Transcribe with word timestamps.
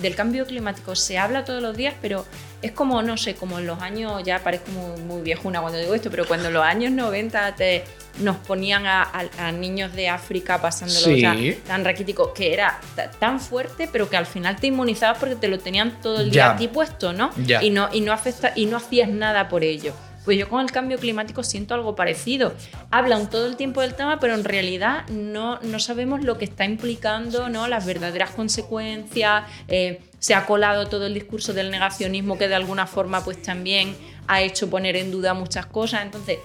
del 0.00 0.14
cambio 0.14 0.46
climático 0.46 0.94
se 0.94 1.18
habla 1.18 1.44
todos 1.44 1.62
los 1.62 1.76
días, 1.76 1.94
pero 2.00 2.24
es 2.62 2.72
como, 2.72 3.02
no 3.02 3.16
sé, 3.16 3.34
como 3.34 3.58
en 3.58 3.66
los 3.66 3.80
años, 3.80 4.22
ya 4.24 4.42
parezco 4.42 4.70
muy, 4.72 5.00
muy 5.02 5.22
viejuna 5.22 5.60
cuando 5.60 5.78
digo 5.78 5.94
esto, 5.94 6.10
pero 6.10 6.26
cuando 6.26 6.48
en 6.48 6.54
los 6.54 6.64
años 6.64 6.92
90 6.92 7.54
te, 7.54 7.84
nos 8.20 8.36
ponían 8.36 8.84
a, 8.86 9.52
niños 9.52 9.94
de 9.94 10.08
África 10.08 10.60
pasándolo 10.60 11.16
tan 11.66 11.84
raquítico, 11.84 12.32
que 12.32 12.52
era 12.52 12.80
tan 13.18 13.40
fuerte, 13.40 13.88
pero 13.90 14.08
que 14.10 14.16
al 14.16 14.26
final 14.26 14.56
te 14.56 14.68
inmunizabas 14.68 15.18
porque 15.18 15.36
te 15.36 15.48
lo 15.48 15.58
tenían 15.58 16.00
todo 16.00 16.20
el 16.20 16.30
día 16.30 16.52
a 16.52 16.56
ti 16.56 16.68
puesto, 16.68 17.12
¿no? 17.12 17.30
Y 17.60 17.70
no, 17.70 17.88
y 17.92 18.00
no, 18.00 18.12
afecta, 18.12 18.52
y 18.54 18.66
no 18.66 18.76
hacías 18.76 19.08
nada 19.08 19.48
por 19.48 19.64
ello. 19.64 19.92
Pues 20.28 20.36
yo 20.36 20.46
con 20.50 20.60
el 20.60 20.70
cambio 20.70 20.98
climático 20.98 21.42
siento 21.42 21.72
algo 21.72 21.96
parecido. 21.96 22.52
Hablan 22.90 23.30
todo 23.30 23.46
el 23.46 23.56
tiempo 23.56 23.80
del 23.80 23.94
tema, 23.94 24.20
pero 24.20 24.34
en 24.34 24.44
realidad 24.44 25.08
no, 25.08 25.58
no 25.60 25.78
sabemos 25.78 26.22
lo 26.22 26.36
que 26.36 26.44
está 26.44 26.66
implicando, 26.66 27.48
¿no? 27.48 27.66
las 27.66 27.86
verdaderas 27.86 28.32
consecuencias. 28.32 29.44
Eh, 29.68 30.02
se 30.18 30.34
ha 30.34 30.44
colado 30.44 30.86
todo 30.86 31.06
el 31.06 31.14
discurso 31.14 31.54
del 31.54 31.70
negacionismo 31.70 32.36
que 32.36 32.46
de 32.46 32.56
alguna 32.56 32.86
forma 32.86 33.24
pues 33.24 33.40
también 33.40 33.96
ha 34.26 34.42
hecho 34.42 34.68
poner 34.68 34.96
en 34.96 35.10
duda 35.10 35.32
muchas 35.32 35.64
cosas. 35.64 36.02
Entonces, 36.02 36.40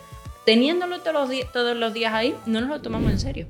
teniéndolo 0.46 1.02
todos 1.02 1.28
los, 1.30 1.52
todos 1.52 1.76
los 1.76 1.94
días 1.94 2.14
ahí, 2.14 2.34
no 2.46 2.62
nos 2.62 2.70
lo 2.70 2.82
tomamos 2.82 3.12
en 3.12 3.20
serio. 3.20 3.48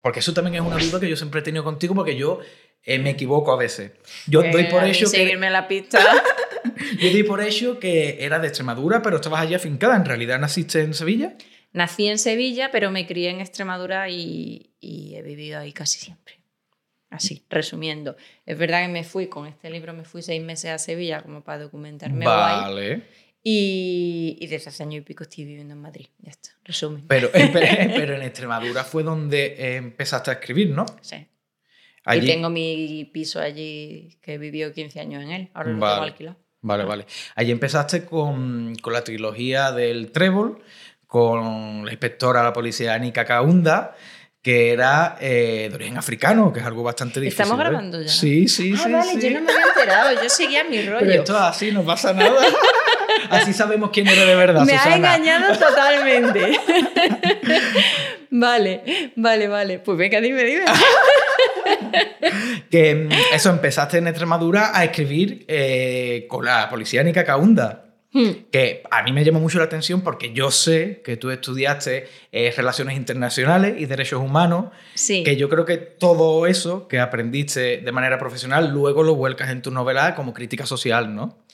Porque 0.00 0.20
eso 0.20 0.32
también 0.32 0.54
es 0.54 0.60
una 0.60 0.78
duda 0.78 1.00
que 1.00 1.10
yo 1.10 1.16
siempre 1.16 1.40
he 1.40 1.42
tenido 1.42 1.64
contigo, 1.64 1.92
porque 1.96 2.14
yo 2.14 2.38
eh, 2.84 2.98
me 2.98 3.10
equivoco 3.10 3.52
a 3.52 3.56
veces. 3.56 3.92
Yo 4.26 4.42
doy 4.42 4.64
por 4.64 4.84
hecho 4.84 5.10
que... 5.10 5.16
Seguirme 5.18 5.50
la 5.50 5.66
pista. 5.68 6.00
yo 7.00 7.10
doy 7.10 7.22
por 7.22 7.40
hecho 7.40 7.78
que 7.78 8.24
era 8.24 8.38
de 8.38 8.48
Extremadura, 8.48 9.00
pero 9.00 9.16
estabas 9.16 9.40
allí 9.40 9.54
afincada. 9.54 9.96
¿En 9.96 10.04
realidad 10.04 10.38
naciste 10.38 10.82
en 10.82 10.92
Sevilla? 10.92 11.34
Nací 11.72 12.06
en 12.06 12.18
Sevilla, 12.18 12.70
pero 12.70 12.90
me 12.90 13.06
crié 13.06 13.30
en 13.30 13.40
Extremadura 13.40 14.08
y, 14.08 14.70
he 14.80 15.22
vivido 15.22 15.58
ahí 15.58 15.72
casi 15.72 15.98
siempre. 15.98 16.38
Así, 17.10 17.44
resumiendo. 17.48 18.16
Es 18.44 18.58
verdad 18.58 18.82
que 18.82 18.88
me 18.88 19.04
fui, 19.04 19.28
con 19.28 19.46
este 19.46 19.70
libro 19.70 19.92
me 19.94 20.04
fui 20.04 20.20
seis 20.20 20.42
meses 20.42 20.70
a 20.70 20.78
Sevilla 20.78 21.22
como 21.22 21.42
para 21.42 21.62
documentarme. 21.62 22.26
Vale. 22.26 23.02
Y, 23.42 24.46
desde 24.48 24.68
hace 24.68 24.82
año 24.82 24.98
y 24.98 25.00
pico 25.00 25.22
estoy 25.22 25.44
viviendo 25.44 25.74
en 25.74 25.80
Madrid. 25.80 26.06
Ya 26.18 26.30
está, 26.30 26.50
resumen. 26.64 27.04
Pero, 27.08 27.30
pero 27.32 28.14
en 28.14 28.22
Extremadura 28.22 28.84
fue 28.84 29.02
donde 29.02 29.76
empezaste 29.76 30.30
a 30.30 30.34
escribir, 30.34 30.70
¿no? 30.70 30.84
Sí. 31.00 31.26
Y 32.12 32.20
tengo 32.26 32.50
mi 32.50 33.08
piso 33.12 33.40
allí 33.40 34.18
que 34.20 34.38
vivió 34.38 34.72
15 34.72 35.00
años 35.00 35.22
en 35.22 35.30
él, 35.30 35.50
ahora 35.54 35.70
lo 35.70 35.74
tengo 35.78 36.02
alquilado. 36.02 36.36
Vale, 36.60 36.84
vale. 36.84 37.06
Allí 37.34 37.50
empezaste 37.50 38.04
con, 38.04 38.74
con, 38.76 38.92
la 38.92 39.04
trilogía 39.04 39.70
del 39.72 40.12
Trébol, 40.12 40.62
con 41.06 41.84
la 41.84 41.90
inspectora 41.90 42.40
de 42.40 42.46
la 42.46 42.52
policía 42.52 42.94
Anika 42.94 43.24
Kaunda, 43.24 43.94
que 44.42 44.72
era 44.72 45.16
eh, 45.20 45.68
de 45.70 45.74
origen 45.74 45.96
africano, 45.96 46.52
que 46.52 46.60
es 46.60 46.66
algo 46.66 46.82
bastante 46.82 47.20
difícil. 47.20 47.42
¿Estamos 47.42 47.58
grabando 47.58 48.02
ya? 48.02 48.08
Sí, 48.08 48.48
sí, 48.48 48.74
ah, 48.76 48.82
sí. 48.82 48.92
vale, 48.92 49.12
yo 49.20 49.30
no 49.30 49.40
me 49.40 49.52
había 49.52 49.66
enterado, 49.66 50.22
yo 50.22 50.28
seguía 50.28 50.64
mi 50.64 50.82
rollo. 50.82 50.98
Pero 51.00 51.12
esto 51.12 51.32
es 51.34 51.40
así, 51.40 51.72
no 51.72 51.82
pasa 51.82 52.12
nada. 52.12 52.42
Así 53.30 53.52
sabemos 53.52 53.90
quién 53.90 54.06
eres 54.06 54.26
de 54.26 54.34
verdad. 54.34 54.64
Me 54.64 54.74
ha 54.76 54.96
engañado 54.96 55.56
totalmente. 55.58 56.58
vale, 58.30 59.12
vale, 59.16 59.48
vale. 59.48 59.78
Pues 59.78 59.96
venga, 59.96 60.20
dime, 60.20 60.44
dime. 60.44 60.64
que 62.70 62.94
mm, 62.94 63.08
eso, 63.34 63.50
empezaste 63.50 63.98
en 63.98 64.08
Extremadura 64.08 64.76
a 64.76 64.84
escribir 64.84 65.44
eh, 65.48 66.26
con 66.28 66.44
la 66.44 66.68
policía 66.68 67.02
Nica 67.02 67.24
Caunda. 67.24 67.80
Hmm. 68.12 68.30
Que 68.52 68.84
a 68.92 69.02
mí 69.02 69.12
me 69.12 69.24
llamó 69.24 69.40
mucho 69.40 69.58
la 69.58 69.64
atención 69.64 70.02
porque 70.02 70.32
yo 70.32 70.52
sé 70.52 71.02
que 71.04 71.16
tú 71.16 71.30
estudiaste 71.30 72.06
eh, 72.30 72.54
relaciones 72.56 72.96
internacionales 72.96 73.74
y 73.76 73.86
derechos 73.86 74.20
humanos. 74.20 74.66
Sí. 74.94 75.24
Que 75.24 75.36
yo 75.36 75.48
creo 75.48 75.64
que 75.64 75.78
todo 75.78 76.46
eso 76.46 76.86
que 76.86 77.00
aprendiste 77.00 77.78
de 77.78 77.92
manera 77.92 78.18
profesional 78.18 78.70
luego 78.70 79.02
lo 79.02 79.16
vuelcas 79.16 79.50
en 79.50 79.62
tu 79.62 79.72
novela 79.72 80.14
como 80.14 80.32
crítica 80.32 80.64
social, 80.64 81.12
¿no? 81.12 81.44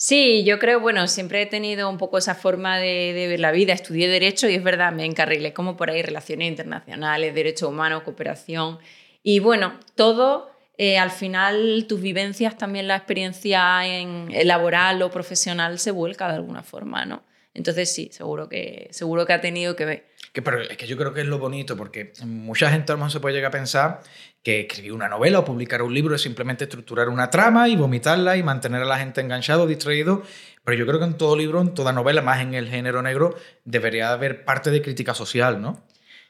Sí, 0.00 0.44
yo 0.44 0.60
creo, 0.60 0.78
bueno, 0.78 1.08
siempre 1.08 1.42
he 1.42 1.46
tenido 1.46 1.90
un 1.90 1.98
poco 1.98 2.18
esa 2.18 2.36
forma 2.36 2.78
de, 2.78 3.26
ver 3.28 3.40
la 3.40 3.50
vida. 3.50 3.72
Estudié 3.72 4.06
Derecho 4.06 4.48
y 4.48 4.54
es 4.54 4.62
verdad, 4.62 4.92
me 4.92 5.04
encarrilé 5.04 5.52
como 5.52 5.76
por 5.76 5.90
ahí 5.90 6.02
relaciones 6.02 6.46
internacionales, 6.46 7.34
derechos 7.34 7.68
humanos, 7.68 8.04
cooperación. 8.04 8.78
Y 9.30 9.40
bueno, 9.40 9.74
todo, 9.94 10.50
eh, 10.78 10.96
al 10.96 11.10
final 11.10 11.84
tus 11.86 12.00
vivencias, 12.00 12.56
también 12.56 12.88
la 12.88 12.96
experiencia 12.96 13.86
en, 13.86 14.30
laboral 14.48 15.02
o 15.02 15.10
profesional 15.10 15.78
se 15.78 15.90
vuelca 15.90 16.28
de 16.28 16.36
alguna 16.36 16.62
forma, 16.62 17.04
¿no? 17.04 17.24
Entonces 17.52 17.92
sí, 17.92 18.08
seguro 18.10 18.48
que, 18.48 18.88
seguro 18.90 19.26
que 19.26 19.34
ha 19.34 19.42
tenido 19.42 19.76
que 19.76 19.84
ver. 19.84 20.06
Que, 20.32 20.40
pero 20.40 20.62
es 20.62 20.78
que 20.78 20.86
yo 20.86 20.96
creo 20.96 21.12
que 21.12 21.20
es 21.20 21.26
lo 21.26 21.38
bonito, 21.38 21.76
porque 21.76 22.14
mucha 22.24 22.70
gente 22.70 22.90
a 22.90 22.94
lo 22.94 23.00
mejor 23.00 23.12
se 23.12 23.20
puede 23.20 23.34
llegar 23.34 23.50
a 23.50 23.52
pensar 23.52 24.00
que 24.42 24.60
escribir 24.60 24.94
una 24.94 25.10
novela 25.10 25.40
o 25.40 25.44
publicar 25.44 25.82
un 25.82 25.92
libro 25.92 26.14
es 26.14 26.22
simplemente 26.22 26.64
estructurar 26.64 27.10
una 27.10 27.28
trama 27.28 27.68
y 27.68 27.76
vomitarla 27.76 28.38
y 28.38 28.42
mantener 28.42 28.80
a 28.80 28.86
la 28.86 28.98
gente 28.98 29.20
enganchado, 29.20 29.66
distraído. 29.66 30.22
Pero 30.64 30.78
yo 30.78 30.86
creo 30.86 31.00
que 31.00 31.04
en 31.04 31.18
todo 31.18 31.36
libro, 31.36 31.60
en 31.60 31.74
toda 31.74 31.92
novela, 31.92 32.22
más 32.22 32.40
en 32.40 32.54
el 32.54 32.66
género 32.70 33.02
negro, 33.02 33.36
debería 33.66 34.10
haber 34.10 34.46
parte 34.46 34.70
de 34.70 34.80
crítica 34.80 35.12
social, 35.12 35.60
¿no? 35.60 35.84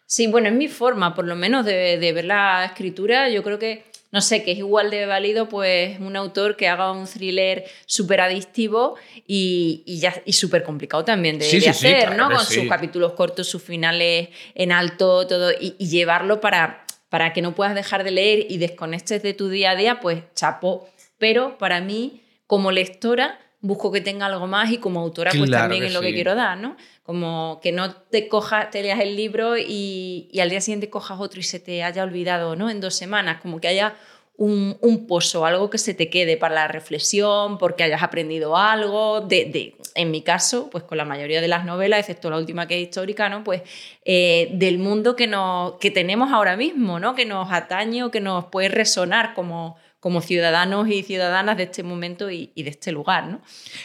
Sí, 0.08 0.26
bueno, 0.26 0.48
es 0.48 0.54
mi 0.54 0.68
forma, 0.68 1.14
por 1.14 1.26
lo 1.26 1.36
menos, 1.36 1.66
de, 1.66 1.98
ver 2.14 2.24
la 2.24 2.64
escritura. 2.64 3.28
Yo 3.28 3.42
creo 3.42 3.58
que 3.58 3.84
no 4.10 4.22
sé, 4.22 4.42
que 4.42 4.52
es 4.52 4.58
igual 4.58 4.90
de 4.90 5.04
válido 5.04 5.50
pues 5.50 6.00
un 6.00 6.16
autor 6.16 6.56
que 6.56 6.66
haga 6.66 6.92
un 6.92 7.06
thriller 7.06 7.66
súper 7.84 8.22
adictivo 8.22 8.94
y, 9.26 9.82
y, 10.24 10.32
súper 10.32 10.62
complicado 10.62 11.04
también 11.04 11.38
de, 11.38 11.68
hacer, 11.68 12.16
¿no? 12.16 12.30
Con 12.30 12.40
sus 12.40 12.66
capítulos 12.66 13.12
cortos, 13.12 13.46
sus 13.48 13.62
finales 13.62 14.30
en 14.54 14.72
alto, 14.72 15.26
todo, 15.26 15.52
y, 15.52 15.72
llevarlo 15.78 16.40
para 16.40 16.86
para 17.10 17.34
que 17.34 17.42
no 17.42 17.54
puedas 17.54 17.74
dejar 17.74 18.02
de 18.02 18.10
leer 18.10 18.46
y 18.50 18.56
desconectes 18.56 19.22
de 19.22 19.34
tu 19.34 19.50
día 19.50 19.72
a 19.72 19.76
día, 19.76 20.00
pues 20.00 20.22
chapo. 20.34 20.88
Pero 21.18 21.58
para 21.58 21.80
mí, 21.80 22.22
como 22.46 22.70
lectora, 22.70 23.38
busco 23.60 23.90
que 23.90 24.00
tenga 24.00 24.26
algo 24.26 24.46
más 24.46 24.70
y 24.70 24.78
como 24.78 25.00
autora, 25.00 25.32
pues 25.36 25.50
también 25.50 25.84
es 25.84 25.92
lo 25.92 26.00
que 26.00 26.14
quiero 26.14 26.34
dar, 26.34 26.58
¿no? 26.58 26.76
Como 27.02 27.58
que 27.62 27.72
no 27.72 27.92
te 27.92 28.28
cojas, 28.28 28.70
te 28.70 28.82
leas 28.82 29.00
el 29.00 29.16
libro 29.16 29.56
y, 29.56 30.28
y, 30.30 30.40
al 30.40 30.50
día 30.50 30.60
siguiente 30.60 30.90
cojas 30.90 31.18
otro 31.20 31.40
y 31.40 31.42
se 31.42 31.58
te 31.58 31.82
haya 31.82 32.02
olvidado, 32.02 32.54
¿no? 32.54 32.70
En 32.70 32.80
dos 32.80 32.94
semanas, 32.94 33.40
como 33.40 33.60
que 33.60 33.68
haya 33.68 33.96
un, 34.38 35.06
pozo, 35.08 35.44
algo 35.44 35.68
que 35.68 35.78
se 35.78 35.94
te 35.94 36.08
quede 36.08 36.36
para 36.36 36.54
la 36.54 36.68
reflexión, 36.68 37.58
porque 37.58 37.82
hayas 37.82 38.04
aprendido 38.04 38.56
algo. 38.56 39.20
De, 39.20 39.74
en 39.96 40.10
mi 40.12 40.22
caso, 40.22 40.70
pues 40.70 40.84
con 40.84 40.96
la 40.96 41.04
mayoría 41.04 41.40
de 41.40 41.48
las 41.48 41.64
novelas, 41.64 42.00
excepto 42.00 42.30
la 42.30 42.38
última 42.38 42.68
que 42.68 42.76
es 42.76 42.82
histórica, 42.82 43.28
¿no? 43.28 43.42
Pues 43.42 43.62
eh, 44.04 44.48
del 44.52 44.78
mundo 44.78 45.16
que, 45.16 45.26
nos, 45.26 45.72
que 45.80 45.90
tenemos 45.90 46.32
ahora 46.32 46.56
mismo, 46.56 47.00
¿no? 47.00 47.16
Que 47.16 47.24
nos 47.24 47.50
atañe 47.50 48.04
o 48.04 48.12
que 48.12 48.20
nos 48.20 48.44
puede 48.44 48.68
resonar 48.68 49.34
como, 49.34 49.76
como 50.00 50.20
ciudadanos 50.20 50.88
y 50.88 51.02
ciudadanas 51.02 51.56
de 51.56 51.64
este 51.64 51.82
momento 51.82 52.30
y, 52.30 52.52
de 52.54 52.70
este 52.70 52.92
lugar. 52.92 53.26
¿no? 53.26 53.40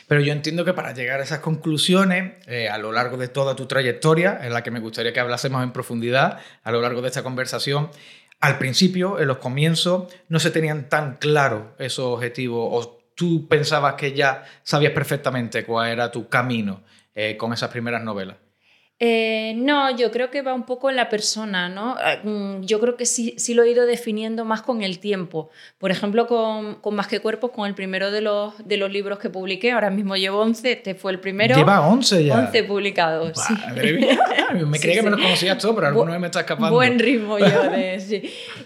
Pero 0.07 0.21
yo 0.21 0.31
entiendo 0.31 0.63
que 0.65 0.73
para 0.73 0.93
llegar 0.93 1.19
a 1.19 1.23
esas 1.23 1.39
conclusiones, 1.39 2.33
eh, 2.47 2.69
a 2.69 2.77
lo 2.77 2.91
largo 2.91 3.17
de 3.17 3.27
toda 3.27 3.55
tu 3.55 3.65
trayectoria, 3.65 4.39
en 4.43 4.53
la 4.53 4.63
que 4.63 4.71
me 4.71 4.79
gustaría 4.79 5.13
que 5.13 5.19
hablásemos 5.19 5.63
en 5.63 5.71
profundidad 5.71 6.39
a 6.63 6.71
lo 6.71 6.81
largo 6.81 7.01
de 7.01 7.07
esta 7.07 7.23
conversación, 7.23 7.89
al 8.39 8.57
principio, 8.57 9.19
en 9.19 9.27
los 9.27 9.37
comienzos, 9.37 10.13
no 10.27 10.39
se 10.39 10.51
tenían 10.51 10.89
tan 10.89 11.15
claros 11.15 11.63
esos 11.79 12.05
objetivos 12.05 12.67
o 12.71 13.03
tú 13.15 13.47
pensabas 13.47 13.93
que 13.93 14.13
ya 14.13 14.43
sabías 14.63 14.91
perfectamente 14.91 15.63
cuál 15.63 15.91
era 15.91 16.11
tu 16.11 16.27
camino 16.27 16.83
eh, 17.15 17.37
con 17.37 17.53
esas 17.53 17.69
primeras 17.69 18.03
novelas? 18.03 18.37
Eh, 19.05 19.53
no, 19.57 19.93
yo 19.97 20.11
creo 20.11 20.31
que 20.31 20.41
va 20.41 20.53
un 20.53 20.63
poco 20.63 20.89
en 20.89 20.95
la 20.95 21.09
persona, 21.09 21.67
¿no? 21.67 21.97
Ah, 21.99 22.19
mm, 22.23 22.61
yo 22.61 22.79
creo 22.79 22.95
que 22.95 23.05
sí, 23.05 23.35
sí 23.37 23.53
lo 23.53 23.63
he 23.63 23.69
ido 23.69 23.85
definiendo 23.85 24.45
más 24.45 24.61
con 24.61 24.81
el 24.81 24.99
tiempo. 24.99 25.49
Por 25.77 25.91
ejemplo, 25.91 26.25
con, 26.25 26.75
con, 26.75 26.95
Más 26.95 27.07
que 27.07 27.19
Cuerpos, 27.19 27.51
con 27.51 27.67
el 27.67 27.75
primero 27.75 28.11
de 28.11 28.21
los, 28.21 28.53
de 28.65 28.77
los 28.77 28.89
libros 28.89 29.19
que 29.19 29.29
publiqué, 29.29 29.73
ahora 29.73 29.89
mismo 29.89 30.15
llevo 30.15 30.39
11, 30.39 30.71
este 30.71 30.95
fue 30.95 31.11
el 31.11 31.19
primero. 31.19 31.53
Lleva 31.53 31.85
11 31.85 32.23
ya. 32.23 32.39
11 32.45 32.63
publicados. 32.63 33.37
Madre 33.49 33.91
mía. 33.91 34.19
Me 34.53 34.79
creía 34.79 34.97
que 34.97 35.01
me 35.01 35.09
los 35.09 35.19
conocías 35.19 35.57
todo, 35.57 35.73
pero 35.73 35.87
alguno 35.87 36.17
me 36.19 36.27
está 36.27 36.41
escapando. 36.41 36.75
Buen 36.75 36.99
ritmo 36.99 37.39
yo 37.39 37.63
de 37.71 37.99
sí. 37.99 38.21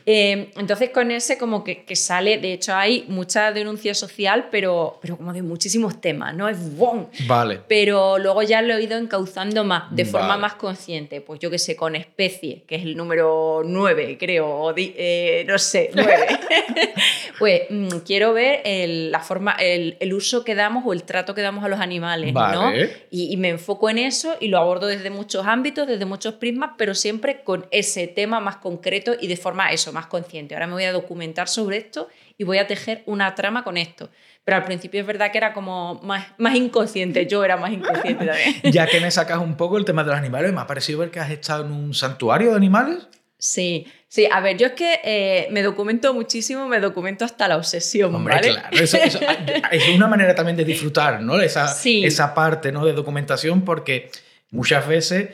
Eh, 0.05 0.51
entonces, 0.57 0.89
con 0.89 1.11
ese, 1.11 1.37
como 1.37 1.63
que, 1.63 1.85
que, 1.85 1.95
sale, 1.95 2.37
de 2.39 2.51
hecho, 2.51 2.75
hay 2.75 3.05
mucha 3.07 3.53
denuncia 3.53 3.93
social, 3.93 4.49
pero, 4.51 4.99
pero 5.01 5.15
como 5.15 5.31
de 5.31 5.41
muchísimos 5.41 6.01
temas, 6.01 6.35
¿no? 6.35 6.49
Es 6.49 6.75
bon. 6.75 7.07
Vale. 7.25 7.61
Pero 7.69 8.17
luego 8.17 8.43
ya 8.43 8.61
lo 8.61 8.75
he 8.75 8.83
ido 8.83 8.97
encauzando 8.97 9.63
más, 9.63 9.83
de 9.95 10.03
forma 10.03 10.26
más 10.35 10.55
consciente, 10.55 11.21
pues 11.21 11.39
yo 11.39 11.49
que 11.49 11.59
sé, 11.59 11.77
con 11.77 11.95
especie, 11.95 12.63
que 12.67 12.75
es 12.75 12.83
el 12.83 12.97
número 12.97 13.61
9, 13.63 14.17
creo, 14.19 14.49
o 14.49 14.73
eh, 14.75 15.45
no 15.47 15.57
sé, 15.57 15.91
9, 15.93 16.27
pues 17.39 17.61
mm, 17.69 17.99
quiero 18.05 18.33
ver 18.33 18.61
el, 18.65 19.11
la 19.11 19.19
forma, 19.19 19.53
el, 19.53 19.95
el, 20.01 20.13
uso 20.13 20.43
que 20.43 20.55
damos 20.55 20.83
o 20.85 20.91
el 20.91 21.03
trato 21.03 21.33
que 21.33 21.41
damos 21.41 21.63
a 21.63 21.69
los 21.69 21.79
animales, 21.79 22.33
¿no? 22.33 22.73
Y, 22.75 23.31
y, 23.31 23.37
me 23.37 23.49
enfoco 23.49 23.89
en 23.89 23.99
eso 23.99 24.35
y 24.41 24.47
lo 24.47 24.57
abordo 24.57 24.87
desde 24.87 25.09
muchos 25.09 25.45
ámbitos, 25.45 25.87
desde 25.87 26.05
muchos 26.05 26.33
prismas, 26.33 26.71
pero 26.77 26.95
siempre 26.95 27.43
con 27.43 27.67
ese 27.71 28.07
tema 28.07 28.39
más 28.39 28.57
concreto 28.57 29.13
y 29.19 29.27
de 29.27 29.37
forma 29.37 29.71
eso, 29.71 29.93
más 29.93 30.07
consciente. 30.07 30.55
Ahora 30.55 30.67
me 30.67 30.73
voy 30.73 30.85
a 30.85 30.91
documentar 30.91 31.47
sobre 31.47 31.77
esto 31.77 32.09
y 32.37 32.43
voy 32.43 32.57
a 32.57 32.67
tejer 32.67 33.03
una 33.05 33.35
trama 33.35 33.63
con 33.63 33.77
esto. 33.77 34.09
Pero 34.47 34.55
al 34.55 34.63
principio 34.63 35.01
es 35.01 35.05
verdad 35.05 35.29
que 35.29 35.37
era 35.39 35.51
como 35.51 35.95
más, 36.03 36.25
más 36.37 36.55
inconsciente, 36.55 37.25
yo 37.27 37.43
era 37.43 37.57
más 37.57 37.69
inconsciente 37.73 38.25
también. 38.25 38.55
ya 38.71 38.87
que 38.87 39.01
me 39.01 39.11
sacas 39.11 39.39
un 39.39 39.57
poco 39.57 39.77
el 39.77 39.83
tema 39.83 40.05
de 40.05 40.11
los 40.11 40.17
animales, 40.17 40.53
me 40.53 40.61
ha 40.61 40.67
parecido 40.67 40.99
ver 40.99 41.11
que 41.11 41.19
has 41.19 41.29
estado 41.29 41.65
en 41.65 41.73
un 41.73 41.93
santuario 41.93 42.51
de 42.51 42.55
animales. 42.55 43.09
Sí, 43.37 43.85
Sí, 44.09 44.25
a 44.31 44.39
ver, 44.39 44.55
yo 44.55 44.67
es 44.67 44.71
que 44.71 45.01
eh, 45.03 45.49
me 45.51 45.61
documento 45.61 46.13
muchísimo, 46.13 46.65
me 46.65 46.79
documento 46.79 47.25
hasta 47.25 47.49
la 47.49 47.57
obsesión, 47.57 48.15
Hombre, 48.15 48.35
¿vale? 48.35 48.47
claro, 48.53 48.77
eso, 48.79 48.95
eso- 48.95 49.19
es 49.69 49.89
una 49.89 50.07
manera 50.07 50.33
también 50.33 50.55
de 50.55 50.63
disfrutar, 50.63 51.21
¿no? 51.21 51.41
Esa, 51.41 51.67
Sí. 51.67 52.05
esa 52.05 52.33
parte, 52.33 52.71
¿no? 52.71 52.85
De 52.85 52.93
documentación, 52.93 53.65
porque 53.65 54.09
muchas 54.49 54.87
veces, 54.87 55.27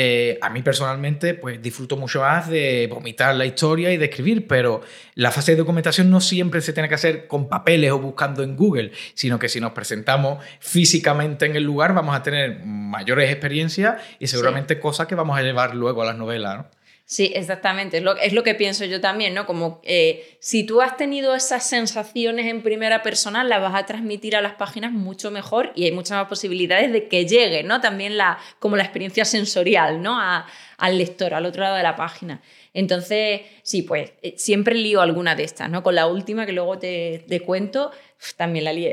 eh, 0.00 0.38
a 0.40 0.48
mí 0.48 0.62
personalmente, 0.62 1.34
pues 1.34 1.60
disfruto 1.60 1.96
mucho 1.96 2.20
más 2.20 2.48
de 2.48 2.86
vomitar 2.88 3.34
la 3.34 3.46
historia 3.46 3.92
y 3.92 3.96
de 3.96 4.04
escribir, 4.04 4.46
pero 4.46 4.80
la 5.16 5.32
fase 5.32 5.50
de 5.50 5.56
documentación 5.56 6.08
no 6.08 6.20
siempre 6.20 6.60
se 6.60 6.72
tiene 6.72 6.88
que 6.88 6.94
hacer 6.94 7.26
con 7.26 7.48
papeles 7.48 7.90
o 7.90 7.98
buscando 7.98 8.44
en 8.44 8.54
Google, 8.54 8.92
sino 9.14 9.40
que 9.40 9.48
si 9.48 9.60
nos 9.60 9.72
presentamos 9.72 10.38
físicamente 10.60 11.46
en 11.46 11.56
el 11.56 11.64
lugar, 11.64 11.94
vamos 11.94 12.14
a 12.14 12.22
tener 12.22 12.64
mayores 12.64 13.28
experiencias 13.28 14.00
y 14.20 14.28
seguramente 14.28 14.78
cosas 14.78 15.08
que 15.08 15.16
vamos 15.16 15.36
a 15.36 15.42
llevar 15.42 15.74
luego 15.74 16.02
a 16.02 16.04
las 16.04 16.16
novelas, 16.16 16.58
¿no? 16.58 16.77
Sí, 17.10 17.32
exactamente. 17.34 17.96
Es 17.96 18.02
lo, 18.02 18.18
es 18.18 18.34
lo 18.34 18.42
que 18.42 18.54
pienso 18.54 18.84
yo 18.84 19.00
también, 19.00 19.32
¿no? 19.32 19.46
Como 19.46 19.80
eh, 19.82 20.36
si 20.40 20.64
tú 20.64 20.82
has 20.82 20.98
tenido 20.98 21.34
esas 21.34 21.66
sensaciones 21.66 22.44
en 22.46 22.60
primera 22.62 23.02
persona, 23.02 23.44
las 23.44 23.62
vas 23.62 23.74
a 23.74 23.86
transmitir 23.86 24.36
a 24.36 24.42
las 24.42 24.56
páginas 24.56 24.92
mucho 24.92 25.30
mejor 25.30 25.72
y 25.74 25.84
hay 25.86 25.92
muchas 25.92 26.18
más 26.18 26.28
posibilidades 26.28 26.92
de 26.92 27.08
que 27.08 27.24
llegue, 27.24 27.62
¿no? 27.62 27.80
También 27.80 28.18
la, 28.18 28.38
como 28.58 28.76
la 28.76 28.82
experiencia 28.82 29.24
sensorial, 29.24 30.02
¿no? 30.02 30.20
A- 30.20 30.46
al 30.76 30.98
lector, 30.98 31.32
al 31.32 31.46
otro 31.46 31.62
lado 31.62 31.76
de 31.76 31.82
la 31.82 31.96
página. 31.96 32.42
Entonces, 32.74 33.40
sí, 33.62 33.82
pues 33.82 34.12
eh, 34.20 34.34
siempre 34.36 34.74
lío 34.74 35.00
alguna 35.00 35.34
de 35.34 35.44
estas, 35.44 35.70
¿no? 35.70 35.82
Con 35.82 35.94
la 35.94 36.06
última 36.08 36.44
que 36.44 36.52
luego 36.52 36.78
te, 36.78 37.24
te 37.26 37.40
cuento, 37.40 37.90
también 38.36 38.66
la 38.66 38.74
lié. 38.74 38.92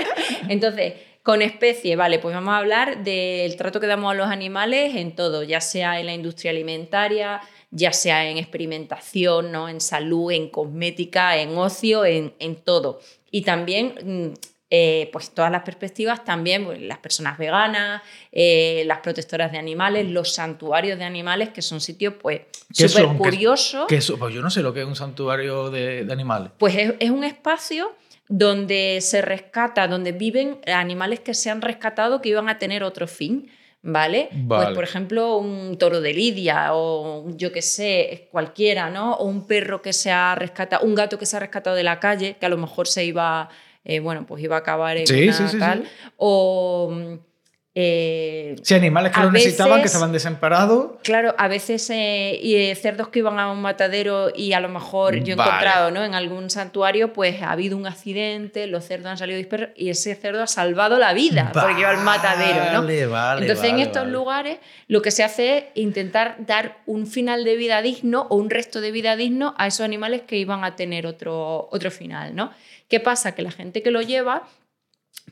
Entonces, 0.48 0.94
con 1.30 1.42
especie, 1.42 1.94
vale, 1.94 2.18
pues 2.18 2.34
vamos 2.34 2.54
a 2.54 2.56
hablar 2.56 3.04
del 3.04 3.54
trato 3.54 3.78
que 3.78 3.86
damos 3.86 4.10
a 4.10 4.16
los 4.16 4.26
animales 4.26 4.96
en 4.96 5.14
todo, 5.14 5.44
ya 5.44 5.60
sea 5.60 6.00
en 6.00 6.06
la 6.06 6.12
industria 6.12 6.50
alimentaria, 6.50 7.40
ya 7.70 7.92
sea 7.92 8.28
en 8.28 8.36
experimentación, 8.36 9.52
¿no? 9.52 9.68
en 9.68 9.80
salud, 9.80 10.32
en 10.32 10.48
cosmética, 10.48 11.36
en 11.36 11.56
ocio, 11.56 12.04
en, 12.04 12.34
en 12.40 12.56
todo. 12.56 12.98
Y 13.30 13.42
también, 13.42 13.94
mm, 14.02 14.34
eh, 14.70 15.08
pues 15.12 15.30
todas 15.30 15.52
las 15.52 15.62
perspectivas, 15.62 16.24
también 16.24 16.64
pues, 16.64 16.80
las 16.80 16.98
personas 16.98 17.38
veganas, 17.38 18.02
eh, 18.32 18.82
las 18.86 18.98
protectoras 18.98 19.52
de 19.52 19.58
animales, 19.58 20.10
los 20.10 20.32
santuarios 20.32 20.98
de 20.98 21.04
animales, 21.04 21.50
que 21.50 21.62
son 21.62 21.80
sitios 21.80 22.14
pues 22.20 22.40
¿Qué 22.76 22.88
súper 22.88 23.16
curiosos. 23.16 23.86
Pues 23.86 24.34
yo 24.34 24.42
no 24.42 24.50
sé 24.50 24.62
lo 24.62 24.74
que 24.74 24.80
es 24.80 24.86
un 24.88 24.96
santuario 24.96 25.70
de, 25.70 26.04
de 26.04 26.12
animales. 26.12 26.50
Pues 26.58 26.74
es, 26.74 26.94
es 26.98 27.10
un 27.10 27.22
espacio 27.22 27.94
donde 28.30 28.98
se 29.02 29.20
rescata, 29.22 29.88
donde 29.88 30.12
viven 30.12 30.60
animales 30.72 31.18
que 31.18 31.34
se 31.34 31.50
han 31.50 31.60
rescatado 31.60 32.22
que 32.22 32.28
iban 32.28 32.48
a 32.48 32.58
tener 32.58 32.84
otro 32.84 33.08
fin, 33.08 33.50
¿vale? 33.82 34.28
Vale. 34.32 34.66
Pues 34.66 34.74
por 34.76 34.84
ejemplo, 34.84 35.36
un 35.36 35.76
toro 35.78 36.00
de 36.00 36.14
lidia 36.14 36.68
o 36.74 37.28
yo 37.36 37.50
qué 37.50 37.60
sé, 37.60 38.28
cualquiera, 38.30 38.88
¿no? 38.88 39.14
O 39.14 39.24
un 39.24 39.48
perro 39.48 39.82
que 39.82 39.92
se 39.92 40.12
ha 40.12 40.36
rescatado, 40.36 40.86
un 40.86 40.94
gato 40.94 41.18
que 41.18 41.26
se 41.26 41.36
ha 41.36 41.40
rescatado 41.40 41.74
de 41.74 41.82
la 41.82 41.98
calle, 41.98 42.36
que 42.38 42.46
a 42.46 42.48
lo 42.48 42.56
mejor 42.56 42.86
se 42.86 43.04
iba, 43.04 43.48
eh, 43.84 43.98
bueno, 43.98 44.24
pues 44.26 44.42
iba 44.44 44.54
a 44.54 44.60
acabar 44.60 44.96
en 44.96 45.08
Sí, 45.08 45.24
una 45.24 45.32
sí, 45.32 45.42
sí, 45.42 45.48
sí. 45.50 45.58
tal. 45.58 45.84
O... 46.16 47.18
eh, 47.82 48.56
Sí, 48.62 48.74
animales 48.74 49.12
que 49.12 49.20
lo 49.20 49.32
necesitaban, 49.32 49.80
que 49.80 49.86
estaban 49.86 50.12
desamparados. 50.12 50.92
Claro, 51.02 51.34
a 51.38 51.48
veces 51.48 51.88
eh, 51.90 52.38
y, 52.42 52.56
eh, 52.56 52.74
cerdos 52.74 53.08
que 53.08 53.20
iban 53.20 53.38
a 53.38 53.50
un 53.50 53.62
matadero 53.62 54.30
y 54.34 54.52
a 54.52 54.60
lo 54.60 54.68
mejor 54.68 55.16
yo 55.22 55.32
he 55.32 55.36
Vale. 55.36 55.50
encontrado 55.50 55.90
¿no? 55.90 56.04
en 56.04 56.14
algún 56.14 56.50
santuario, 56.50 57.12
pues 57.12 57.40
ha 57.42 57.52
habido 57.52 57.76
un 57.76 57.86
accidente, 57.86 58.66
los 58.66 58.84
cerdos 58.84 59.06
han 59.06 59.18
salido 59.18 59.38
dispersos 59.38 59.70
y 59.76 59.88
ese 59.88 60.14
cerdo 60.14 60.42
ha 60.42 60.46
salvado 60.46 60.98
la 60.98 61.12
vida 61.14 61.50
porque 61.54 61.80
iba 61.80 61.90
al 61.90 62.04
matadero. 62.04 62.72
¿no? 62.72 62.82
Vale, 62.82 63.06
vale, 63.06 63.40
Entonces 63.42 63.64
en 63.64 63.72
vale, 63.72 63.82
estos 63.84 64.02
vale. 64.02 64.12
lugares 64.12 64.58
lo 64.88 65.00
que 65.00 65.10
se 65.10 65.22
hace 65.24 65.58
es 65.58 65.64
intentar 65.74 66.36
dar 66.40 66.78
un 66.86 67.06
final 67.06 67.44
de 67.44 67.56
vida 67.56 67.80
digno 67.82 68.26
o 68.28 68.36
un 68.36 68.50
resto 68.50 68.80
de 68.80 68.90
vida 68.90 69.16
digno 69.16 69.54
a 69.56 69.66
esos 69.66 69.80
animales 69.80 70.22
que 70.26 70.36
iban 70.36 70.64
a 70.64 70.76
tener 70.76 71.06
otro, 71.06 71.68
otro 71.70 71.90
final. 71.90 72.34
¿no? 72.34 72.52
¿Qué 72.88 73.00
pasa? 73.00 73.34
Que 73.34 73.42
la 73.42 73.50
gente 73.52 73.82
que 73.82 73.90
lo 73.90 74.02
lleva, 74.02 74.42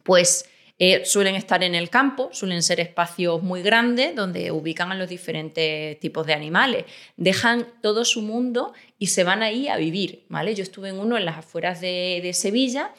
pues 0.03 0.49
eh, 0.79 1.05
suelen 1.05 1.35
estar 1.35 1.63
en 1.65 1.75
el 1.75 1.91
campo, 1.91 2.31
suelen 2.33 2.63
ser 2.63 2.79
espacios 2.79 3.43
muy 3.43 3.63
grandes 3.63 4.15
donde 4.15 4.53
ubican 4.53 4.93
a 4.93 4.95
los 4.95 5.09
diferentes 5.09 5.99
tipos 5.99 6.27
de 6.27 6.35
animales. 6.35 6.85
Dejan 7.17 7.67
todo 7.83 8.05
su 8.05 8.23
mundo 8.23 8.73
y 8.99 9.09
se 9.09 9.25
van 9.25 9.43
ahí 9.43 9.69
a 9.69 9.77
vivir. 9.77 10.25
¿vale? 10.29 10.55
Yo 10.55 10.63
estuve 10.63 10.91
en 10.91 10.99
uno 10.99 11.17
en 11.17 11.25
las 11.25 11.39
afueras 11.39 11.81
de, 11.81 12.21
de 12.23 12.33
Sevilla 12.33 12.93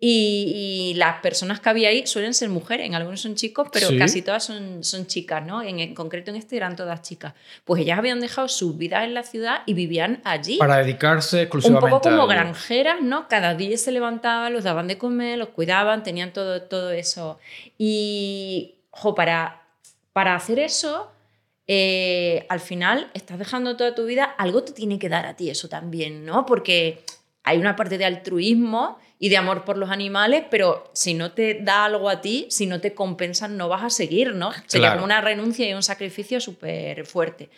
y, 0.00 0.90
y 0.92 0.94
las 0.94 1.20
personas 1.20 1.60
que 1.60 1.68
había 1.70 1.88
ahí 1.88 2.06
suelen 2.06 2.34
ser 2.34 2.48
mujeres, 2.50 2.86
en 2.86 2.94
algunos 2.94 3.20
son 3.20 3.36
chicos, 3.36 3.68
pero 3.72 3.88
Sí. 3.88 3.96
casi 3.98 4.22
todas 4.22 4.44
son, 4.44 4.84
son 4.84 5.06
chicas, 5.06 5.46
¿no? 5.46 5.62
En, 5.62 5.78
en 5.78 5.94
concreto 5.94 6.30
en 6.30 6.36
este 6.36 6.56
eran 6.56 6.76
todas 6.76 7.00
chicas. 7.02 7.32
Pues 7.64 7.80
ellas 7.82 7.98
habían 7.98 8.20
dejado 8.20 8.48
sus 8.48 8.76
vidas 8.76 9.04
en 9.04 9.14
la 9.14 9.22
ciudad 9.22 9.62
y 9.66 9.72
vivían 9.74 10.20
allí 10.24 10.58
Para 10.58 10.78
dedicarse 10.78 11.36
un 11.36 11.42
exclusivamente 11.44 11.90
poco 11.90 12.10
como 12.10 12.22
a 12.24 12.26
granjeras, 12.26 13.00
¿no? 13.00 13.28
Cada 13.28 13.54
día 13.54 13.78
se 13.78 13.92
levantaban, 13.92 14.52
los 14.52 14.64
daban 14.64 14.88
de 14.88 14.98
comer, 14.98 15.38
los 15.38 15.48
cuidaban, 15.50 16.02
tenían 16.02 16.32
todo, 16.32 16.62
todo 16.62 16.90
eso. 16.90 17.38
Y, 17.78 18.74
jo, 18.90 19.14
para, 19.14 19.62
para 20.12 20.34
hacer 20.34 20.58
eso, 20.58 21.10
eh, 21.66 22.44
al 22.50 22.60
final 22.60 23.10
estás 23.14 23.38
dejando 23.38 23.76
toda 23.76 23.94
tu 23.94 24.04
vida, 24.04 24.24
algo 24.24 24.62
te 24.64 24.72
tiene 24.72 24.98
que 24.98 25.08
dar 25.08 25.24
a 25.24 25.34
ti 25.36 25.48
eso 25.50 25.68
también, 25.68 26.26
¿no? 26.26 26.44
Porque 26.44 27.02
hay 27.42 27.58
una 27.58 27.76
parte 27.76 27.96
de 27.96 28.04
altruismo 28.04 28.98
y 29.24 29.30
de 29.30 29.38
amor 29.38 29.64
por 29.64 29.78
los 29.78 29.88
animales, 29.90 30.44
pero 30.50 30.90
si 30.92 31.14
no 31.14 31.32
te 31.32 31.54
da 31.62 31.86
algo 31.86 32.10
a 32.10 32.20
ti, 32.20 32.46
si 32.50 32.66
no 32.66 32.82
te 32.82 32.92
compensan, 32.92 33.56
no 33.56 33.70
vas 33.70 33.82
a 33.82 33.88
seguir, 33.88 34.34
¿no? 34.34 34.52
Sería 34.66 34.88
Claro. 34.88 34.96
como 34.96 35.06
una 35.06 35.22
renuncia 35.22 35.66
y 35.66 35.72
un 35.72 35.82
sacrificio 35.82 36.40
súper 36.40 37.06
fuerte. 37.06 37.48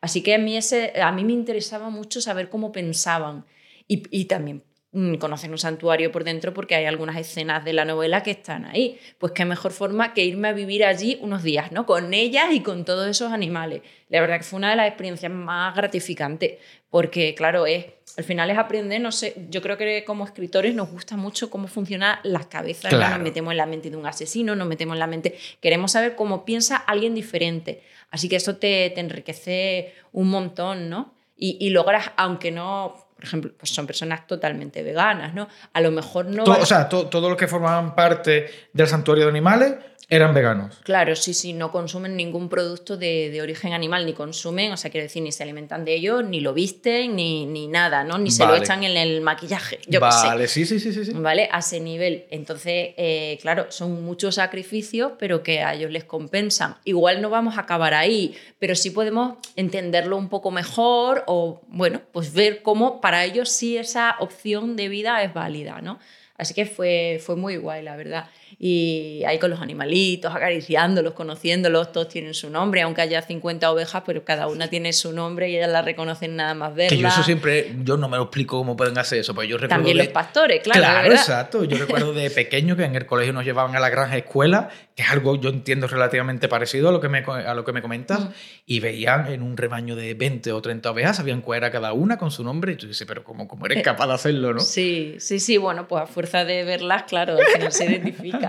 Así 0.00 0.22
que 0.22 0.36
a 0.36 0.38
mí, 0.38 0.56
ese, 0.56 0.92
a 1.02 1.10
mí 1.10 1.24
me 1.24 1.32
interesaba 1.32 1.90
mucho 1.90 2.20
saber 2.20 2.48
cómo 2.48 2.70
pensaban 2.70 3.44
y, 3.88 4.04
y 4.16 4.26
también 4.26 4.62
mm, 4.92 5.14
conocer 5.16 5.50
un 5.50 5.58
santuario 5.58 6.12
por 6.12 6.22
dentro 6.22 6.54
porque 6.54 6.76
hay 6.76 6.84
algunas 6.84 7.16
escenas 7.16 7.64
de 7.64 7.72
la 7.72 7.84
novela 7.84 8.22
que 8.22 8.30
están 8.30 8.64
ahí. 8.64 8.96
Pues 9.18 9.32
qué 9.32 9.44
mejor 9.44 9.72
forma 9.72 10.14
que 10.14 10.24
irme 10.24 10.46
a 10.46 10.52
vivir 10.52 10.84
allí 10.84 11.18
unos 11.22 11.42
días, 11.42 11.72
¿no? 11.72 11.86
Con 11.86 12.14
ellas 12.14 12.52
y 12.52 12.60
con 12.60 12.84
todos 12.84 13.08
esos 13.08 13.32
animales. 13.32 13.82
La 14.10 14.20
verdad 14.20 14.36
que 14.38 14.44
fue 14.44 14.58
una 14.58 14.70
de 14.70 14.76
las 14.76 14.86
experiencias 14.86 15.32
más 15.32 15.74
gratificantes 15.74 16.58
porque, 16.96 17.34
claro, 17.34 17.66
es, 17.66 17.84
al 18.16 18.24
final 18.24 18.48
es 18.48 18.56
aprender, 18.56 18.98
no 19.02 19.12
sé, 19.12 19.34
yo 19.50 19.60
creo 19.60 19.76
que 19.76 20.02
como 20.06 20.24
escritores 20.24 20.74
nos 20.74 20.88
gusta 20.90 21.14
mucho 21.14 21.50
cómo 21.50 21.68
funcionan 21.68 22.18
las 22.22 22.46
cabezas, 22.46 22.90
¿no? 22.90 22.96
Claro. 22.96 23.16
nos 23.16 23.22
metemos 23.22 23.50
en 23.50 23.58
la 23.58 23.66
mente 23.66 23.90
de 23.90 23.96
un 23.98 24.06
asesino, 24.06 24.56
nos 24.56 24.66
metemos 24.66 24.94
en 24.94 25.00
la 25.00 25.06
mente, 25.06 25.36
queremos 25.60 25.92
saber 25.92 26.16
cómo 26.16 26.46
piensa 26.46 26.74
alguien 26.76 27.14
diferente. 27.14 27.82
Así 28.10 28.30
que 28.30 28.36
eso 28.36 28.56
te, 28.56 28.88
te 28.94 29.00
enriquece 29.00 29.92
un 30.12 30.30
montón, 30.30 30.88
¿no? 30.88 31.12
Y, 31.36 31.58
y 31.60 31.68
logras, 31.68 32.12
aunque 32.16 32.50
no, 32.50 32.94
por 33.14 33.24
ejemplo, 33.24 33.52
pues 33.58 33.74
son 33.74 33.86
personas 33.86 34.26
totalmente 34.26 34.82
veganas, 34.82 35.34
¿no? 35.34 35.48
A 35.74 35.80
lo 35.82 35.90
mejor 35.90 36.24
no... 36.24 36.44
To- 36.44 36.52
vas- 36.52 36.62
o 36.62 36.66
sea, 36.66 36.88
to- 36.88 37.08
todos 37.08 37.28
los 37.28 37.36
que 37.38 37.46
formaban 37.46 37.94
parte 37.94 38.46
del 38.72 38.86
santuario 38.86 39.24
de 39.24 39.30
animales 39.30 39.74
eran 40.08 40.34
veganos. 40.34 40.78
Claro, 40.84 41.16
sí, 41.16 41.34
sí, 41.34 41.52
no 41.52 41.72
consumen 41.72 42.16
ningún 42.16 42.48
producto 42.48 42.96
de, 42.96 43.28
de 43.30 43.42
origen 43.42 43.72
animal, 43.72 44.06
ni 44.06 44.12
consumen, 44.12 44.72
o 44.72 44.76
sea, 44.76 44.90
quiero 44.90 45.02
decir, 45.02 45.20
ni 45.20 45.32
se 45.32 45.42
alimentan 45.42 45.84
de 45.84 45.94
ellos, 45.94 46.24
ni 46.24 46.38
lo 46.38 46.54
visten, 46.54 47.16
ni, 47.16 47.44
ni 47.44 47.66
nada, 47.66 48.04
¿no? 48.04 48.16
Ni 48.16 48.30
se 48.30 48.46
lo 48.46 48.54
echan 48.54 48.84
en 48.84 48.96
el 48.96 49.20
maquillaje, 49.20 49.80
yo 49.88 50.00
qué 50.00 50.12
sé. 50.12 50.26
vale, 50.28 50.46
sí, 50.46 50.64
sí, 50.64 50.78
sí, 50.78 50.92
sí. 50.92 51.06
sí. 51.06 51.12
¿Vale? 51.12 51.48
A 51.50 51.58
ese 51.58 51.80
nivel. 51.80 52.26
Entonces, 52.30 52.94
eh, 52.96 53.36
claro, 53.42 53.66
son 53.70 54.04
muchos 54.04 54.36
sacrificios, 54.36 55.12
pero 55.18 55.42
que 55.42 55.62
a 55.62 55.74
ellos 55.74 55.90
les 55.90 56.04
compensan. 56.04 56.76
Igual 56.84 57.20
no 57.20 57.28
vamos 57.28 57.58
a 57.58 57.62
acabar 57.62 57.92
ahí, 57.92 58.36
pero 58.60 58.76
sí 58.76 58.90
podemos 58.90 59.38
entenderlo 59.56 60.16
un 60.16 60.28
poco 60.28 60.52
mejor 60.52 61.24
o, 61.26 61.62
bueno, 61.66 62.00
pues 62.12 62.32
ver 62.32 62.62
cómo 62.62 63.00
para 63.00 63.24
ellos 63.24 63.48
sí 63.48 63.76
esa 63.76 64.14
opción 64.20 64.76
de 64.76 64.88
vida 64.88 65.20
es 65.24 65.34
válida, 65.34 65.80
¿no? 65.82 65.98
Así 66.38 66.54
que 66.54 66.66
fue, 66.66 67.20
fue 67.24 67.34
muy 67.34 67.56
guay, 67.56 67.82
la 67.82 67.96
verdad. 67.96 68.28
Y 68.58 69.22
ahí 69.26 69.38
con 69.38 69.50
los 69.50 69.60
animalitos, 69.60 70.34
acariciándolos, 70.34 71.12
conociéndolos, 71.12 71.92
todos 71.92 72.08
tienen 72.08 72.32
su 72.32 72.48
nombre, 72.48 72.80
aunque 72.82 73.02
haya 73.02 73.20
50 73.20 73.70
ovejas, 73.70 74.02
pero 74.06 74.24
cada 74.24 74.46
una 74.46 74.68
tiene 74.68 74.94
su 74.94 75.12
nombre 75.12 75.50
y 75.50 75.56
ellas 75.56 75.70
la 75.70 75.82
reconocen 75.82 76.36
nada 76.36 76.54
más 76.54 76.74
verla. 76.74 76.96
Que 76.96 77.02
yo 77.02 77.08
eso 77.08 77.22
siempre, 77.22 77.74
yo 77.84 77.98
no 77.98 78.08
me 78.08 78.16
lo 78.16 78.22
explico 78.24 78.56
cómo 78.56 78.74
pueden 78.74 78.96
hacer 78.96 79.18
eso, 79.18 79.34
pues 79.34 79.46
yo 79.48 79.56
recuerdo 79.58 79.74
También 79.76 79.98
de- 79.98 80.04
los 80.04 80.12
pastores, 80.12 80.62
claro. 80.62 80.80
Claro, 80.80 81.12
exacto. 81.12 81.64
Yo 81.64 81.76
recuerdo 81.76 82.14
de 82.14 82.30
pequeño 82.30 82.76
que 82.76 82.84
en 82.84 82.96
el 82.96 83.04
colegio 83.04 83.34
nos 83.34 83.44
llevaban 83.44 83.76
a 83.76 83.80
la 83.80 83.90
granja 83.90 84.16
escuela, 84.16 84.70
que 84.94 85.02
es 85.02 85.10
algo 85.10 85.36
yo 85.36 85.50
entiendo 85.50 85.86
relativamente 85.86 86.48
parecido 86.48 86.88
a 86.88 86.92
lo 86.92 87.00
que 87.02 87.10
me, 87.10 87.18
a 87.18 87.52
lo 87.54 87.64
que 87.64 87.72
me 87.72 87.82
comentas, 87.82 88.20
Mm. 88.20 88.28
y 88.66 88.80
veían 88.80 89.26
en 89.32 89.42
un 89.42 89.56
rebaño 89.56 89.96
de 89.96 90.14
20 90.14 90.52
o 90.52 90.62
30 90.62 90.90
ovejas, 90.90 91.16
sabían 91.18 91.42
cuál 91.42 91.58
era 91.58 91.70
cada 91.70 91.92
una 91.92 92.16
con 92.16 92.30
su 92.30 92.42
nombre, 92.42 92.72
y 92.72 92.76
tú 92.76 92.86
dices, 92.86 93.06
pero 93.06 93.22
¿cómo, 93.22 93.46
cómo 93.46 93.66
eres 93.66 93.78
Eh, 93.78 93.82
capaz 93.82 94.06
de 94.06 94.14
hacerlo, 94.14 94.54
no? 94.54 94.60
Sí, 94.60 95.16
sí, 95.18 95.40
sí, 95.40 95.58
bueno, 95.58 95.86
pues 95.88 96.02
a 96.04 96.06
fuerza 96.06 96.44
de 96.44 96.64
verlas, 96.64 97.02
claro, 97.02 97.34
al 97.36 97.44
final 97.46 97.72
se 97.72 97.84
identifica, 97.90 98.45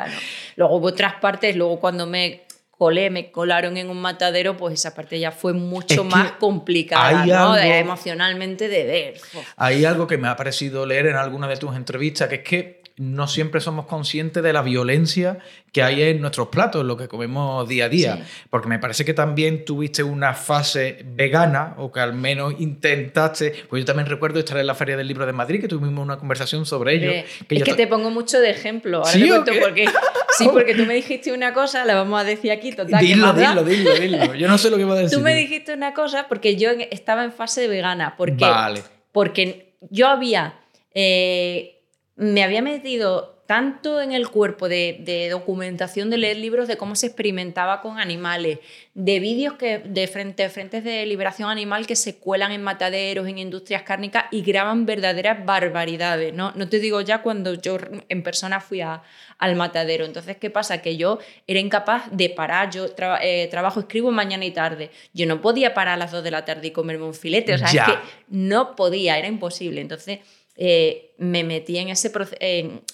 Luego 0.55 0.75
hubo 0.77 0.87
otras 0.87 1.15
partes, 1.15 1.55
luego 1.55 1.79
cuando 1.79 2.05
me 2.05 2.43
colé, 2.77 3.09
me 3.09 3.31
colaron 3.31 3.75
en 3.77 3.89
un 3.89 3.99
matadero, 3.99 4.55
pues 4.55 4.75
esa 4.75 4.93
parte 4.93 5.19
ya 5.19 5.31
fue 5.31 5.53
mucho 5.53 5.95
Es 5.95 5.99
que 5.99 6.05
más 6.05 6.31
complicada, 6.33 7.25
¿no? 7.25 7.53
De- 7.55 7.79
emocionalmente 7.79 8.67
de 8.67 8.83
ver. 8.85 9.13
Hay 9.55 9.83
algo 9.83 10.05
que 10.05 10.17
me 10.17 10.27
ha 10.27 10.35
parecido 10.35 10.85
leer 10.85 11.07
en 11.07 11.15
alguna 11.15 11.47
de 11.47 11.57
tus 11.57 11.75
entrevistas, 11.75 12.29
que 12.29 12.35
es 12.35 12.43
que 12.43 12.76
no 12.97 13.27
siempre 13.27 13.61
somos 13.61 13.85
conscientes 13.85 14.41
de 14.41 14.51
la 14.51 14.63
violencia 14.63 15.37
que 15.71 15.83
hay 15.83 16.01
en 16.01 16.19
nuestros 16.19 16.47
platos, 16.47 16.83
lo 16.83 16.97
que 16.97 17.07
comemos 17.07 17.67
día 17.69 17.85
a 17.85 17.89
día. 17.89 18.25
Porque 18.49 18.67
me 18.67 18.79
parece 18.79 19.05
que 19.05 19.13
también 19.13 19.65
tuviste 19.65 20.01
una 20.01 20.33
fase 20.33 21.05
vegana, 21.05 21.75
o 21.77 21.91
que 21.91 21.99
al 21.99 22.13
menos 22.13 22.55
intentaste, 22.57 23.53
pues 23.69 23.81
yo 23.81 23.85
también 23.85 24.07
recuerdo 24.07 24.39
estar 24.39 24.57
en 24.57 24.65
la 24.65 24.73
Feria 24.73 24.97
del 24.97 25.07
Libro 25.07 25.27
de 25.27 25.33
Madrid, 25.33 25.61
que 25.61 25.67
tuvimos 25.67 26.03
una 26.03 26.17
conversación 26.17 26.65
sobre 26.65 26.95
ello. 26.95 27.11
es 27.49 27.63
que 27.63 27.75
te 27.75 27.85
pongo 27.85 28.09
mucho 28.09 28.39
de 28.39 28.49
ejemplo. 28.49 28.99
Ahora 28.99 29.11
¿Sí, 29.11 29.29
te 29.45 29.59
cuento 29.59 29.91
Sí, 30.35 30.49
porque 30.51 30.73
tú 30.73 30.85
me 30.85 30.95
dijiste 30.95 31.31
una 31.31 31.53
cosa, 31.53 31.85
la 31.85 31.93
vamos 31.93 32.19
a 32.19 32.23
decir 32.23 32.51
aquí, 32.51 32.71
total. 32.71 32.99
Dilo, 32.99 33.33
dilo, 33.33 33.63
dilo, 33.63 33.93
dilo. 33.93 34.33
Yo 34.33 34.47
no 34.47 34.57
sé 34.57 34.71
lo 34.71 34.77
que 34.77 34.85
voy 34.85 34.97
a 34.97 35.01
decir. 35.01 35.17
Tú 35.17 35.23
me 35.23 35.35
dijiste 35.35 35.73
una 35.73 35.93
cosa 35.93 36.27
porque 36.27 36.55
yo 36.55 36.71
estaba 36.89 37.23
en 37.23 37.31
fase 37.31 37.67
vegana. 37.67 38.15
Porque, 38.17 38.43
vale. 38.43 38.81
Porque 39.11 39.75
yo 39.91 40.07
había... 40.07 40.55
Eh, 40.95 41.76
me 42.17 42.43
había 42.43 42.61
metido 42.61 43.37
tanto 43.45 44.01
en 44.01 44.11
el 44.11 44.27
cuerpo 44.27 44.67
de, 44.67 45.29
documentación 45.31 46.09
de 46.09 46.17
leer 46.17 46.35
libros 46.35 46.67
de 46.67 46.75
cómo 46.75 46.95
se 46.95 47.05
experimentaba 47.07 47.81
con 47.81 47.97
animales, 47.97 48.59
de 48.93 49.19
vídeos 49.21 49.53
que 49.53 49.79
de 49.79 50.07
frente, 50.07 50.49
frentes 50.49 50.83
de 50.83 51.05
liberación 51.05 51.49
animal 51.49 51.87
que 51.87 51.95
se 51.95 52.17
cuelan 52.17 52.51
en 52.51 52.61
mataderos, 52.61 53.25
en 53.25 53.37
industrias 53.37 53.83
cárnicas 53.83 54.25
y 54.31 54.41
graban 54.41 54.85
verdaderas 54.85 55.45
barbaridades. 55.45 56.33
No, 56.33 56.51
no 56.55 56.67
te 56.67 56.79
digo 56.79 56.99
ya 56.99 57.21
cuando 57.21 57.53
yo 57.53 57.77
en 58.09 58.21
persona 58.21 58.59
fui 58.59 58.81
al 58.81 59.55
matadero. 59.55 60.03
Entonces, 60.03 60.35
¿qué 60.35 60.49
pasa? 60.49 60.81
Que 60.81 60.97
yo 60.97 61.19
era 61.47 61.61
incapaz 61.61 62.09
de 62.11 62.29
parar. 62.29 62.69
Yo 62.69 62.87
eh, 63.21 63.47
trabajo, 63.49 63.79
escribo 63.79 64.11
mañana 64.11 64.43
y 64.43 64.51
tarde. 64.51 64.91
Yo 65.13 65.25
no 65.25 65.39
podía 65.39 65.73
parar 65.73 65.93
a 65.93 65.97
las 65.97 66.11
2 66.11 66.21
de 66.21 66.31
la 66.31 66.43
tarde 66.43 66.67
y 66.67 66.71
comerme 66.71 67.05
un 67.05 67.13
filete. 67.13 67.53
O 67.53 67.57
sea, 67.57 67.69
es 67.69 67.81
que 67.81 67.97
no 68.27 68.75
podía, 68.75 69.17
era 69.17 69.27
imposible. 69.27 69.79
Entonces 69.79 70.19
eh, 70.57 71.13
me 71.19 71.43
metí 71.43 71.77
en 71.77 71.89
ese 71.89 72.09
proceso. 72.09 72.37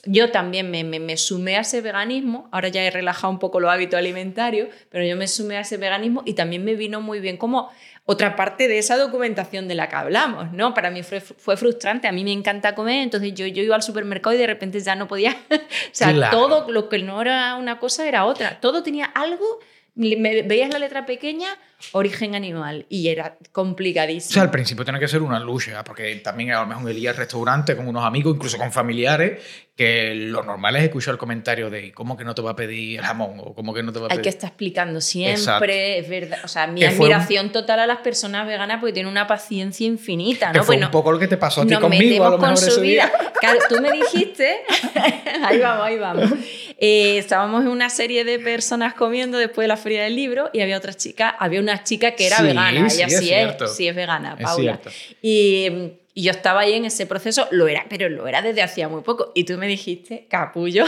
yo 0.06 0.32
también 0.32 0.70
me, 0.70 0.84
me, 0.84 1.18
sumé 1.18 1.58
a 1.58 1.62
ese 1.62 1.82
veganismo, 1.82 2.48
ahora 2.52 2.68
ya 2.68 2.84
he 2.84 2.92
relajado 2.92 3.32
un 3.32 3.40
poco 3.40 3.60
los 3.60 3.72
hábitos 3.72 3.98
alimentarios, 3.98 4.70
pero 4.90 5.06
yo 5.06 5.16
me 5.16 5.28
sumé 5.28 5.58
a 5.58 5.62
ese 5.62 5.78
veganismo 5.78 6.24
y 6.26 6.34
también 6.34 6.64
me 6.64 6.76
vino 6.76 7.02
muy 7.02 7.20
bien 7.20 7.38
como 7.38 7.70
otra 8.06 8.36
parte 8.36 8.68
de 8.68 8.80
esa 8.80 8.98
documentación 8.98 9.70
de 9.70 9.76
la 9.76 9.88
que 9.88 9.96
hablamos, 9.96 10.52
¿no? 10.52 10.74
Para 10.74 10.92
mí 10.92 11.04
fue, 11.04 11.22
fue 11.22 11.56
frustrante, 11.56 12.08
a 12.08 12.12
mí 12.12 12.26
me 12.26 12.34
encanta 12.34 12.76
comer, 12.76 13.02
entonces 13.02 13.34
yo, 13.34 13.48
yo 13.48 13.64
iba 13.64 13.76
al 13.76 13.84
supermercado 13.84 14.36
y 14.36 14.40
de 14.40 14.48
repente 14.48 14.80
ya 14.82 14.96
no 14.96 15.08
podía, 15.08 15.38
o 15.52 15.58
sea, 15.94 16.30
todo 16.30 16.70
lo 16.70 16.90
que 16.90 17.00
no 17.00 17.22
era 17.22 17.56
una 17.56 17.80
cosa 17.80 18.08
era 18.08 18.26
otra, 18.26 18.60
todo 18.60 18.84
tenía 18.84 19.06
algo, 19.06 19.60
me, 19.96 20.42
veías 20.42 20.72
la 20.74 20.80
letra 20.80 21.06
pequeña, 21.06 21.48
origen 21.92 22.36
animal 22.36 22.86
y 22.90 23.10
era 23.10 23.38
complicadísimo. 23.52 24.32
O 24.32 24.34
sea, 24.34 24.44
al 24.44 24.52
principio 24.52 24.84
tiene 24.84 25.00
que 25.00 25.08
ser 25.08 25.22
una 25.22 25.40
lucha, 25.40 25.84
porque 25.84 26.16
también 26.18 26.52
a 26.52 26.62
lo 26.62 26.68
mejor 26.68 26.90
el 26.90 27.08
al 27.08 27.16
restaurante 27.16 27.76
con 27.76 27.88
unos 27.88 28.04
amigos, 28.04 28.36
incluso 28.36 28.58
con 28.58 28.72
familiares, 28.72 29.42
que 29.76 30.14
lo 30.14 30.44
normal 30.44 30.76
es 30.76 30.84
escuchar 30.84 31.14
el 31.14 31.18
comentario 31.18 31.70
de 31.72 31.92
cómo 31.94 32.16
que 32.16 32.24
no 32.24 32.36
te 32.36 32.44
va 32.44 32.52
a 32.52 32.56
pedir 32.56 33.02
jamón 33.02 33.40
o 33.40 33.56
cómo 33.56 33.74
que 33.74 33.82
no 33.82 33.92
te 33.92 34.00
va 34.00 34.06
a 34.06 34.10
pedir... 34.10 34.20
Hay 34.20 34.24
que 34.24 34.30
estar 34.30 34.50
explicando 34.50 35.02
siempre, 35.02 35.98
es 35.98 36.08
verdad. 36.08 36.40
O 36.44 36.48
sea, 36.48 36.68
mi 36.68 36.84
admiración 36.84 37.52
total 37.52 37.80
a 37.80 37.88
las 37.88 37.98
personas 37.98 38.46
veganas 38.46 38.80
porque 38.80 38.94
tienen 38.94 39.12
una 39.12 39.26
paciencia 39.26 39.88
infinita, 39.88 40.48
¿no? 40.48 40.54
Que 40.54 40.64
fue 40.64 40.78
un 40.78 40.92
poco 40.92 41.12
lo 41.12 41.18
que 41.18 41.28
te 41.28 41.38
pasó 41.38 41.62
a 41.62 41.66
ti 41.66 41.76
conmigo, 41.76 42.24
a 42.24 42.30
lo 42.30 42.38
mejor 42.38 42.56
con 42.56 42.58
su 42.58 42.82
vida. 42.82 43.12
Claro, 43.40 43.60
tú 43.68 43.82
me 43.82 43.92
dijiste, 43.92 44.58
ahí 45.44 45.60
vamos, 45.60 45.88
ahí 45.88 45.98
vamos. 45.98 46.32
Eh, 46.78 47.18
estábamos 47.18 47.64
en 47.64 47.70
una 47.70 47.90
serie 47.90 48.24
de 48.26 48.40
personas 48.40 48.94
comiendo 48.94 49.38
después 49.40 49.64
de 49.64 49.70
la 49.70 49.78
feria 49.78 50.04
del 50.04 50.16
libro 50.16 50.52
y 50.54 50.62
había 50.62 50.78
otra 50.78 50.94
chica, 50.94 51.30
había 51.30 51.60
una 51.60 51.73
chica 51.82 52.12
que 52.12 52.28
era 52.28 52.42
vegana, 52.42 52.88
ella 52.88 53.10
sí, 53.10 53.32
es, 53.34 53.76
sí 53.76 53.88
es 53.88 53.96
vegana, 53.96 54.38
Paula. 54.38 54.80
Y 55.22 55.94
y 56.16 56.24
yo 56.24 56.32
estaba 56.32 56.62
ahí 56.62 56.74
en 56.74 56.86
ese 56.86 57.08
proceso, 57.08 57.48
lo 57.50 57.68
era, 57.68 57.86
pero 57.90 58.08
lo 58.08 58.28
era 58.28 58.42
desde 58.42 58.62
hacía 58.62 58.88
muy 58.88 59.02
poco. 59.02 59.32
Y 59.34 59.46
tú 59.46 59.58
me 59.58 59.68
dijiste, 59.68 60.28
capullo, 60.30 60.86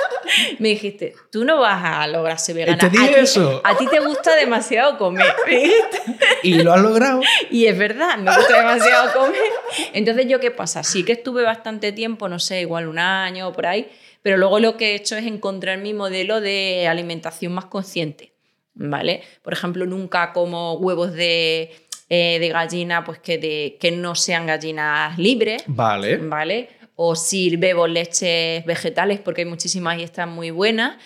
me 0.58 0.70
dijiste, 0.70 1.14
tú 1.30 1.44
no 1.44 1.60
vas 1.60 1.84
a 1.84 2.06
lograr 2.06 2.38
ser 2.38 2.56
vegana. 2.56 2.78
¿Te 2.78 2.88
dije 2.88 3.20
eso? 3.20 3.60
A 3.62 3.76
ti 3.76 3.86
te 3.86 4.00
gusta 4.00 4.34
demasiado 4.36 4.96
comer. 4.96 5.34
y 6.42 6.54
lo 6.62 6.72
has 6.72 6.80
logrado. 6.80 7.20
Y 7.50 7.66
es 7.66 7.76
verdad, 7.76 8.16
me 8.16 8.34
gusta 8.34 8.56
demasiado 8.56 9.12
comer. 9.12 9.52
Entonces, 9.92 10.26
¿yo 10.28 10.40
qué 10.40 10.50
pasa? 10.50 10.82
Sí 10.82 11.04
que 11.04 11.12
estuve 11.12 11.42
bastante 11.42 11.92
tiempo, 11.92 12.30
no 12.30 12.38
sé, 12.38 12.62
igual 12.62 12.88
un 12.88 12.98
año 12.98 13.48
o 13.48 13.52
por 13.52 13.66
ahí, 13.66 13.90
pero 14.22 14.38
luego 14.38 14.60
lo 14.60 14.78
que 14.78 14.92
he 14.92 14.94
hecho 14.94 15.14
es 15.16 15.26
encontrar 15.26 15.76
mi 15.76 15.92
modelo 15.92 16.40
de 16.40 16.88
alimentación 16.88 17.52
más 17.52 17.66
consciente. 17.66 18.33
¿Vale? 18.74 19.22
Por 19.42 19.52
ejemplo, 19.52 19.86
nunca 19.86 20.32
como 20.32 20.74
huevos 20.74 21.12
de 21.12 21.70
eh, 22.10 22.38
de 22.38 22.48
gallina, 22.50 23.02
pues 23.02 23.18
que, 23.18 23.38
de, 23.38 23.78
que 23.80 23.90
no 23.90 24.14
sean 24.14 24.46
gallinas 24.46 25.18
libres. 25.18 25.64
Vale. 25.66 26.18
¿Vale? 26.18 26.68
O 26.96 27.16
si 27.16 27.56
bebo 27.56 27.86
leches 27.86 28.64
vegetales, 28.66 29.20
porque 29.20 29.40
hay 29.40 29.48
muchísimas 29.48 29.98
y 29.98 30.02
están 30.02 30.28
muy 30.30 30.50
buenas. 30.50 30.96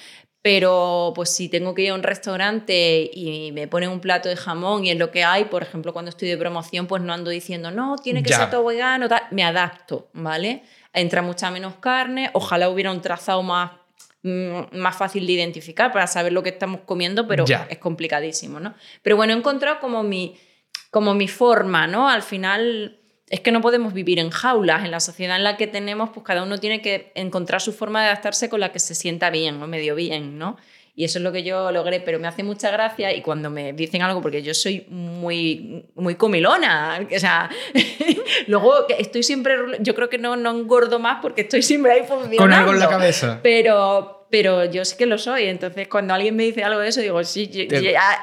Pero 0.42 1.12
pues 1.14 1.30
si 1.30 1.48
tengo 1.48 1.74
que 1.74 1.82
ir 1.82 1.90
a 1.90 1.94
un 1.94 2.02
restaurante 2.02 3.10
y 3.12 3.52
me 3.52 3.68
ponen 3.68 3.90
un 3.90 4.00
plato 4.00 4.28
de 4.28 4.36
jamón 4.36 4.84
y 4.84 4.90
es 4.90 4.98
lo 4.98 5.10
que 5.10 5.24
hay, 5.24 5.46
por 5.46 5.62
ejemplo, 5.62 5.92
cuando 5.92 6.10
estoy 6.10 6.28
de 6.28 6.36
promoción, 6.36 6.86
pues 6.86 7.02
no 7.02 7.12
ando 7.12 7.30
diciendo, 7.30 7.70
no, 7.70 7.96
tiene 7.96 8.22
que 8.22 8.32
ser 8.32 8.48
todo 8.48 8.64
vegano, 8.64 9.08
tal. 9.08 9.22
me 9.30 9.42
adapto, 9.42 10.10
¿vale? 10.12 10.62
Entra 10.92 11.22
mucha 11.22 11.50
menos 11.50 11.74
carne, 11.76 12.30
ojalá 12.34 12.68
hubiera 12.68 12.92
un 12.92 13.02
trazado 13.02 13.42
más 13.42 13.72
más 14.22 14.96
fácil 14.96 15.26
de 15.26 15.32
identificar 15.32 15.92
para 15.92 16.06
saber 16.06 16.32
lo 16.32 16.42
que 16.42 16.50
estamos 16.50 16.80
comiendo, 16.84 17.26
pero 17.28 17.44
es 17.68 17.78
complicadísimo, 17.78 18.60
¿no? 18.60 18.74
Pero 19.02 19.16
bueno, 19.16 19.32
he 19.32 19.36
encontrado 19.36 19.80
como 19.80 20.02
mi, 20.02 20.36
como 20.90 21.14
mi 21.14 21.28
forma, 21.28 21.86
¿no? 21.86 22.08
Al 22.08 22.22
final 22.22 22.98
es 23.28 23.40
que 23.40 23.52
no 23.52 23.60
podemos 23.60 23.92
vivir 23.92 24.18
en 24.18 24.30
jaulas. 24.30 24.84
En 24.84 24.90
la 24.90 25.00
sociedad 25.00 25.36
en 25.36 25.44
la 25.44 25.56
que 25.56 25.66
tenemos, 25.66 26.10
pues 26.10 26.24
cada 26.24 26.42
uno 26.42 26.58
tiene 26.58 26.80
que 26.80 27.12
encontrar 27.14 27.60
su 27.60 27.72
forma 27.72 28.02
de 28.02 28.08
adaptarse 28.08 28.48
con 28.48 28.60
la 28.60 28.72
que 28.72 28.78
se 28.78 28.94
sienta 28.94 29.30
bien 29.30 29.62
o 29.62 29.66
medio 29.66 29.94
bien, 29.94 30.38
¿no? 30.38 30.56
Y 30.98 31.04
eso 31.04 31.20
es 31.20 31.22
lo 31.22 31.30
que 31.30 31.44
yo 31.44 31.70
logré, 31.70 32.00
pero 32.00 32.18
me 32.18 32.26
hace 32.26 32.42
mucha 32.42 32.72
gracia 32.72 33.14
y 33.14 33.22
cuando 33.22 33.50
me 33.50 33.72
dicen 33.72 34.02
algo, 34.02 34.20
porque 34.20 34.42
yo 34.42 34.52
soy 34.52 34.84
muy, 34.88 35.86
muy 35.94 36.16
comilona, 36.16 37.06
o 37.14 37.18
sea, 37.20 37.48
luego 38.48 38.88
estoy 38.88 39.22
siempre, 39.22 39.54
yo 39.78 39.94
creo 39.94 40.08
que 40.08 40.18
no, 40.18 40.34
no 40.34 40.50
engordo 40.50 40.98
más 40.98 41.20
porque 41.22 41.42
estoy 41.42 41.62
siempre 41.62 41.92
ahí 41.92 42.00
funcionando. 42.00 42.38
Con 42.38 42.52
algo 42.52 42.72
en 42.72 42.80
la 42.80 42.88
cabeza. 42.88 43.38
Pero, 43.44 44.26
pero 44.28 44.64
yo 44.64 44.84
sí 44.84 44.96
que 44.96 45.06
lo 45.06 45.18
soy. 45.18 45.44
Entonces, 45.44 45.86
cuando 45.86 46.14
alguien 46.14 46.34
me 46.34 46.42
dice 46.42 46.64
algo 46.64 46.80
de 46.80 46.88
eso, 46.88 47.00
digo, 47.00 47.22
sí, 47.22 47.48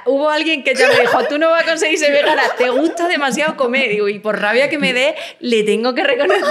hubo 0.08 0.30
alguien 0.30 0.62
que 0.62 0.76
ya 0.76 0.90
me 0.90 1.00
dijo, 1.00 1.24
tú 1.30 1.38
no 1.38 1.52
vas 1.52 1.64
a 1.64 1.66
conseguir 1.66 1.98
ser 1.98 2.12
vegana, 2.12 2.44
te 2.58 2.70
gusta 2.72 3.08
demasiado 3.08 3.56
comer. 3.56 3.90
Digo, 3.90 4.10
y 4.10 4.20
por 4.20 4.38
rabia 4.38 4.70
que 4.70 4.80
me 4.80 4.92
dé, 4.92 5.16
le 5.40 5.64
tengo 5.64 5.96
que 5.96 6.04
reconocer. 6.04 6.44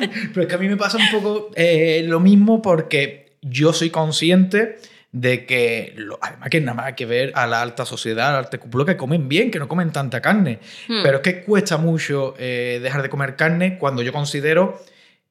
Pero 0.34 0.42
es 0.42 0.48
que 0.48 0.54
a 0.56 0.58
mí 0.58 0.66
me 0.66 0.76
pasa 0.76 0.98
un 0.98 1.08
poco 1.12 1.50
eh, 1.54 2.02
lo 2.04 2.18
mismo 2.18 2.60
porque 2.60 3.36
yo 3.42 3.72
soy 3.72 3.90
consciente 3.90 4.78
de 5.18 5.46
que, 5.46 5.96
además 6.20 6.48
que 6.50 6.60
nada 6.60 6.74
más 6.74 6.86
hay 6.86 6.92
que 6.92 7.06
ver 7.06 7.32
a 7.34 7.46
la 7.46 7.62
alta 7.62 7.86
sociedad, 7.86 8.28
al 8.28 8.44
alta 8.44 8.58
cúpula, 8.58 8.84
que 8.84 8.98
comen 8.98 9.30
bien, 9.30 9.50
que 9.50 9.58
no 9.58 9.66
comen 9.66 9.90
tanta 9.90 10.20
carne. 10.20 10.58
Hmm. 10.88 11.02
Pero 11.02 11.16
es 11.16 11.22
que 11.22 11.42
cuesta 11.42 11.78
mucho 11.78 12.34
eh, 12.38 12.80
dejar 12.82 13.00
de 13.00 13.08
comer 13.08 13.34
carne 13.34 13.78
cuando 13.78 14.02
yo 14.02 14.12
considero 14.12 14.78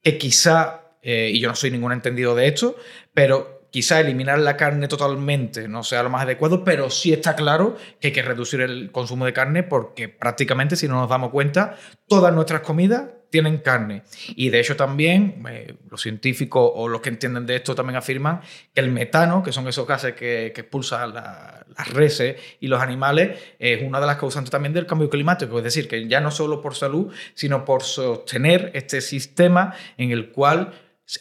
que 0.01 0.18
quizá 0.18 0.82
eh, 1.04 1.30
y 1.32 1.39
yo 1.39 1.50
no 1.50 1.56
soy 1.56 1.70
ningún 1.70 1.92
entendido 1.92 2.34
de 2.34 2.48
esto, 2.48 2.75
pero 3.13 3.68
quizá 3.70 4.00
eliminar 4.00 4.39
la 4.39 4.58
carne 4.58 4.88
totalmente 4.88 5.68
no 5.68 5.84
sea 5.84 6.01
lo 6.01 6.10
más 6.10 6.24
adecuado, 6.24 6.63
pero 6.63 6.89
sí 6.89 7.13
está 7.13 7.36
claro 7.36 7.77
que 8.00 8.08
hay 8.08 8.13
que 8.13 8.24
reducir 8.24 8.62
el 8.62 8.92
consumo 8.92 9.25
de 9.25 9.34
carne 9.34 9.62
porque 9.62 10.10
prácticamente, 10.10 10.75
si 10.75 10.88
no 10.88 10.96
nos 10.96 11.10
damos 11.10 11.30
cuenta, 11.30 11.77
todas 12.08 12.34
nuestras 12.34 12.62
comidas 12.62 13.04
tienen 13.36 13.58
carne. 13.58 14.04
Y 14.38 14.48
de 14.48 14.62
hecho 14.62 14.77
también 14.77 15.44
eh, 15.50 15.75
los 15.92 16.01
científicos 16.01 16.72
o 16.74 16.88
los 16.88 17.01
que 17.01 17.10
entienden 17.10 17.46
de 17.46 17.58
esto 17.58 17.75
también 17.75 17.98
afirman 17.98 18.39
que 18.74 18.80
el 18.80 18.94
metano, 18.94 19.44
que 19.44 19.51
son 19.51 19.68
esos 19.68 19.86
gases 19.86 20.13
que, 20.13 20.54
expulsan 20.56 21.13
las 21.13 21.94
reses 21.94 22.38
y 22.62 22.70
los 22.70 22.82
animales, 22.82 23.38
es 23.60 23.84
una 23.84 24.00
de 24.00 24.06
las 24.08 24.15
causantes 24.15 24.51
también 24.51 24.72
del 24.72 24.86
cambio 24.86 25.10
climático. 25.10 25.58
Es 25.58 25.65
decir, 25.65 25.89
que 25.89 26.08
ya 26.08 26.22
no 26.22 26.32
solo 26.32 26.62
por 26.62 26.75
salud, 26.75 27.13
sino 27.34 27.65
por 27.65 27.84
sostener 27.84 28.72
este 28.74 29.01
sistema 29.01 29.74
en 29.98 30.12
el 30.12 30.30
cual 30.30 30.72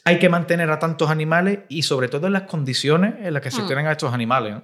hay 0.04 0.21
que 0.21 0.28
mantener 0.28 0.71
a 0.71 0.78
tantos 0.78 1.11
animales 1.11 1.62
y 1.68 1.83
sobre 1.83 2.06
todo 2.06 2.28
en 2.28 2.35
las 2.35 2.42
condiciones 2.42 3.14
en 3.18 3.35
las 3.35 3.42
que 3.42 3.50
se 3.50 3.62
hmm. 3.62 3.66
tienen 3.66 3.87
a 3.88 3.92
estos 3.92 4.14
animales. 4.14 4.54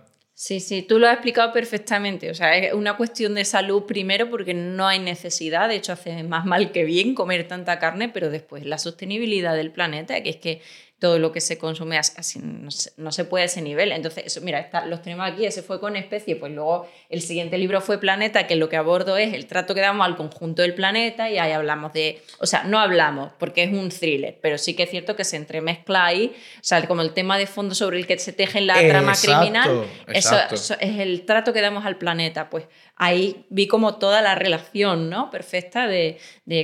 Sí, 0.43 0.61
sí, 0.61 0.81
tú 0.81 0.99
lo 0.99 1.07
has 1.07 1.13
explicado 1.13 1.53
perfectamente. 1.53 2.31
O 2.31 2.35
sea, 2.35 2.57
es 2.57 2.73
una 2.73 2.97
cuestión 2.97 3.35
de 3.35 3.45
salud 3.45 3.85
primero 3.85 4.31
porque 4.31 4.55
no 4.55 4.87
hay 4.89 4.99
necesidad, 4.99 5.69
de 5.69 5.75
hecho 5.77 5.93
hace 5.93 6.23
más 6.23 6.47
mal 6.47 6.73
que 6.73 6.85
bien 6.85 7.15
comer 7.15 7.47
tanta 7.47 7.79
carne, 7.79 8.09
pero 8.09 8.31
después 8.31 8.65
la 8.65 8.79
sostenibilidad 8.79 9.55
del 9.55 9.71
planeta, 9.71 10.23
que 10.23 10.31
es 10.31 10.37
que 10.37 10.63
todo 11.01 11.19
lo 11.19 11.33
que 11.33 11.41
se 11.41 11.57
consume 11.57 11.97
así, 11.97 12.41
no, 12.43 13.11
se, 13.11 13.25
puede 13.25 13.45
a 13.45 13.47
ese 13.47 13.63
nivel. 13.63 13.91
Entonces, 13.91 14.41
mira, 14.43 14.61
está, 14.61 14.85
los 14.85 15.01
tenemos 15.01 15.27
aquí, 15.27 15.47
ese 15.47 15.63
fue 15.63 15.81
con 15.81 15.97
especie, 15.97 16.37
pues 16.37 16.53
luego 16.53 16.87
el 17.09 17.23
siguiente 17.23 17.57
libro 17.57 17.81
fue 17.81 17.99
Planeta, 17.99 18.47
que 18.47 18.55
lo 18.55 18.69
que 18.69 18.77
abordo 18.77 19.17
es 19.17 19.33
el 19.33 19.47
trato 19.47 19.75
que 19.75 19.81
damos 19.81 20.07
al 20.07 20.17
conjunto 20.17 20.61
del 20.61 20.75
planeta 20.75 21.31
y 21.31 21.39
ahí 21.39 21.53
hablamos 21.53 21.95
de, 21.95 22.21
o 22.39 22.45
sea, 22.45 22.65
no 22.65 22.79
hablamos 22.79 23.33
porque 23.39 23.63
es 23.63 23.73
un 23.73 23.89
thriller, 23.89 24.39
pero 24.43 24.59
sí 24.59 24.75
que 24.75 24.83
es 24.83 24.91
cierto 24.91 25.17
que 25.17 25.25
se 25.25 25.37
entremezcla 25.37 26.05
ahí, 26.05 26.35
o 26.57 26.63
sea, 26.63 26.87
como 26.87 27.01
el 27.01 27.15
tema 27.15 27.39
de 27.39 27.47
fondo 27.47 27.75
sobre 27.75 27.99
el 27.99 28.07
que 28.07 28.19
se 28.19 28.35
teje 28.35 28.61
la 28.61 28.75
trama 28.87 29.15
criminal, 29.15 29.87
Eso, 30.09 30.37
es 30.51 30.99
el 30.99 31.25
trato 31.25 31.55
que 31.55 31.63
damos 31.63 31.87
al 31.87 31.97
planeta, 31.97 32.51
pues 32.51 32.67
ahí 33.01 33.47
vi 33.49 33.67
como 33.67 33.97
toda 33.97 34.21
la 34.21 34.35
relación, 34.35 35.09
¿no? 35.09 35.31
Perfecta 35.31 35.87
de, 35.89 36.19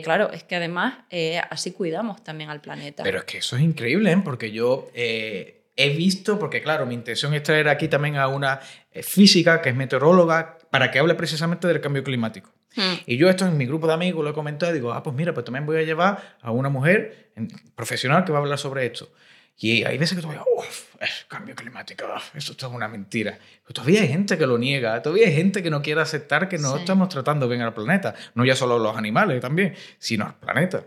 claro, 0.05 0.31
es 0.33 0.45
que 0.45 0.55
además 0.55 0.99
eh, 1.09 1.41
así 1.49 1.73
cuidamos 1.73 2.23
también 2.23 2.51
al 2.51 2.61
planeta. 2.61 3.03
Pero 3.03 3.21
es 3.21 3.25
que 3.25 3.39
eso 3.39 3.57
es 3.57 3.63
increíble, 3.63 4.13
¿eh? 4.13 4.21
porque 4.23 4.53
yo 4.53 4.91
eh, 4.95 5.63
he 5.77 5.89
visto, 5.97 6.39
porque 6.39 6.61
claro, 6.61 6.85
mi 6.85 6.95
intención 6.95 7.33
es 7.33 7.43
traer 7.43 7.71
aquí 7.71 7.89
también 7.89 8.17
a 8.17 8.29
una 8.29 8.61
física 9.03 9.63
que 9.63 9.71
es 9.71 9.75
meteoróloga 9.75 10.59
para 10.71 10.91
que 10.91 10.99
hable 10.99 11.15
precisamente 11.15 11.67
del 11.69 11.81
cambio 11.81 12.05
climático. 12.05 12.53
Hmm. 12.77 12.97
Y 13.07 13.17
yo 13.17 13.31
esto 13.31 13.47
en 13.47 13.57
mi 13.57 13.65
grupo 13.65 13.87
de 13.87 13.95
amigos 13.95 14.23
lo 14.23 14.31
he 14.31 14.35
comentado 14.35 14.73
y 14.73 14.75
digo, 14.75 14.93
ah, 14.93 15.03
pues 15.03 15.17
mira, 15.17 15.33
pues 15.33 15.47
también 15.47 15.65
voy 15.65 15.79
a 15.79 15.83
llevar 15.85 16.37
a 16.43 16.51
una 16.51 16.69
mujer 16.69 17.31
profesional 17.75 18.27
que 18.27 18.33
va 18.33 18.39
a 18.39 18.43
hablar 18.43 18.59
sobre 18.59 18.85
esto. 18.85 19.09
Y 19.59 19.85
hay 19.85 19.97
veces 19.97 20.17
que 20.17 20.23
tú 20.23 20.29
uff, 20.29 20.95
cambio 21.29 21.55
climático, 21.55 22.05
eso 22.35 22.53
es 22.53 22.63
una 22.65 22.89
mentira. 22.89 23.39
Pero 23.63 23.75
todavía 23.75 24.03
hay 24.03 24.09
gente 24.09 24.37
que 24.37 24.47
lo 24.47 24.59
niega, 24.59 25.01
todavía 25.01 25.29
hay 25.29 25.35
gente 25.35 25.63
que 25.63 25.71
no 25.71 25.81
quiere 25.81 26.03
aceptar 26.03 26.49
que 26.49 26.59
no 26.59 26.77
estamos 26.77 27.09
tratando 27.09 27.49
bien 27.49 27.63
al 27.63 27.73
planeta. 27.73 28.15
No 28.35 28.45
ya 28.45 28.55
solo 28.55 28.79
los 28.79 28.97
animales 28.97 29.41
también, 29.41 29.75
sino 29.99 30.27
al 30.27 30.35
planeta 30.35 30.85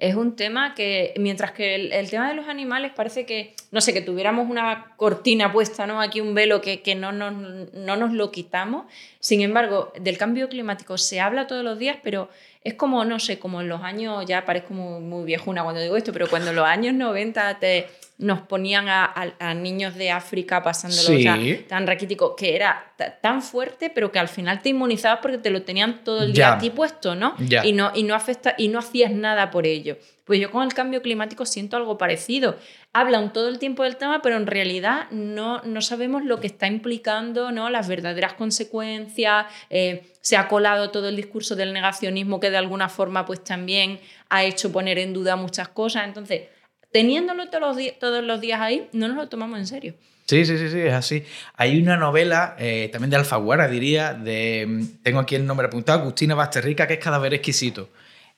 es 0.00 0.14
un 0.14 0.34
tema 0.34 0.74
que, 0.74 1.12
mientras 1.18 1.52
que 1.52 1.74
el, 1.74 2.10
tema 2.10 2.28
de 2.28 2.34
los 2.34 2.48
animales 2.48 2.90
parece 2.96 3.26
que, 3.26 3.54
no 3.70 3.82
sé, 3.82 3.92
que 3.92 4.00
tuviéramos 4.00 4.48
una 4.48 4.94
cortina 4.96 5.52
puesta, 5.52 5.86
¿no? 5.86 6.00
Aquí 6.00 6.20
un 6.20 6.34
velo 6.34 6.62
que, 6.62 6.80
que 6.80 6.94
no, 6.94 7.12
no, 7.12 7.30
no, 7.30 7.96
nos 7.96 8.12
lo 8.12 8.32
quitamos. 8.32 8.86
Sin 9.20 9.42
embargo, 9.42 9.92
del 10.00 10.16
cambio 10.16 10.48
climático 10.48 10.96
se 10.96 11.20
habla 11.20 11.46
todos 11.46 11.62
los 11.62 11.78
días, 11.78 11.98
pero 12.02 12.30
es 12.62 12.74
como, 12.74 13.04
no 13.04 13.18
sé, 13.18 13.38
como 13.38 13.60
en 13.62 13.68
los 13.68 13.80
años, 13.82 14.24
ya 14.26 14.44
parezco 14.44 14.74
muy, 14.74 15.00
muy 15.00 15.24
viejuna 15.24 15.62
cuando 15.62 15.80
digo 15.80 15.96
esto, 15.96 16.12
pero 16.12 16.28
cuando 16.28 16.50
en 16.50 16.56
los 16.56 16.66
años 16.66 16.94
90 16.94 17.58
te, 17.58 17.86
nos 18.18 18.40
ponían 18.42 18.86
a, 18.88 19.54
niños 19.54 19.94
de 19.94 20.10
África 20.10 20.62
pasándolo 20.62 21.18
ya 21.18 21.38
tan 21.68 21.86
raquítico, 21.86 22.36
que 22.36 22.54
era 22.54 22.92
tan 23.22 23.40
fuerte, 23.40 23.88
pero 23.88 24.12
que 24.12 24.18
al 24.18 24.28
final 24.28 24.60
te 24.60 24.68
inmunizabas 24.68 25.20
porque 25.22 25.38
te 25.38 25.48
lo 25.48 25.62
tenían 25.62 26.04
todo 26.04 26.22
el 26.22 26.34
día 26.34 26.54
a 26.54 26.58
ti 26.58 26.68
puesto, 26.68 27.14
¿no? 27.14 27.34
Y 27.64 27.72
no, 27.72 27.92
y 27.94 28.02
no 28.02 28.14
afecta, 28.14 28.54
y 28.58 28.68
no 28.68 28.80
hacías 28.80 29.10
nada 29.10 29.50
por 29.50 29.66
ello. 29.66 29.96
Pues 30.24 30.38
yo 30.38 30.50
con 30.50 30.62
el 30.62 30.74
cambio 30.74 31.00
climático 31.00 31.46
siento 31.46 31.78
algo 31.78 31.96
parecido. 31.96 32.56
Hablan 32.92 33.32
todo 33.32 33.48
el 33.48 33.58
tiempo 33.58 33.84
del 33.84 33.96
tema, 33.96 34.20
pero 34.20 34.36
en 34.36 34.46
realidad 34.46 35.08
no, 35.10 35.62
no 35.62 35.80
sabemos 35.80 36.24
lo 36.24 36.40
que 36.40 36.48
está 36.48 36.66
implicando, 36.66 37.52
¿no? 37.52 37.70
Las 37.70 37.86
verdaderas 37.86 38.34
consecuencias. 38.34 39.46
Eh, 39.70 40.12
se 40.20 40.36
ha 40.36 40.48
colado 40.48 40.90
todo 40.90 41.08
el 41.08 41.16
discurso 41.16 41.54
del 41.54 41.72
negacionismo 41.72 42.40
que 42.40 42.50
de 42.50 42.56
alguna 42.56 42.88
forma 42.88 43.24
pues 43.24 43.44
también 43.44 44.00
ha 44.28 44.44
hecho 44.44 44.72
poner 44.72 44.98
en 44.98 45.12
duda 45.12 45.36
muchas 45.36 45.68
cosas. 45.68 46.04
Entonces, 46.04 46.48
teniéndolo 46.90 47.48
todos 47.48 47.76
los, 47.76 47.98
todos 47.98 48.24
los 48.24 48.40
días 48.40 48.60
ahí, 48.60 48.88
no 48.92 49.08
nos 49.08 49.16
lo 49.16 49.28
tomamos 49.28 49.58
en 49.58 49.66
serio. 49.66 49.94
Sí, 50.26 50.44
sí, 50.44 50.58
sí, 50.58 50.70
sí, 50.70 50.78
es 50.78 50.92
así. 50.92 51.24
Hay 51.56 51.82
una 51.82 51.96
novela 51.96 52.54
eh, 52.58 52.88
también 52.92 53.10
de 53.10 53.16
Alfaguara, 53.16 53.66
diría, 53.66 54.14
de, 54.14 54.64
mm, 54.64 55.02
tengo 55.02 55.18
aquí 55.18 55.34
el 55.34 55.44
nombre 55.44 55.66
apuntado, 55.66 56.00
Agustina 56.00 56.36
Basterrica, 56.36 56.86
que 56.86 56.94
es 56.94 57.00
Cadáver 57.00 57.34
Exquisito. 57.34 57.88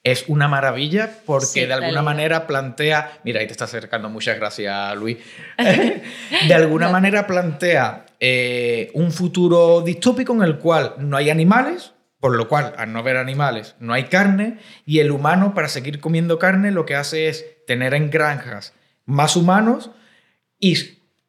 Es 0.05 0.25
una 0.27 0.49
maravilla 0.49 1.11
porque 1.25 1.67
de 1.67 1.75
alguna 1.75 2.03
manera 2.03 2.47
plantea, 2.47 3.21
mira, 3.23 3.41
ahí 3.41 3.47
te 3.47 3.53
está 3.53 3.67
acercando, 3.67 4.09
muchas 4.09 4.37
gracias 4.37 4.97
Luis, 4.97 5.19
de 6.49 6.55
alguna 6.55 6.89
manera 6.89 7.27
plantea 7.27 8.07
eh, 8.19 8.91
un 8.95 9.13
futuro 9.13 9.81
distópico 9.81 10.33
en 10.33 10.43
el 10.43 10.59
cual 10.59 10.95
no 10.99 11.17
hay 11.17 11.31
animales, 11.31 11.93
por 12.19 12.37
lo 12.37 12.49
cual 12.49 12.75
al 12.77 12.93
no 12.93 12.99
haber 12.99 13.17
animales 13.17 13.77
no 13.79 13.93
hay 13.93 14.05
carne 14.05 14.59
y 14.85 14.99
el 14.99 15.13
humano 15.13 15.55
para 15.55 15.69
seguir 15.69 16.01
comiendo 16.01 16.39
carne 16.39 16.73
lo 16.73 16.85
que 16.85 16.97
hace 16.97 17.29
es 17.29 17.65
tener 17.67 17.95
en 17.95 18.11
granjas 18.11 18.75
más 19.05 19.37
humanos 19.37 19.91
y 20.59 20.77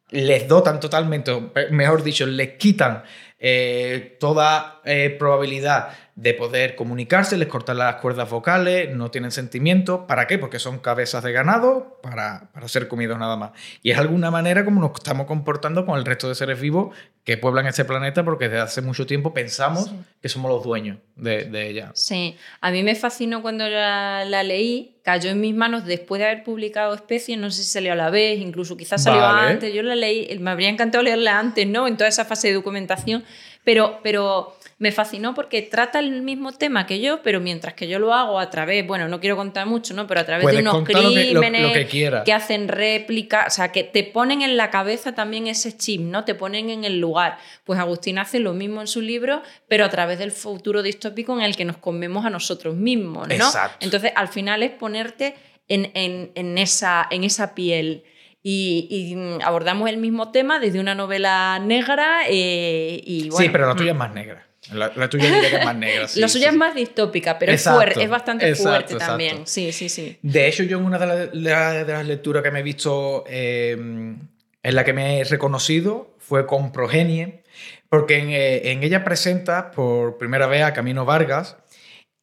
les 0.10 0.48
dotan 0.48 0.80
totalmente, 0.80 1.32
mejor 1.72 2.04
dicho, 2.04 2.26
les 2.26 2.54
quitan 2.58 3.04
eh, 3.40 4.16
toda 4.20 4.82
eh, 4.86 5.16
probabilidad 5.18 5.90
de 6.16 6.36
poder 6.36 6.76
comunicarse, 6.76 7.38
les 7.38 7.48
cortan 7.48 7.80
las 7.80 7.96
cuerdas 7.96 8.30
vocales, 8.30 8.96
no 8.96 9.10
tienen 9.10 9.32
sentimientos. 9.32 10.02
¿Para 10.08 10.28
qué? 10.28 10.38
Porque 10.38 10.60
son 10.60 10.78
cabezas 10.78 11.24
de 11.24 11.32
ganado 11.32 12.00
para, 12.04 12.52
para, 12.54 12.68
ser 12.68 12.88
comidos 12.88 13.18
nada 13.18 13.36
más. 13.36 13.52
Y 13.82 13.90
es 13.90 13.98
alguna 13.98 14.30
manera 14.30 14.64
como 14.64 14.80
nos 14.80 14.92
estamos 14.94 15.26
comportando 15.26 15.88
con 15.88 15.98
el 15.98 16.06
resto 16.06 16.30
de 16.30 16.36
seres 16.36 16.62
vivos 16.62 16.96
que 17.24 17.38
pueblan 17.38 17.66
este 17.66 17.84
planeta 17.84 18.24
porque 18.24 18.48
desde 18.48 18.60
hace 18.60 18.82
mucho 18.82 19.08
tiempo 19.08 19.34
pensamos 19.34 19.92
que 20.22 20.30
somos 20.30 20.52
los 20.52 20.64
dueños 20.64 21.00
de, 21.16 21.46
de, 21.46 21.70
ella. 21.70 21.92
Sí, 21.96 22.36
a 22.62 22.70
mí 22.70 22.84
me 22.84 22.94
fascinó 22.94 23.42
cuando 23.42 23.68
la, 23.68 24.24
la, 24.26 24.44
leí, 24.44 24.98
cayó 25.04 25.32
en 25.32 25.42
mis 25.42 25.56
manos 25.56 25.86
después 25.86 26.20
de 26.20 26.26
haber 26.26 26.44
publicado 26.44 26.94
Especies, 26.94 27.40
no 27.40 27.50
sé 27.50 27.64
si 27.64 27.72
salió 27.72 27.94
a 27.94 27.96
la 27.96 28.12
vez, 28.12 28.40
incluso 28.40 28.78
quizás 28.78 29.04
salió 29.04 29.26
antes, 29.26 29.74
yo 29.74 29.82
la 29.82 29.96
leí, 29.96 30.38
me 30.40 30.52
habría 30.52 30.70
encantado 30.70 31.04
leerla 31.04 31.40
antes, 31.40 31.66
¿no? 31.66 31.88
En 31.88 31.98
toda 31.98 32.10
esa 32.10 32.24
fase 32.26 32.50
de 32.50 32.54
documentación, 32.54 33.24
pero... 33.64 34.00
pero 34.04 34.56
me 34.78 34.92
fascinó 34.92 35.34
porque 35.34 35.62
trata 35.62 36.00
el 36.00 36.22
mismo 36.22 36.52
tema 36.52 36.86
que 36.86 37.00
yo, 37.00 37.22
pero 37.22 37.40
mientras 37.40 37.74
que 37.74 37.88
yo 37.88 38.00
lo 38.00 38.14
hago 38.14 38.40
a 38.40 38.50
través, 38.50 38.86
bueno, 38.86 39.08
no 39.08 39.20
quiero 39.20 39.36
contar 39.36 39.68
mucho, 39.68 39.94
¿no? 39.94 40.08
Pero 40.08 40.22
a 40.22 40.26
través 40.26 40.48
de 40.48 40.60
unos 40.60 40.84
crímenes 40.84 41.88
que, 41.88 42.34
hacen 42.34 42.68
réplica, 42.68 43.46
o 43.48 43.50
sea, 43.50 43.72
que 43.72 43.84
te 43.84 44.04
ponen 44.04 44.42
en 44.42 44.58
la 44.58 44.70
cabeza 44.70 45.14
también 45.14 45.48
ese 45.48 45.78
chip, 45.78 46.02
¿no? 46.02 46.26
Te 46.26 46.36
ponen 46.36 46.70
en 46.70 46.84
el 46.84 47.00
lugar. 47.00 47.38
Pues 47.64 47.80
Agustín 47.80 48.18
hace 48.18 48.40
lo 48.40 48.54
mismo 48.54 48.82
en 48.82 48.88
su 48.88 49.02
libro, 49.02 49.42
pero 49.68 49.86
a 49.86 49.90
través 49.90 50.20
del 50.20 50.32
futuro 50.32 50.82
distópico 50.82 51.38
en 51.38 51.44
el 51.44 51.56
que 51.56 51.66
nos 51.66 51.78
comemos 51.78 52.26
a 52.26 52.30
nosotros 52.30 52.76
mismos, 52.76 53.28
¿no? 53.28 53.52
Entonces, 53.80 54.12
al 54.16 54.28
final 54.28 54.64
es 54.64 54.72
ponerte 54.72 55.36
en, 55.68 56.58
esa, 56.58 57.08
en 57.10 57.24
esa 57.24 57.56
piel. 57.56 58.04
Y, 58.46 59.16
abordamos 59.44 59.90
el 59.90 59.98
mismo 59.98 60.32
tema 60.32 60.60
desde 60.60 60.80
una 60.80 60.96
novela 60.96 61.60
negra 61.60 62.24
eh, 62.28 63.02
y 63.06 63.32
Sí, 63.32 63.50
pero 63.50 63.68
la 63.68 63.76
tuya 63.76 63.92
es 63.92 63.98
más 63.98 64.14
negra. 64.14 64.46
La, 64.72 65.10
tuya 65.10 65.26
es 65.46 65.66
más 65.66 65.76
negra. 65.76 66.08
la 66.16 66.28
suya 66.28 66.50
es 66.50 66.56
más 66.56 66.74
distópica, 66.74 67.38
pero 67.38 67.52
es, 67.52 67.64
fuerte, 67.64 68.02
es 68.02 68.10
bastante 68.10 68.56
fuerte 68.56 68.96
también. 68.96 69.46
Sí, 69.46 69.72
sí, 69.72 69.90
sí. 69.90 70.18
De 70.22 70.48
hecho, 70.48 70.64
yo 70.64 70.78
en 70.78 70.86
una 70.86 70.98
de, 71.00 71.30
las 71.34 72.06
lecturas 72.06 72.44
que 72.44 72.52
me 72.52 72.60
he 72.60 72.64
visto, 72.64 73.26
eh, 73.28 73.72
en 73.74 74.76
la 74.76 74.84
que 74.86 74.94
me 74.94 75.20
he 75.20 75.24
reconocido, 75.26 76.16
fue 76.20 76.46
con 76.46 76.72
Progenie, 76.72 77.44
porque 77.90 78.20
en, 78.20 78.30
eh, 78.30 78.72
en, 78.72 78.84
ella 78.84 79.04
presenta 79.04 79.72
por 79.72 80.18
primera 80.18 80.48
vez 80.48 80.64
a 80.64 80.74
Camino 80.74 81.06
Vargas. 81.06 81.58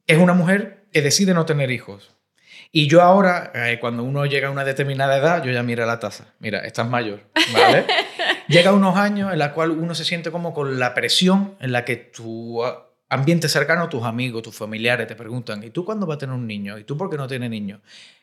Es 0.07 0.19
una 0.19 0.33
mujer 0.33 0.85
que 0.93 1.03
decide 1.03 1.35
no 1.35 1.45
tener 1.45 1.71
hijos. 1.71 2.15
Y 2.73 2.87
yo 2.87 3.03
ahora, 3.03 3.51
eh, 3.55 3.79
cuando 3.81 4.05
uno 4.05 4.27
llega 4.27 4.49
a 4.49 4.51
una 4.51 4.65
determinada 4.65 5.17
edad, 5.17 5.43
yo 5.43 5.51
ya 5.51 5.63
mira 5.63 5.87
la 5.87 5.99
taza. 5.99 6.35
Mira, 6.39 6.61
estás 6.61 6.89
mayor, 6.89 7.21
¿vale? 7.53 7.85
llega 8.51 8.73
unos 8.73 8.97
años 8.97 9.33
en 9.33 9.39
la 9.39 9.53
cual 9.53 9.71
uno 9.71 9.95
se 9.95 10.05
siente 10.05 10.31
como 10.31 10.53
con 10.53 10.79
la 10.79 10.93
presión 10.95 11.55
en 11.61 11.73
la 11.73 11.85
que 11.85 11.97
tu 11.97 12.63
ambiente 13.09 13.49
cercano, 13.49 13.89
tus 13.89 14.05
amigos, 14.05 14.43
tus 14.43 14.55
familiares 14.55 15.07
te 15.07 15.15
preguntan, 15.15 15.63
¿y 15.65 15.71
tú 15.71 15.85
cuándo 15.85 16.07
vas 16.07 16.17
a 16.17 16.19
tener 16.19 16.35
un 16.35 16.47
niño? 16.47 16.79
¿Y 16.79 16.85
tú 16.85 16.97
por 16.97 17.11
qué 17.11 17.17
no 17.17 17.27
tienes 17.27 17.51
niño? 17.51 17.81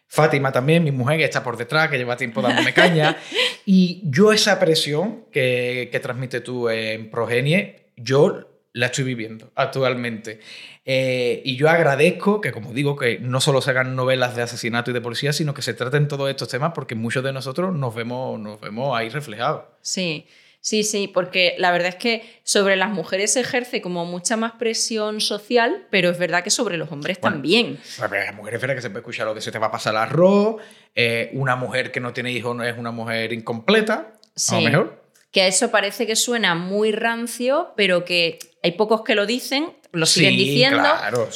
Fátima 0.08 0.52
también, 0.52 0.84
mi 0.84 0.92
mujer 0.92 1.18
que 1.18 1.26
está 1.26 1.44
por 1.44 1.58
detrás, 1.58 1.90
que 1.90 1.98
lleva 1.98 2.16
tiempo 2.16 2.42
dándome 2.42 2.74
caña. 2.74 3.18
y 3.66 4.02
yo 4.06 4.32
esa 4.32 4.58
presión 4.60 5.26
que, 5.32 5.90
que 5.92 6.00
transmite 6.00 6.40
tú 6.40 6.70
en 6.70 7.10
Progenie, 7.10 7.92
yo 7.98 8.48
la 8.72 8.86
estoy 8.86 9.04
viviendo 9.04 9.52
actualmente. 9.56 10.40
Eh, 10.90 11.42
y 11.44 11.58
yo 11.58 11.70
agradezco 11.70 12.40
que, 12.40 12.54
como 12.54 12.72
digo, 12.72 12.96
que 12.96 13.20
no 13.20 13.42
solo 13.42 13.62
se 13.62 13.72
hagan 13.72 13.98
novelas 13.98 14.38
de 14.38 14.44
asesinato 14.44 14.90
y 14.90 14.94
de 14.94 15.02
policía, 15.02 15.34
sino 15.34 15.54
que 15.54 15.62
se 15.62 15.74
traten 15.74 16.08
todos 16.08 16.30
estos 16.30 16.48
temas 16.48 16.72
porque 16.74 16.96
muchos 16.96 17.26
de 17.26 17.34
nosotros 17.34 17.76
nos 17.76 17.94
vemos, 17.94 18.40
nos 18.40 18.62
vemos 18.62 18.98
ahí 18.98 19.10
reflejados. 19.10 19.66
Sí. 19.82 20.26
Sí, 20.62 20.84
sí, 20.84 21.08
porque 21.08 21.56
la 21.58 21.72
verdad 21.72 21.90
es 21.90 21.96
que 21.96 22.40
sobre 22.44 22.76
las 22.78 22.90
mujeres 22.90 23.34
se 23.34 23.42
ejerce 23.42 23.82
como 23.82 24.06
mucha 24.06 24.38
más 24.38 24.54
presión 24.54 25.22
social, 25.22 25.88
pero 25.92 26.10
es 26.10 26.18
verdad 26.18 26.44
que 26.44 26.50
sobre 26.50 26.78
los 26.78 26.92
hombres 26.92 27.20
también. 27.22 27.80
La 28.00 28.32
mujer 28.32 28.56
es 28.56 28.62
que 28.62 28.82
se 28.82 28.90
puede 28.90 29.00
escuchar 29.00 29.28
lo 29.28 29.34
de 29.34 29.42
se 29.42 29.52
te 29.52 29.60
va 29.60 29.68
a 29.68 29.72
pasar 29.72 29.94
el 29.94 30.00
arroz, 30.00 30.62
eh, 30.96 31.30
una 31.34 31.56
mujer 31.56 31.92
que 31.92 32.00
no 32.00 32.12
tiene 32.12 32.32
hijos 32.32 32.56
no 32.56 32.64
es 32.64 32.78
una 32.78 32.92
mujer 32.92 33.32
incompleta, 33.34 34.14
sí. 34.36 34.56
a 34.56 34.60
lo 34.60 34.70
mejor. 34.70 35.04
Que 35.32 35.42
a 35.44 35.48
eso 35.48 35.70
parece 35.70 36.08
que 36.08 36.16
suena 36.16 36.56
muy 36.56 36.92
rancio, 36.92 37.74
pero 37.78 38.04
que 38.04 38.40
hay 38.68 38.74
pocos 38.74 39.02
que 39.02 39.16
lo 39.16 39.26
dicen, 39.26 39.72
lo 39.94 40.06
siguen 40.06 40.36
diciendo, 40.36 40.84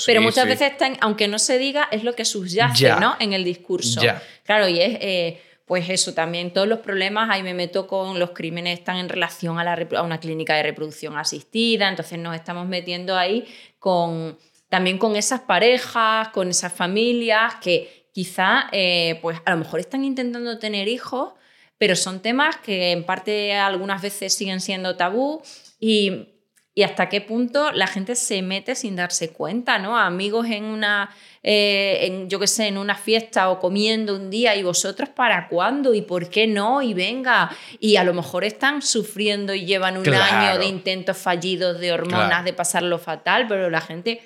pero 0.06 0.22
muchas 0.22 0.46
veces 0.46 0.74
están, 0.74 0.98
aunque 1.00 1.28
no 1.28 1.40
se 1.40 1.58
diga, 1.58 1.88
es 1.92 2.04
lo 2.04 2.14
que 2.14 2.26
subyace 2.26 2.90
¿no? 3.00 3.16
en 3.20 3.34
el 3.34 3.44
discurso. 3.44 4.02
Claro, 4.44 4.68
y 4.68 4.82
es, 4.82 4.98
eh, 5.02 5.42
pues 5.66 5.90
eso, 5.90 6.14
también 6.14 6.52
todos 6.52 6.68
los 6.68 6.80
problemas, 6.80 7.30
ahí 7.30 7.44
me 7.44 7.54
meto 7.54 7.88
con 7.88 8.20
los 8.20 8.32
crímenes 8.32 8.80
están 8.80 8.98
en 8.98 9.08
relación 9.08 9.58
a, 9.60 9.64
la, 9.64 9.88
a 9.96 10.02
una 10.02 10.20
clínica 10.20 10.56
de 10.56 10.64
reproducción 10.64 11.18
asistida, 11.18 11.88
entonces 11.88 12.20
nos 12.20 12.36
estamos 12.36 12.68
metiendo 12.68 13.18
ahí 13.18 13.48
con, 13.80 14.38
también 14.68 14.98
con 14.98 15.16
esas 15.16 15.40
parejas, 15.40 16.28
con 16.30 16.50
esas 16.50 16.74
familias 16.74 17.56
que 17.62 18.08
quizá, 18.12 18.68
eh, 18.74 19.20
pues 19.22 19.40
a 19.46 19.52
lo 19.52 19.58
mejor 19.58 19.80
están 19.80 20.04
intentando 20.04 20.60
tener 20.60 20.90
hijos, 20.90 21.32
pero 21.78 21.96
son 21.96 22.22
temas 22.22 22.58
que 22.58 22.92
en 22.92 23.06
parte 23.06 23.56
algunas 23.56 24.02
veces 24.02 24.34
siguen 24.34 24.60
siendo 24.60 24.98
tabú 24.98 25.42
y 25.80 26.31
y 26.74 26.84
hasta 26.84 27.10
qué 27.10 27.20
punto 27.20 27.72
la 27.74 27.86
gente 27.86 28.16
se 28.16 28.42
mete 28.42 28.76
sin 28.76 28.96
darse 28.96 29.34
cuenta, 29.34 29.78
¿no? 29.78 29.98
Amigos 29.98 30.48
en 30.48 30.64
una, 30.64 31.14
eh, 31.44 32.00
en, 32.04 32.30
yo 32.30 32.40
qué 32.40 32.48
sé, 32.48 32.68
en 32.68 32.78
una 32.78 32.96
fiesta 32.96 33.50
o 33.50 33.60
comiendo 33.60 34.16
un 34.16 34.30
día 34.30 34.56
y 34.56 34.64
vosotros 34.64 35.10
para 35.10 35.50
cuándo 35.50 35.94
y 35.94 36.02
por 36.02 36.30
qué 36.30 36.48
no 36.48 36.82
y 36.82 36.94
venga. 36.94 37.52
Y 37.82 37.98
a 37.98 38.06
lo 38.06 38.14
mejor 38.14 38.46
están 38.46 38.82
sufriendo 38.82 39.54
y 39.54 39.66
llevan 39.66 39.98
un 39.98 40.08
año 40.14 40.60
de 40.60 40.66
intentos 40.68 41.18
fallidos 41.18 41.78
de 41.80 41.92
hormonas, 41.92 42.46
de 42.46 42.54
pasarlo 42.54 42.98
fatal, 43.00 43.48
pero 43.50 43.70
la 43.70 43.82
gente 43.82 44.22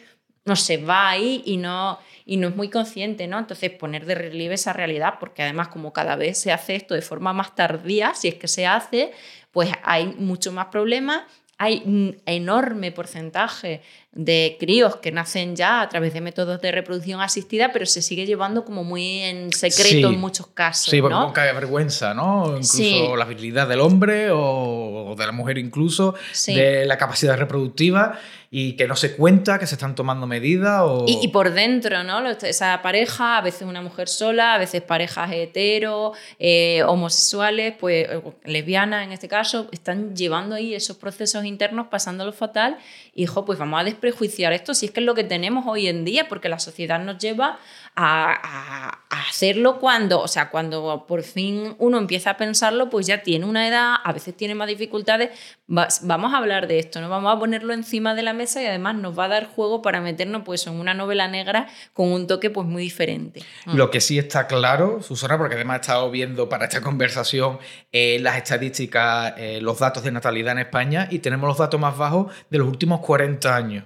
no 0.45 0.55
se 0.55 0.77
va 0.77 1.09
ahí 1.09 1.41
y 1.47 1.57
no, 1.57 1.97
y 2.27 2.37
no 2.37 2.49
es 2.49 2.55
muy 2.55 2.69
consciente, 2.69 3.25
¿no? 3.25 3.39
Entonces 3.39 3.71
poner 3.71 4.05
de 4.05 4.13
relieve 4.13 4.53
esa 4.53 4.71
realidad, 4.71 5.15
porque 5.19 5.41
además 5.41 5.69
como 5.69 5.93
cada 5.93 6.15
vez 6.15 6.37
se 6.37 6.51
hace 6.51 6.75
esto 6.75 6.93
de 6.93 7.01
forma 7.01 7.33
más 7.33 7.55
tardía, 7.55 8.13
si 8.13 8.27
es 8.27 8.35
que 8.35 8.47
se 8.47 8.67
hace, 8.67 9.11
pues 9.51 9.71
hay 9.81 10.05
mucho 10.05 10.51
más 10.51 10.67
problemas 10.67 11.23
hay 11.57 11.81
un 11.85 12.21
enorme 12.25 12.91
porcentaje 12.91 13.81
de 14.15 14.55
críos 14.57 14.95
que 14.95 15.11
nacen 15.11 15.57
ya 15.57 15.81
a 15.81 15.89
través 15.89 16.13
de 16.13 16.21
métodos 16.21 16.61
de 16.61 16.71
reproducción 16.71 17.19
asistida, 17.19 17.71
pero 17.73 17.85
se 17.85 18.01
sigue 18.01 18.25
llevando 18.25 18.63
como 18.63 18.85
muy 18.85 19.19
en 19.19 19.51
secreto 19.51 20.09
en 20.09 20.19
muchos 20.19 20.47
casos. 20.47 20.89
Sí, 20.89 21.01
porque 21.01 21.13
¿no? 21.13 21.33
hay 21.35 21.53
vergüenza, 21.53 22.13
¿no? 22.13 22.57
Incluso 22.57 23.17
la 23.17 23.25
virilidad 23.25 23.67
del 23.67 23.81
hombre 23.81 24.29
o 24.31 25.15
de 25.17 25.25
la 25.25 25.33
mujer 25.33 25.57
incluso, 25.57 26.15
de 26.47 26.85
la 26.85 26.97
capacidad 26.97 27.37
reproductiva 27.37 28.17
y 28.57 28.77
que 28.77 28.87
no 28.87 28.95
se 28.95 29.17
cuenta 29.17 29.59
que 29.59 29.67
se 29.67 29.75
están 29.75 29.95
tomando 29.95 30.27
medidas. 30.27 30.81
O... 30.85 31.05
Y, 31.09 31.27
por 31.27 31.51
dentro, 31.51 32.05
¿no? 32.05 32.25
Esa 32.29 32.81
pareja, 32.81 33.37
a 33.37 33.41
veces 33.41 33.63
una 33.63 33.81
mujer 33.81 34.07
sola, 34.07 34.53
a 34.53 34.57
veces 34.57 34.81
parejas 34.81 35.29
hetero, 35.33 36.13
eh, 36.39 36.81
homosexuales, 36.87 37.73
pues 37.77 38.07
lesbianas 38.45 39.03
en 39.03 39.11
este 39.11 39.27
caso, 39.27 39.67
están 39.73 40.15
llevando 40.15 40.55
ahí 40.55 40.73
esos 40.73 40.95
procesos 40.95 41.43
internos, 41.43 41.87
pasándolo 41.87 42.31
fatal. 42.31 42.77
Hijo, 43.13 43.43
pues 43.43 43.59
vamos 43.59 43.81
a 43.81 43.83
desprejuiciar 44.05 44.53
esto 44.53 44.73
si 44.73 44.87
es 44.87 44.91
que 44.91 44.99
es 44.99 45.05
lo 45.05 45.15
que 45.15 45.23
tenemos 45.23 45.65
hoy 45.67 45.87
en 45.87 46.05
día, 46.05 46.27
porque 46.29 46.49
la 46.49 46.59
sociedad 46.59 46.99
nos 46.99 47.17
lleva 47.17 47.59
a, 47.95 48.99
hacerlo 49.29 49.79
cuando, 49.79 50.19
o 50.19 50.27
sea, 50.27 50.49
cuando 50.49 51.05
por 51.07 51.23
fin 51.23 51.75
uno 51.79 51.97
empieza 51.97 52.31
a 52.31 52.37
pensarlo, 52.37 52.89
pues 52.89 53.07
ya 53.07 53.23
tiene 53.23 53.45
una 53.45 53.67
edad, 53.67 53.95
a 54.03 54.13
veces 54.13 54.35
tiene 54.35 54.53
más 54.53 54.67
dificultades. 54.67 55.31
vamos 55.67 56.33
a 56.33 56.37
hablar 56.37 56.67
de 56.67 56.79
esto, 56.79 57.01
¿no? 57.01 57.09
Vamos 57.09 57.35
a 57.35 57.39
ponerlo 57.39 57.73
encima 57.73 58.13
de 58.13 58.21
la 58.21 58.33
mesa 58.33 58.61
y 58.61 58.65
además 58.65 58.95
nos 58.95 59.17
va 59.17 59.25
a 59.25 59.27
dar 59.29 59.47
juego 59.47 59.81
para 59.81 60.01
meternos 60.01 60.43
pues 60.45 60.67
en 60.67 60.73
una 60.73 60.93
novela 60.93 61.27
negra 61.27 61.67
con 61.93 62.11
un 62.11 62.27
toque 62.27 62.49
pues 62.49 62.67
muy 62.67 62.83
diferente. 62.83 63.41
Mm. 63.65 63.75
Lo 63.75 63.89
que 63.89 64.01
sí 64.01 64.19
está 64.19 64.47
claro, 64.47 65.01
Susana, 65.01 65.37
porque 65.37 65.55
además 65.55 65.77
he 65.77 65.81
estado 65.81 66.11
viendo 66.11 66.49
para 66.49 66.65
esta 66.65 66.81
conversación 66.81 67.59
eh, 67.91 68.19
las 68.19 68.37
estadísticas, 68.37 69.33
eh, 69.37 69.59
los 69.61 69.79
datos 69.79 70.03
de 70.03 70.11
natalidad 70.11 70.51
en 70.51 70.59
España 70.59 71.07
y 71.09 71.19
tenemos 71.19 71.47
los 71.47 71.57
datos 71.57 71.79
más 71.79 71.97
bajos 71.97 72.33
de 72.49 72.57
los 72.57 72.67
últimos 72.67 72.99
40 72.99 73.55
años. 73.55 73.85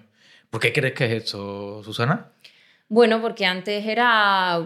¿Por 0.50 0.60
qué 0.60 0.74
crees 0.74 0.94
que 0.94 1.06
es 1.06 1.24
esto, 1.24 1.84
Susana? 1.84 2.32
Bueno, 2.88 3.22
porque 3.22 3.46
antes 3.46 3.86
era, 3.86 4.66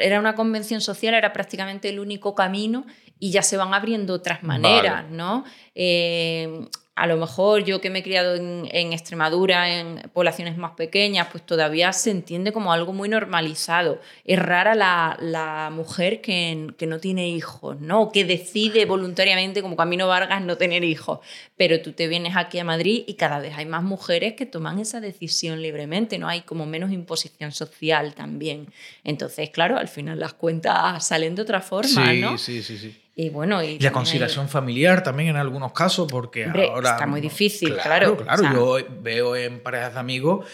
era 0.00 0.20
una 0.20 0.34
convención 0.34 0.82
social, 0.82 1.14
era 1.14 1.32
prácticamente 1.32 1.88
el 1.88 2.00
único 2.00 2.34
camino 2.34 2.84
y 3.18 3.30
ya 3.30 3.42
se 3.42 3.56
van 3.56 3.72
abriendo 3.72 4.12
otras 4.12 4.42
maneras, 4.42 5.08
¿no? 5.08 5.44
Eh, 5.74 6.66
a 6.94 7.06
lo 7.06 7.16
mejor 7.16 7.64
yo 7.64 7.80
que 7.80 7.88
me 7.88 8.00
he 8.00 8.02
criado 8.02 8.34
en, 8.34 8.92
Extremadura, 8.92 9.80
en 9.80 10.10
poblaciones 10.12 10.58
más 10.58 10.72
pequeñas, 10.72 11.28
pues 11.30 11.44
todavía 11.44 11.90
se 11.94 12.10
entiende 12.10 12.52
como 12.52 12.72
algo 12.72 12.92
muy 12.92 13.08
normalizado. 13.08 13.98
Es 14.24 14.38
rara 14.38 14.74
la, 14.74 15.70
mujer 15.72 16.20
que, 16.20 16.68
que, 16.76 16.86
no 16.86 16.98
tiene 16.98 17.28
hijos, 17.30 17.80
¿no? 17.80 18.12
que 18.12 18.26
decide 18.26 18.84
voluntariamente, 18.84 19.62
como 19.62 19.74
Camino 19.74 20.06
Vargas, 20.06 20.42
no 20.42 20.58
tener 20.58 20.84
hijos. 20.84 21.20
Pero 21.56 21.80
tú 21.80 21.92
te 21.92 22.08
vienes 22.08 22.36
aquí 22.36 22.58
a 22.58 22.64
Madrid 22.64 23.04
y 23.06 23.14
cada 23.14 23.38
vez 23.38 23.54
hay 23.56 23.64
más 23.64 23.82
mujeres 23.82 24.34
que 24.34 24.44
toman 24.44 24.78
esa 24.78 25.00
decisión 25.00 25.62
libremente, 25.62 26.18
¿no? 26.18 26.28
Hay 26.28 26.42
como 26.42 26.66
menos 26.66 26.92
imposición 26.92 27.52
social 27.52 28.14
también. 28.14 28.66
Entonces, 29.02 29.48
claro, 29.50 29.78
al 29.78 29.88
final 29.88 30.20
las 30.20 30.34
cuentas 30.34 31.06
salen 31.06 31.34
de 31.34 31.42
otra 31.42 31.62
forma, 31.62 32.12
¿no? 32.12 32.36
Sí, 32.36 32.62
sí, 32.62 32.76
sí. 32.76 33.01
Y 33.14 33.28
bueno, 33.28 33.62
y, 33.62 33.78
la 33.78 33.92
conciliación 33.92 34.48
familiar 34.48 35.02
también 35.02 35.30
en 35.30 35.36
algunos 35.36 35.72
casos, 35.72 36.08
porque 36.10 36.46
ahora. 36.46 36.92
Está 36.92 37.06
muy 37.06 37.20
difícil, 37.20 37.76
claro. 37.76 38.16
Claro, 38.16 38.52
yo 38.52 38.78
veo 39.02 39.36
en 39.36 39.60
parejas 39.60 39.94
de 39.94 40.00
amigos 40.00 40.46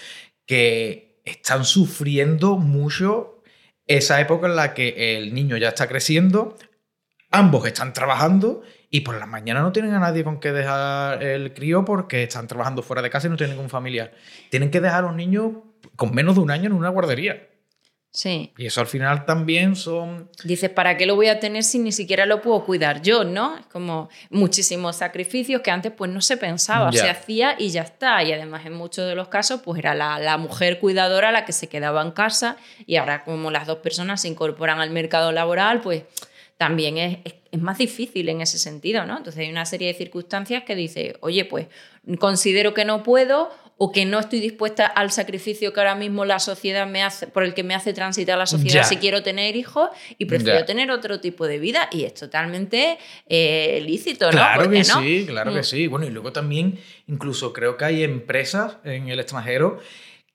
que 0.44 1.20
están 1.24 1.64
sufriendo 1.64 2.56
mucho 2.56 3.42
esa 3.86 4.20
época 4.20 4.46
en 4.46 4.56
la 4.56 4.74
que 4.74 5.16
el 5.16 5.34
niño 5.34 5.56
ya 5.56 5.68
está 5.68 5.86
creciendo, 5.86 6.56
ambos 7.30 7.66
están 7.66 7.92
trabajando 7.92 8.62
y 8.90 9.00
por 9.00 9.18
la 9.18 9.26
mañana 9.26 9.60
no 9.60 9.72
tienen 9.72 9.94
a 9.94 10.00
nadie 10.00 10.24
con 10.24 10.40
que 10.40 10.52
dejar 10.52 11.22
el 11.22 11.52
crío 11.52 11.84
porque 11.84 12.24
están 12.24 12.46
trabajando 12.46 12.82
fuera 12.82 13.02
de 13.02 13.10
casa 13.10 13.26
y 13.26 13.30
no 13.30 13.36
tienen 13.36 13.56
ningún 13.56 13.70
familiar. 13.70 14.12
Tienen 14.50 14.70
que 14.70 14.80
dejar 14.80 15.04
a 15.04 15.08
los 15.08 15.16
niños 15.16 15.52
con 15.96 16.14
menos 16.14 16.34
de 16.34 16.40
un 16.40 16.50
año 16.50 16.66
en 16.66 16.72
una 16.72 16.88
guardería. 16.88 17.48
Sí. 18.10 18.52
Y 18.56 18.66
eso 18.66 18.80
al 18.80 18.86
final 18.86 19.26
también 19.26 19.76
son... 19.76 20.30
Dices, 20.42 20.70
¿para 20.70 20.96
qué 20.96 21.04
lo 21.04 21.14
voy 21.14 21.28
a 21.28 21.38
tener 21.38 21.62
si 21.62 21.78
ni 21.78 21.92
siquiera 21.92 22.24
lo 22.24 22.40
puedo 22.40 22.64
cuidar 22.64 23.02
yo, 23.02 23.22
no? 23.22 23.58
Es 23.58 23.66
como 23.66 24.08
muchísimos 24.30 24.96
sacrificios 24.96 25.60
que 25.60 25.70
antes 25.70 25.92
pues 25.92 26.10
no 26.10 26.20
se 26.22 26.36
pensaba, 26.36 26.90
se 26.90 27.08
hacía 27.08 27.54
y 27.58 27.68
ya 27.68 27.82
está. 27.82 28.22
Y 28.24 28.32
además 28.32 28.64
en 28.64 28.72
muchos 28.72 29.06
de 29.06 29.14
los 29.14 29.28
casos 29.28 29.60
pues 29.62 29.78
era 29.78 29.94
la, 29.94 30.18
la, 30.18 30.38
mujer 30.38 30.80
cuidadora 30.80 31.32
la 31.32 31.44
que 31.44 31.52
se 31.52 31.68
quedaba 31.68 32.00
en 32.02 32.12
casa 32.12 32.56
y 32.86 32.96
ahora 32.96 33.24
como 33.24 33.50
las 33.50 33.66
dos 33.66 33.78
personas 33.78 34.22
se 34.22 34.28
incorporan 34.28 34.80
al 34.80 34.90
mercado 34.90 35.30
laboral 35.30 35.80
pues 35.80 36.04
también 36.56 36.98
es, 36.98 37.18
es, 37.24 37.34
es 37.52 37.60
más 37.60 37.78
difícil 37.78 38.28
en 38.28 38.40
ese 38.40 38.58
sentido, 38.58 39.04
¿no? 39.04 39.18
Entonces 39.18 39.40
hay 39.42 39.50
una 39.50 39.64
serie 39.64 39.88
de 39.88 39.94
circunstancias 39.94 40.64
que 40.64 40.74
dice, 40.74 41.16
oye, 41.20 41.44
pues 41.44 41.68
considero 42.18 42.74
que 42.74 42.84
no 42.84 43.02
puedo 43.02 43.50
o 43.80 43.92
que 43.92 44.04
no 44.04 44.18
estoy 44.18 44.40
dispuesta 44.40 44.86
al 44.86 45.12
sacrificio 45.12 45.72
que 45.72 45.78
ahora 45.78 45.94
mismo 45.94 46.24
la 46.24 46.40
sociedad 46.40 46.86
me 46.86 47.04
hace, 47.04 47.28
por 47.28 47.44
el 47.44 47.54
que 47.54 47.62
me 47.62 47.76
hace 47.76 47.92
transitar 47.92 48.36
la 48.36 48.46
sociedad 48.46 48.82
si 48.82 48.96
quiero 48.96 49.22
tener 49.22 49.54
hijos 49.54 49.88
y 50.18 50.24
prefiero 50.24 50.64
tener 50.64 50.90
otro 50.90 51.20
tipo 51.20 51.46
de 51.46 51.60
vida 51.60 51.88
y 51.92 52.02
es 52.02 52.14
totalmente 52.14 52.98
eh, 53.28 53.80
lícito, 53.86 54.26
¿no? 54.26 54.32
Claro 54.32 54.68
que 54.68 54.82
sí, 54.82 55.24
claro 55.28 55.54
que 55.54 55.60
mm. 55.60 55.64
sí. 55.64 55.86
Bueno, 55.86 56.06
y 56.06 56.10
luego 56.10 56.32
también 56.32 56.78
incluso 57.06 57.52
creo 57.52 57.76
que 57.76 57.84
hay 57.84 58.02
empresas 58.02 58.78
en 58.82 59.08
el 59.08 59.20
extranjero 59.20 59.78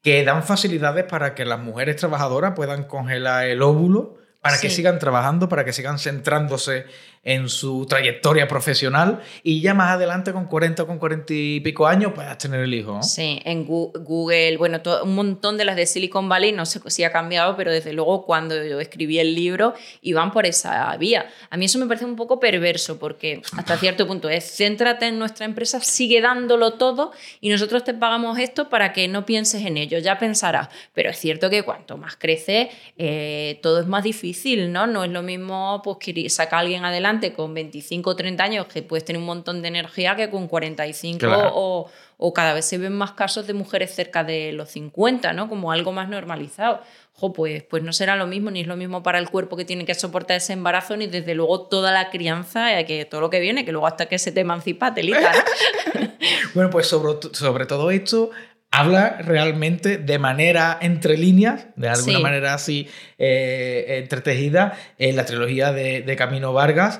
que 0.01 0.23
dan 0.23 0.43
facilidades 0.43 1.03
para 1.03 1.35
que 1.35 1.43
las 1.43 1.59
mujeres 1.59 1.97
trabajadoras 1.97 2.53
puedan 2.55 2.85
congelar 2.85 3.47
el 3.47 3.61
óvulo 3.61 4.23
para 4.43 4.59
que 4.59 4.69
sigan 4.69 4.99
trabajando, 4.99 5.47
para 5.47 5.63
que 5.63 5.71
sigan 5.71 5.99
centrándose 5.99 6.85
en 7.23 7.47
su 7.47 7.85
trayectoria 7.85 8.47
profesional 8.47 9.21
y 9.43 9.61
ya 9.61 9.73
más 9.73 9.91
adelante 9.91 10.33
con 10.33 10.45
40 10.45 10.83
o 10.83 10.87
con 10.87 10.99
40 10.99 11.33
y 11.33 11.59
pico 11.61 11.87
años 11.87 12.11
puedas 12.13 12.37
tener 12.37 12.59
el 12.59 12.73
hijo. 12.73 13.01
Sí, 13.01 13.39
en 13.45 13.65
Google, 13.65 14.57
bueno, 14.57 14.81
un 15.03 15.15
montón 15.15 15.57
de 15.57 15.63
las 15.63 15.77
de 15.77 15.85
Silicon 15.85 16.27
Valley, 16.27 16.51
no 16.51 16.65
sé 16.65 16.81
si 16.87 17.03
ha 17.03 17.11
cambiado, 17.11 17.55
pero 17.55 17.71
desde 17.71 17.93
luego 17.93 18.25
cuando 18.25 18.61
yo 18.65 18.79
escribí 18.79 19.19
el 19.19 19.35
libro 19.35 19.73
iban 20.01 20.31
por 20.31 20.45
esa 20.45 20.95
vía. 20.97 21.29
A 21.49 21.55
mí 21.55 21.65
eso 21.65 21.79
me 21.79 21.85
parece 21.85 22.05
un 22.05 22.17
poco 22.17 22.39
perverso 22.39 22.99
porque 22.99 23.41
hasta 23.57 23.77
cierto 23.77 24.05
punto 24.05 24.27
es, 24.29 24.57
céntrate 24.57 25.07
en 25.07 25.17
nuestra 25.17 25.45
empresa, 25.45 25.79
sigue 25.79 26.19
dándolo 26.19 26.73
todo 26.73 27.13
y 27.39 27.49
nosotros 27.49 27.85
te 27.85 27.93
pagamos 27.93 28.37
esto 28.37 28.69
para 28.69 28.91
que 28.91 29.07
no 29.07 29.25
pienses 29.25 29.65
en 29.65 29.77
ello, 29.77 29.97
ya 29.99 30.19
pensarás. 30.19 30.67
Pero 30.93 31.11
es 31.11 31.17
cierto 31.17 31.49
que 31.49 31.63
cuanto 31.63 31.97
más 31.97 32.17
crece, 32.17 32.69
eh, 32.97 33.59
todo 33.61 33.79
es 33.79 33.87
más 33.87 34.03
difícil, 34.03 34.73
¿no? 34.73 34.87
No 34.87 35.05
es 35.05 35.11
lo 35.11 35.21
mismo 35.21 35.81
pues, 35.83 36.33
sacar 36.33 36.53
a 36.53 36.59
alguien 36.59 36.83
adelante 36.83 37.12
con 37.35 37.53
25 37.53 38.09
o 38.09 38.15
30 38.15 38.43
años 38.43 38.65
que 38.67 38.81
puedes 38.81 39.05
tener 39.05 39.19
un 39.19 39.25
montón 39.25 39.61
de 39.61 39.67
energía 39.67 40.15
que 40.15 40.29
con 40.29 40.47
45 40.47 41.27
o, 41.53 41.89
o, 42.17 42.33
cada 42.33 42.53
vez 42.53 42.65
se 42.65 42.77
ven 42.77 42.93
más 42.93 43.11
casos 43.11 43.47
de 43.47 43.53
mujeres 43.53 43.93
cerca 43.93 44.23
de 44.23 44.53
los 44.53 44.69
50, 44.69 45.33
¿no? 45.33 45.49
Como 45.49 45.71
algo 45.71 45.91
más 45.91 46.09
normalizado. 46.09 46.81
Jo, 47.15 47.31
pues, 47.31 47.63
pues 47.63 47.83
no 47.83 47.93
será 47.93 48.15
lo 48.15 48.25
mismo, 48.25 48.49
ni 48.49 48.61
es 48.61 48.67
lo 48.67 48.75
mismo 48.75 49.03
para 49.03 49.19
el 49.19 49.29
cuerpo 49.29 49.55
que 49.55 49.65
tiene 49.65 49.85
que 49.85 49.93
soportar 49.93 50.37
ese 50.37 50.53
embarazo, 50.53 50.97
ni 50.97 51.07
desde 51.07 51.35
luego 51.35 51.67
toda 51.67 51.91
la 51.91 52.09
crianza, 52.09 52.79
y 52.79 52.85
que 52.85 53.05
todo 53.05 53.21
lo 53.21 53.29
que 53.29 53.39
viene, 53.39 53.65
que 53.65 53.71
luego 53.71 53.85
hasta 53.85 54.07
que 54.07 54.17
se 54.17 54.31
te 54.31 54.41
emancipa, 54.41 54.93
telita. 54.93 55.31
bueno, 56.55 56.71
pues 56.71 56.87
sobre, 56.87 57.19
sobre 57.33 57.67
todo 57.67 57.91
esto 57.91 58.31
habla 58.73 59.17
realmente 59.19 59.99
de 59.99 60.17
manera 60.17 60.79
entre 60.81 61.15
líneas, 61.15 61.67
de 61.75 61.89
alguna 61.89 62.17
manera 62.17 62.55
así 62.55 62.89
eh, 63.19 63.99
entretejida, 64.01 64.75
en 64.97 65.15
la 65.15 65.25
trilogía 65.25 65.71
de, 65.71 66.15
Camino 66.17 66.53
Vargas, 66.53 66.99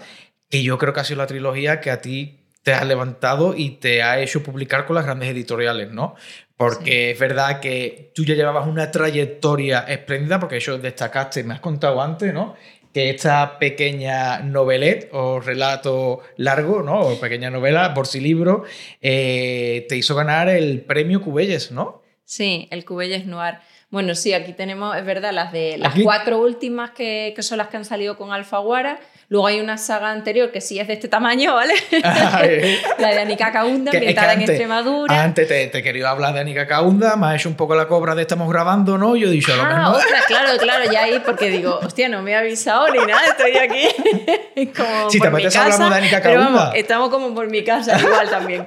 que 0.51 0.61
yo 0.61 0.77
creo 0.77 0.93
que 0.93 0.99
ha 0.99 1.03
sido 1.03 1.17
la 1.17 1.25
trilogía 1.25 1.81
que 1.81 1.89
a 1.89 1.99
ti 1.99 2.41
te 2.61 2.75
ha 2.75 2.85
levantado 2.85 3.55
y 3.57 3.71
te 3.71 4.03
ha 4.03 4.19
hecho 4.19 4.43
publicar 4.43 4.85
con 4.85 4.95
las 4.95 5.05
grandes 5.05 5.29
editoriales, 5.29 5.89
¿no? 5.89 6.13
Porque 6.57 7.09
es 7.09 7.19
verdad 7.19 7.59
que 7.59 8.11
tú 8.13 8.23
ya 8.23 8.35
llevabas 8.35 8.67
una 8.67 8.91
trayectoria 8.91 9.79
espléndida, 9.79 10.39
porque 10.39 10.57
eso 10.57 10.77
destacaste, 10.77 11.43
me 11.43 11.55
has 11.55 11.59
contado 11.59 11.99
antes, 12.03 12.31
¿no? 12.35 12.55
Que 12.93 13.09
esta 13.09 13.57
pequeña 13.57 14.39
novelet 14.39 15.09
o 15.11 15.39
relato 15.39 16.21
largo, 16.37 16.83
¿no? 16.83 16.99
O 16.99 17.19
pequeña 17.19 17.49
novela, 17.49 17.93
por 17.93 18.05
si 18.05 18.19
libro, 18.19 18.63
eh, 19.01 19.85
te 19.89 19.97
hizo 19.97 20.15
ganar 20.15 20.47
el 20.47 20.81
premio 20.81 21.21
Cubelles, 21.21 21.71
¿no? 21.71 22.03
Sí, 22.23 22.67
el 22.71 22.85
Cubelles 22.85 23.25
Noir. 23.25 23.55
Bueno, 23.89 24.15
sí, 24.15 24.33
aquí 24.33 24.53
tenemos, 24.53 24.95
es 24.95 25.05
verdad, 25.05 25.33
las 25.33 25.51
de 25.51 25.77
las 25.77 25.93
cuatro 26.01 26.39
últimas 26.39 26.91
que, 26.91 27.33
que, 27.35 27.43
son 27.43 27.57
las 27.57 27.67
que 27.67 27.77
han 27.77 27.85
salido 27.85 28.17
con 28.17 28.31
Alfaguara. 28.31 28.99
Luego 29.33 29.47
hay 29.47 29.59
una 29.59 29.79
saga 29.79 30.11
anterior 30.11 30.51
que 30.51 30.61
sí 30.61 30.79
es 30.79 30.85
de 30.85 30.93
este 30.93 31.07
tamaño, 31.07 31.55
¿vale? 31.55 31.73
la 32.99 33.07
de 33.07 33.19
Anika 33.19 33.51
Kaunda, 33.51 33.91
ambientada 33.91 34.33
en 34.33 34.41
Extremadura. 34.43 35.23
Antes 35.23 35.47
te, 35.47 35.65
te 35.69 35.81
quería 35.81 36.11
hablar 36.11 36.35
de 36.35 36.41
Anika 36.41 36.67
Kaunda, 36.67 37.15
me 37.15 37.25
ha 37.25 37.35
hecho 37.35 37.49
un 37.49 37.55
poco 37.55 37.73
la 37.73 37.87
cobra 37.87 38.13
de 38.13 38.21
estamos 38.21 38.47
grabando, 38.47 38.95
¿no? 38.99 39.15
Yo 39.15 39.29
he 39.29 39.31
dicho 39.31 39.55
lo 39.55 39.63
ah, 39.63 39.99
claro, 40.27 40.55
claro, 40.59 40.83
ya 40.91 41.05
ahí, 41.05 41.19
porque 41.25 41.49
digo, 41.49 41.79
hostia, 41.81 42.09
no 42.09 42.21
me 42.21 42.35
ha 42.35 42.41
avisado 42.41 42.91
ni 42.91 42.99
nada, 42.99 43.23
estoy 43.25 43.57
aquí. 43.57 44.71
como 44.77 45.09
si 45.09 45.19
te 45.19 45.27
apetece 45.27 45.57
hablamos 45.57 45.89
de 45.89 45.95
Anika 45.95 46.21
Kaunda. 46.21 46.71
estamos 46.75 47.09
como 47.09 47.33
por 47.33 47.49
mi 47.49 47.63
casa, 47.63 47.99
igual 47.99 48.29
también. 48.29 48.63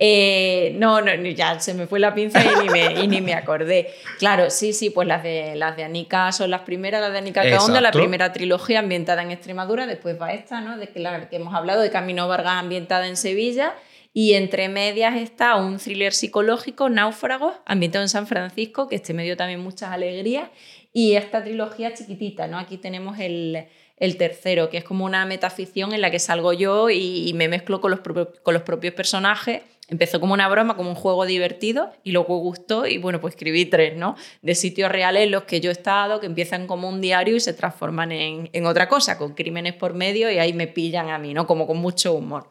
Eh, 0.00 0.74
no, 0.78 1.00
no, 1.00 1.14
ya 1.14 1.60
se 1.60 1.74
me 1.74 1.86
fue 1.86 2.00
la 2.00 2.12
pinza 2.12 2.40
y 2.42 2.64
ni, 2.64 2.70
me, 2.70 2.92
y 3.04 3.06
ni 3.06 3.20
me 3.20 3.34
acordé. 3.34 3.94
Claro, 4.18 4.50
sí, 4.50 4.72
sí, 4.72 4.90
pues 4.90 5.06
las 5.06 5.22
de, 5.22 5.54
las 5.54 5.76
de 5.76 5.84
Anika 5.84 6.32
son 6.32 6.50
las 6.50 6.62
primeras, 6.62 7.00
las 7.00 7.12
de 7.12 7.18
Anika 7.18 7.48
Kaunda, 7.48 7.80
la 7.80 7.92
primera 7.92 8.32
trilogía 8.32 8.80
ambientada 8.80 9.22
en 9.22 9.30
Extremadura, 9.30 9.86
después 9.86 10.07
pues 10.08 10.20
va 10.20 10.32
esta, 10.32 10.62
¿no? 10.62 10.78
De 10.78 10.88
que, 10.88 11.00
la 11.00 11.28
que 11.28 11.36
hemos 11.36 11.54
hablado, 11.54 11.82
de 11.82 11.90
Camino 11.90 12.26
Vargas 12.28 12.54
ambientada 12.54 13.06
en 13.06 13.16
Sevilla. 13.18 13.74
Y 14.14 14.32
entre 14.32 14.70
medias 14.70 15.16
está 15.16 15.56
un 15.56 15.76
thriller 15.76 16.14
psicológico, 16.14 16.88
Náufragos, 16.88 17.56
ambientado 17.66 18.02
en 18.04 18.08
San 18.08 18.26
Francisco, 18.26 18.88
que 18.88 18.96
este 18.96 19.12
me 19.12 19.24
dio 19.24 19.36
también 19.36 19.60
muchas 19.60 19.90
alegrías. 19.90 20.48
Y 20.94 21.16
esta 21.16 21.44
trilogía 21.44 21.92
chiquitita, 21.92 22.46
¿no? 22.46 22.58
Aquí 22.58 22.78
tenemos 22.78 23.18
el, 23.18 23.66
el 23.98 24.16
tercero, 24.16 24.70
que 24.70 24.78
es 24.78 24.84
como 24.84 25.04
una 25.04 25.26
metaficción 25.26 25.92
en 25.92 26.00
la 26.00 26.10
que 26.10 26.18
salgo 26.18 26.54
yo 26.54 26.88
y, 26.88 27.30
me 27.34 27.48
mezclo 27.48 27.82
con 27.82 27.90
los, 27.90 28.00
con 28.00 28.54
los 28.54 28.62
propios 28.62 28.94
personajes 28.94 29.60
Empezó 29.90 30.20
como 30.20 30.34
una 30.34 30.48
broma, 30.48 30.76
como 30.76 30.90
un 30.90 30.94
juego 30.94 31.24
divertido 31.24 31.90
y 32.04 32.12
luego 32.12 32.36
gustó 32.38 32.86
y 32.86 32.98
bueno, 32.98 33.20
pues 33.22 33.34
escribí 33.34 33.64
tres, 33.64 33.96
¿no? 33.96 34.16
De 34.42 34.54
sitios 34.54 34.92
reales 34.92 35.22
en 35.22 35.30
los 35.30 35.44
que 35.44 35.60
yo 35.60 35.70
he 35.70 35.72
estado, 35.72 36.20
que 36.20 36.26
empiezan 36.26 36.66
como 36.66 36.88
un 36.90 37.00
diario 37.00 37.36
y 37.36 37.40
se 37.40 37.54
transforman 37.54 38.12
en, 38.12 38.50
en 38.52 38.66
otra 38.66 38.86
cosa, 38.86 39.16
con 39.16 39.34
crímenes 39.34 39.72
por 39.74 39.94
medio 39.94 40.30
y 40.30 40.38
ahí 40.38 40.52
me 40.52 40.66
pillan 40.66 41.08
a 41.08 41.18
mí, 41.18 41.32
¿no? 41.32 41.46
Como 41.46 41.66
con 41.66 41.78
mucho 41.78 42.12
humor. 42.12 42.50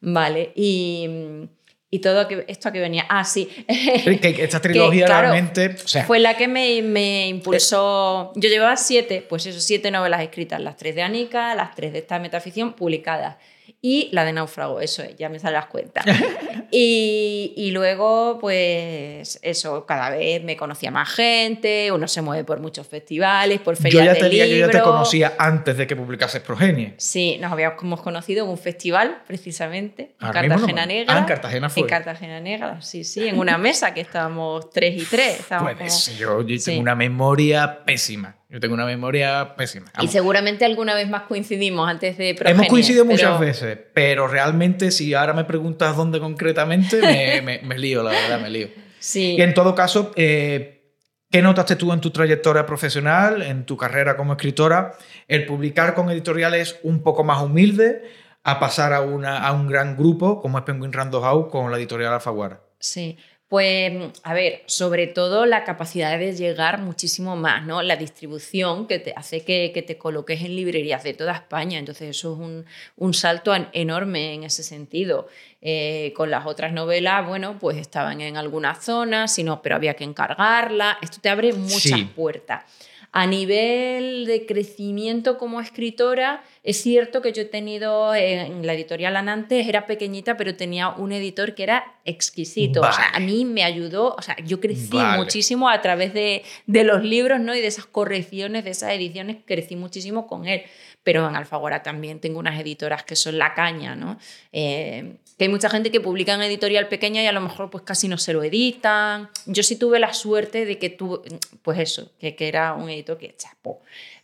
Vale, 0.00 0.52
y... 0.56 1.48
Y 1.92 1.98
todo 1.98 2.28
esto 2.46 2.68
a 2.68 2.72
que 2.72 2.78
venía. 2.78 3.04
Ah, 3.08 3.24
sí. 3.24 3.46
Que 3.66 4.36
esta 4.38 4.60
trilogía 4.62 5.08
realmente. 5.08 5.70
fue 6.06 6.20
la 6.20 6.36
que 6.36 6.46
me, 6.46 6.82
me 6.82 7.26
impulsó. 7.26 8.30
Yo 8.36 8.48
llevaba 8.48 8.76
siete, 8.76 9.26
pues 9.28 9.46
eso, 9.46 9.58
siete 9.58 9.90
novelas 9.90 10.22
escritas: 10.22 10.60
las 10.60 10.76
tres 10.76 10.94
de 10.94 11.02
Anika, 11.02 11.52
las 11.56 11.74
tres 11.74 11.92
de 11.92 11.98
esta 11.98 12.20
metaficción 12.20 12.74
publicadas 12.74 13.38
y 13.82 14.10
la 14.12 14.26
de 14.26 14.34
náufrago, 14.34 14.80
eso 14.80 15.02
es, 15.02 15.16
ya 15.16 15.30
me 15.30 15.38
salen 15.38 15.54
las 15.54 15.66
cuentas. 15.66 16.04
y, 16.70 17.54
y, 17.56 17.70
luego, 17.70 18.38
pues 18.38 19.38
eso, 19.42 19.86
cada 19.86 20.10
vez 20.10 20.44
me 20.44 20.54
conocía 20.54 20.90
más 20.90 21.08
gente, 21.08 21.90
uno 21.90 22.06
se 22.06 22.20
mueve 22.20 22.44
por 22.44 22.60
muchos 22.60 22.86
festivales, 22.86 23.58
por 23.60 23.76
ferias 23.76 24.04
yo 24.04 24.12
ya 24.12 24.28
te, 24.28 24.36
Yo 24.50 24.66
ya 24.66 24.68
te 24.68 24.82
conocía 24.82 25.32
antes 25.38 25.78
de 25.78 25.86
que 25.86 25.96
publicases 25.96 26.42
Progenie. 26.42 26.92
Sí, 26.98 27.38
nos 27.40 27.52
habíamos 27.52 28.02
conocido 28.02 28.44
en 28.44 28.50
un 28.50 28.58
festival, 28.58 29.22
precisamente, 29.26 30.14
en 30.20 30.30
Cartagena 30.30 30.84
Negra. 30.84 31.14
Ah, 31.14 31.18
en 31.20 31.24
Cartagena 31.24 31.70
fue. 31.70 31.82
En 31.82 31.88
Cartagena 31.88 32.40
Negra, 32.40 32.82
sí, 32.82 33.02
sí, 33.02 33.28
en 33.28 33.38
una 33.38 33.56
mesa 33.56 33.94
que 33.94 34.02
estábamos 34.02 34.68
tres 34.70 35.00
y 35.00 35.06
tres. 35.06 35.46
Pues 35.78 36.18
yo, 36.18 36.42
yo 36.42 36.62
tengo 36.62 36.82
una 36.82 36.94
memoria 36.94 37.82
pésima. 37.84 38.39
Yo 38.50 38.58
tengo 38.58 38.74
una 38.74 38.84
memoria 38.84 39.54
pésima. 39.56 39.92
Y 40.00 40.08
seguramente 40.08 40.64
alguna 40.64 40.94
vez 40.94 41.08
más 41.08 41.22
coincidimos 41.22 41.88
antes 41.88 42.18
de 42.18 42.34
Progenie, 42.34 42.56
Hemos 42.56 42.66
coincidido 42.66 43.04
muchas 43.04 43.38
veces, 43.38 43.78
pero 43.94 44.26
realmente 44.26 44.90
si 44.90 45.14
ahora 45.14 45.32
me 45.34 45.44
preguntas 45.44 45.96
dónde 45.96 46.18
concretamente, 46.18 47.00
me, 47.44 47.60
me, 47.62 47.78
lío, 47.78 48.02
la 48.02 48.10
verdad, 48.10 48.40
me 48.40 48.50
lío. 48.50 48.68
Sí. 48.98 49.36
Y 49.38 49.42
en 49.42 49.54
todo 49.54 49.76
caso, 49.76 50.10
eh, 50.16 50.96
¿qué 51.30 51.42
notaste 51.42 51.76
tú 51.76 51.92
en 51.92 52.00
tu 52.00 52.10
trayectoria 52.10 52.66
profesional, 52.66 53.40
en 53.42 53.64
tu 53.64 53.76
carrera 53.76 54.16
como 54.16 54.32
escritora? 54.32 54.94
El 55.28 55.46
publicar 55.46 55.94
con 55.94 56.10
editoriales 56.10 56.80
un 56.82 57.04
poco 57.04 57.22
más 57.22 57.40
humilde 57.40 58.02
a 58.42 58.58
pasar 58.58 58.92
a, 58.92 59.00
una, 59.00 59.46
a 59.46 59.52
un 59.52 59.68
gran 59.68 59.96
grupo 59.96 60.40
como 60.40 60.58
es 60.58 60.64
Penguin 60.64 60.92
Random 60.92 61.22
House 61.22 61.46
con 61.52 61.70
la 61.70 61.78
editorial 61.78 62.14
Alfaguara. 62.14 62.62
Sí. 62.80 63.16
Pues, 63.50 63.92
a 64.22 64.32
ver, 64.32 64.62
sobre 64.66 65.08
todo 65.08 65.44
la 65.44 65.64
capacidad 65.64 66.16
de 66.16 66.36
llegar 66.36 66.78
muchísimo 66.78 67.34
más, 67.34 67.66
¿no? 67.66 67.82
La 67.82 67.96
distribución 67.96 68.86
que 68.86 69.00
te 69.00 69.12
hace 69.16 69.42
que, 69.42 69.84
te 69.84 69.98
coloques 69.98 70.42
en 70.42 70.54
librerías 70.54 71.02
de 71.02 71.14
toda 71.14 71.32
España. 71.32 71.80
Entonces, 71.80 72.10
eso 72.10 72.34
es 72.34 72.64
un, 72.96 73.12
salto 73.12 73.52
enorme 73.72 74.34
en 74.34 74.44
ese 74.44 74.62
sentido. 74.62 75.26
Eh, 75.62 76.12
con 76.14 76.30
las 76.30 76.46
otras 76.46 76.72
novelas, 76.72 77.26
bueno, 77.26 77.58
pues 77.58 77.76
estaban 77.76 78.20
en 78.20 78.36
algunas 78.36 78.84
zonas, 78.84 79.34
sino, 79.34 79.60
pero 79.62 79.74
había 79.74 79.94
que 79.94 80.04
encargarla. 80.04 80.98
Esto 81.02 81.18
te 81.20 81.28
abre 81.28 81.52
muchas 81.52 82.02
puertas. 82.14 82.62
A 83.12 83.26
nivel 83.26 84.24
de 84.26 84.46
crecimiento 84.46 85.36
como 85.36 85.60
escritora, 85.60 86.44
es 86.62 86.80
cierto 86.80 87.22
que 87.22 87.32
yo 87.32 87.42
he 87.42 87.46
tenido 87.46 88.14
en 88.14 88.64
la 88.64 88.74
editorial 88.74 89.16
Anantes, 89.16 89.66
era 89.66 89.86
pequeñita, 89.86 90.36
pero 90.36 90.54
tenía 90.54 90.90
un 90.90 91.10
editor 91.10 91.54
que 91.56 91.64
era 91.64 91.96
exquisito. 92.04 92.82
O 92.82 92.92
sea, 92.92 93.10
a 93.12 93.18
mí 93.18 93.44
me 93.44 93.64
ayudó, 93.64 94.14
o 94.16 94.22
sea, 94.22 94.36
yo 94.44 94.60
crecí 94.60 94.96
muchísimo 95.16 95.68
a 95.68 95.80
través 95.80 96.14
de, 96.14 96.44
de, 96.66 96.84
los 96.84 97.02
libros, 97.02 97.40
¿no? 97.40 97.54
Y 97.54 97.60
de 97.60 97.66
esas 97.66 97.86
correcciones, 97.86 98.64
de 98.64 98.70
esas 98.70 98.92
ediciones, 98.92 99.38
crecí 99.44 99.74
muchísimo 99.74 100.28
con 100.28 100.46
él. 100.46 100.62
Pero 101.02 101.28
en 101.28 101.34
Alfagora 101.34 101.82
también 101.82 102.20
tengo 102.20 102.38
unas 102.38 102.60
editoras 102.60 103.04
que 103.04 103.16
son 103.16 103.38
la 103.38 103.54
caña, 103.54 103.96
¿no? 103.96 104.18
Eh, 104.52 105.16
que 105.38 105.44
hay 105.44 105.48
mucha 105.48 105.70
gente 105.70 105.90
que 105.90 106.00
publica 106.00 106.34
en 106.34 106.42
editorial 106.42 106.88
pequeña 106.88 107.22
y 107.22 107.26
a 107.26 107.32
lo 107.32 107.40
mejor 107.40 107.70
pues 107.70 107.84
casi 107.84 108.08
no 108.08 108.18
se 108.18 108.34
lo 108.34 108.42
editan. 108.42 109.30
Yo 109.46 109.62
sí 109.62 109.76
tuve 109.76 109.98
la 109.98 110.12
suerte 110.12 110.66
de 110.66 110.78
que 110.78 110.90
tuve, 110.90 111.20
pues 111.62 111.78
eso, 111.78 112.12
que, 112.18 112.36
que 112.36 112.48
era 112.48 112.74
un 112.74 112.90
editor 112.90 113.16
que 113.16 113.34
chapó. 113.36 113.80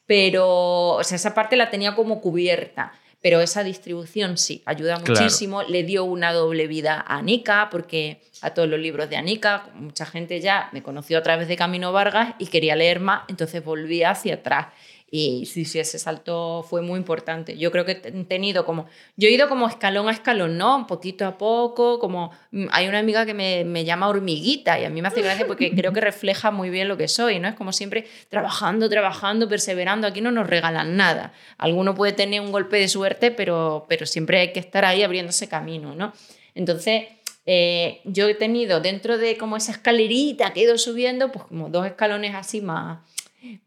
Pero, 0.06 0.90
o 0.90 1.04
sea, 1.04 1.16
esa 1.16 1.34
parte 1.34 1.56
la 1.56 1.70
tenía 1.70 1.94
como 1.94 2.20
cubierta. 2.20 2.92
Pero 3.22 3.40
esa 3.40 3.64
distribución 3.64 4.38
sí, 4.38 4.62
ayuda 4.66 5.00
muchísimo. 5.00 5.62
Le 5.64 5.82
dio 5.82 6.04
una 6.04 6.32
doble 6.32 6.68
vida 6.68 7.04
a 7.04 7.18
Anika, 7.18 7.68
porque 7.70 8.20
a 8.40 8.54
todos 8.54 8.68
los 8.68 8.78
libros 8.78 9.10
de 9.10 9.16
Anika, 9.16 9.68
mucha 9.74 10.06
gente 10.06 10.40
ya 10.40 10.68
me 10.72 10.82
conoció 10.82 11.18
a 11.18 11.22
través 11.22 11.48
de 11.48 11.56
Camino 11.56 11.92
Vargas 11.92 12.34
y 12.38 12.46
quería 12.46 12.76
leer 12.76 13.00
más, 13.00 13.22
entonces 13.28 13.64
volví 13.64 14.04
hacia 14.04 14.34
atrás. 14.34 14.68
Y 15.08 15.46
sí, 15.46 15.64
sí, 15.64 15.78
ese 15.78 16.00
salto 16.00 16.64
fue 16.68 16.82
muy 16.82 16.98
importante. 16.98 17.56
Yo 17.56 17.70
creo 17.70 17.84
que 17.84 17.92
he 17.92 18.24
tenido 18.24 18.64
como, 18.64 18.86
yo 19.16 19.28
he 19.28 19.30
ido 19.30 19.48
como 19.48 19.68
escalón 19.68 20.08
a 20.08 20.10
escalón, 20.10 20.58
¿no? 20.58 20.76
Un 20.76 20.88
poquito 20.88 21.24
a 21.26 21.38
poco, 21.38 22.00
como 22.00 22.32
mm, 22.50 22.66
hay 22.72 22.88
una 22.88 22.98
amiga 22.98 23.24
que 23.24 23.32
me, 23.32 23.64
me 23.64 23.84
llama 23.84 24.08
hormiguita 24.08 24.80
y 24.80 24.84
a 24.84 24.90
mí 24.90 25.00
me 25.00 25.08
hace 25.08 25.22
gracia 25.22 25.46
porque 25.46 25.70
creo 25.76 25.92
que 25.92 26.00
refleja 26.00 26.50
muy 26.50 26.70
bien 26.70 26.88
lo 26.88 26.96
que 26.96 27.06
soy, 27.06 27.38
¿no? 27.38 27.46
Es 27.46 27.54
como 27.54 27.72
siempre 27.72 28.06
trabajando, 28.30 28.88
trabajando, 28.88 29.48
perseverando, 29.48 30.08
aquí 30.08 30.20
no 30.20 30.32
nos 30.32 30.48
regalan 30.48 30.96
nada. 30.96 31.32
Alguno 31.56 31.94
puede 31.94 32.12
tener 32.12 32.40
un 32.40 32.50
golpe 32.50 32.76
de 32.76 32.88
suerte, 32.88 33.30
pero, 33.30 33.86
pero 33.88 34.06
siempre 34.06 34.40
hay 34.40 34.52
que 34.52 34.60
estar 34.60 34.84
ahí 34.84 35.04
abriéndose 35.04 35.48
camino, 35.48 35.94
¿no? 35.94 36.12
Entonces, 36.56 37.04
eh, 37.46 38.00
yo 38.04 38.28
he 38.28 38.34
tenido 38.34 38.80
dentro 38.80 39.18
de 39.18 39.36
como 39.36 39.56
esa 39.56 39.70
escalerita 39.70 40.52
que 40.52 40.60
he 40.60 40.62
ido 40.64 40.76
subiendo, 40.78 41.30
pues 41.30 41.44
como 41.44 41.68
dos 41.68 41.86
escalones 41.86 42.34
así 42.34 42.60
más 42.60 42.98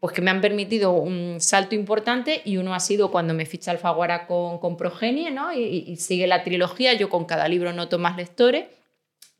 pues 0.00 0.14
que 0.14 0.22
me 0.22 0.30
han 0.30 0.40
permitido 0.40 0.92
un 0.92 1.40
salto 1.40 1.74
importante 1.74 2.42
y 2.44 2.56
uno 2.56 2.74
ha 2.74 2.80
sido 2.80 3.10
cuando 3.10 3.34
me 3.34 3.46
ficha 3.46 3.70
Alfaguara 3.70 4.26
con, 4.26 4.58
con 4.58 4.76
Progenie, 4.76 5.30
¿no? 5.30 5.52
Y, 5.52 5.84
y, 5.86 5.96
sigue 5.96 6.26
la 6.26 6.44
trilogía, 6.44 6.94
yo 6.94 7.08
con 7.08 7.24
cada 7.24 7.48
libro 7.48 7.72
noto 7.72 7.98
más 7.98 8.16
lectores. 8.16 8.66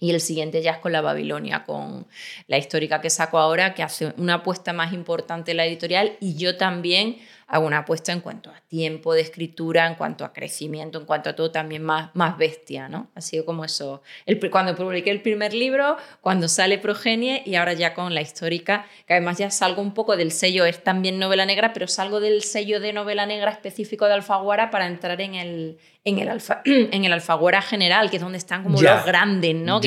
Y 0.02 0.10
el 0.10 0.20
siguiente 0.20 0.62
ya 0.62 0.72
es 0.72 0.78
con 0.78 0.92
la 0.92 1.02
Babilonia, 1.02 1.64
con 1.64 2.06
la 2.46 2.56
histórica 2.56 3.02
que 3.02 3.10
saco 3.10 3.38
ahora, 3.38 3.74
que 3.74 3.82
hace 3.82 4.14
una 4.16 4.34
apuesta 4.36 4.72
más 4.72 4.94
importante 4.94 5.50
en 5.50 5.58
la 5.58 5.66
editorial 5.66 6.16
y 6.20 6.36
yo 6.36 6.56
también 6.56 7.18
hago 7.50 7.66
una 7.66 7.78
apuesta 7.78 8.12
en 8.12 8.20
cuanto 8.20 8.50
a 8.50 8.60
tiempo 8.68 9.12
de 9.12 9.22
escritura, 9.22 9.86
en 9.88 9.96
cuanto 9.96 10.24
a 10.24 10.32
crecimiento, 10.32 11.00
en 11.00 11.04
cuanto 11.04 11.30
a 11.30 11.32
todo 11.34 11.50
también 11.50 11.82
más, 11.82 12.10
más 12.14 12.38
bestia, 12.38 12.88
¿no? 12.88 13.10
Ha 13.16 13.20
sido 13.20 13.44
como 13.44 13.64
eso. 13.64 14.02
El, 14.24 14.38
cuando 14.50 14.76
publiqué 14.76 15.10
el 15.10 15.20
primer 15.20 15.52
libro, 15.52 15.96
cuando 16.20 16.46
sale 16.46 16.78
Progenie 16.78 17.42
y 17.44 17.56
ahora 17.56 17.72
ya 17.72 17.92
con 17.92 18.14
la 18.14 18.20
histórica, 18.20 18.86
que 19.04 19.14
además 19.14 19.38
ya 19.38 19.50
salgo 19.50 19.82
un 19.82 19.94
poco 19.94 20.16
del 20.16 20.30
sello, 20.30 20.64
es 20.64 20.84
también 20.84 21.18
novela 21.18 21.44
negra, 21.44 21.72
pero 21.72 21.88
salgo 21.88 22.20
del 22.20 22.42
sello 22.44 22.78
de 22.78 22.92
novela 22.92 23.26
negra 23.26 23.50
específico 23.50 24.06
de 24.06 24.14
Alfaguara 24.14 24.70
para 24.70 24.86
entrar 24.86 25.20
en 25.20 25.34
el, 25.34 25.78
en 26.04 26.20
el, 26.20 26.28
alfa, 26.28 26.62
en 26.64 27.04
el 27.04 27.12
Alfaguara 27.12 27.62
general, 27.62 28.10
que 28.10 28.16
es 28.16 28.22
donde 28.22 28.38
están 28.38 28.62
como 28.62 28.80
los 28.80 29.04
grandes, 29.04 29.56
¿no? 29.56 29.80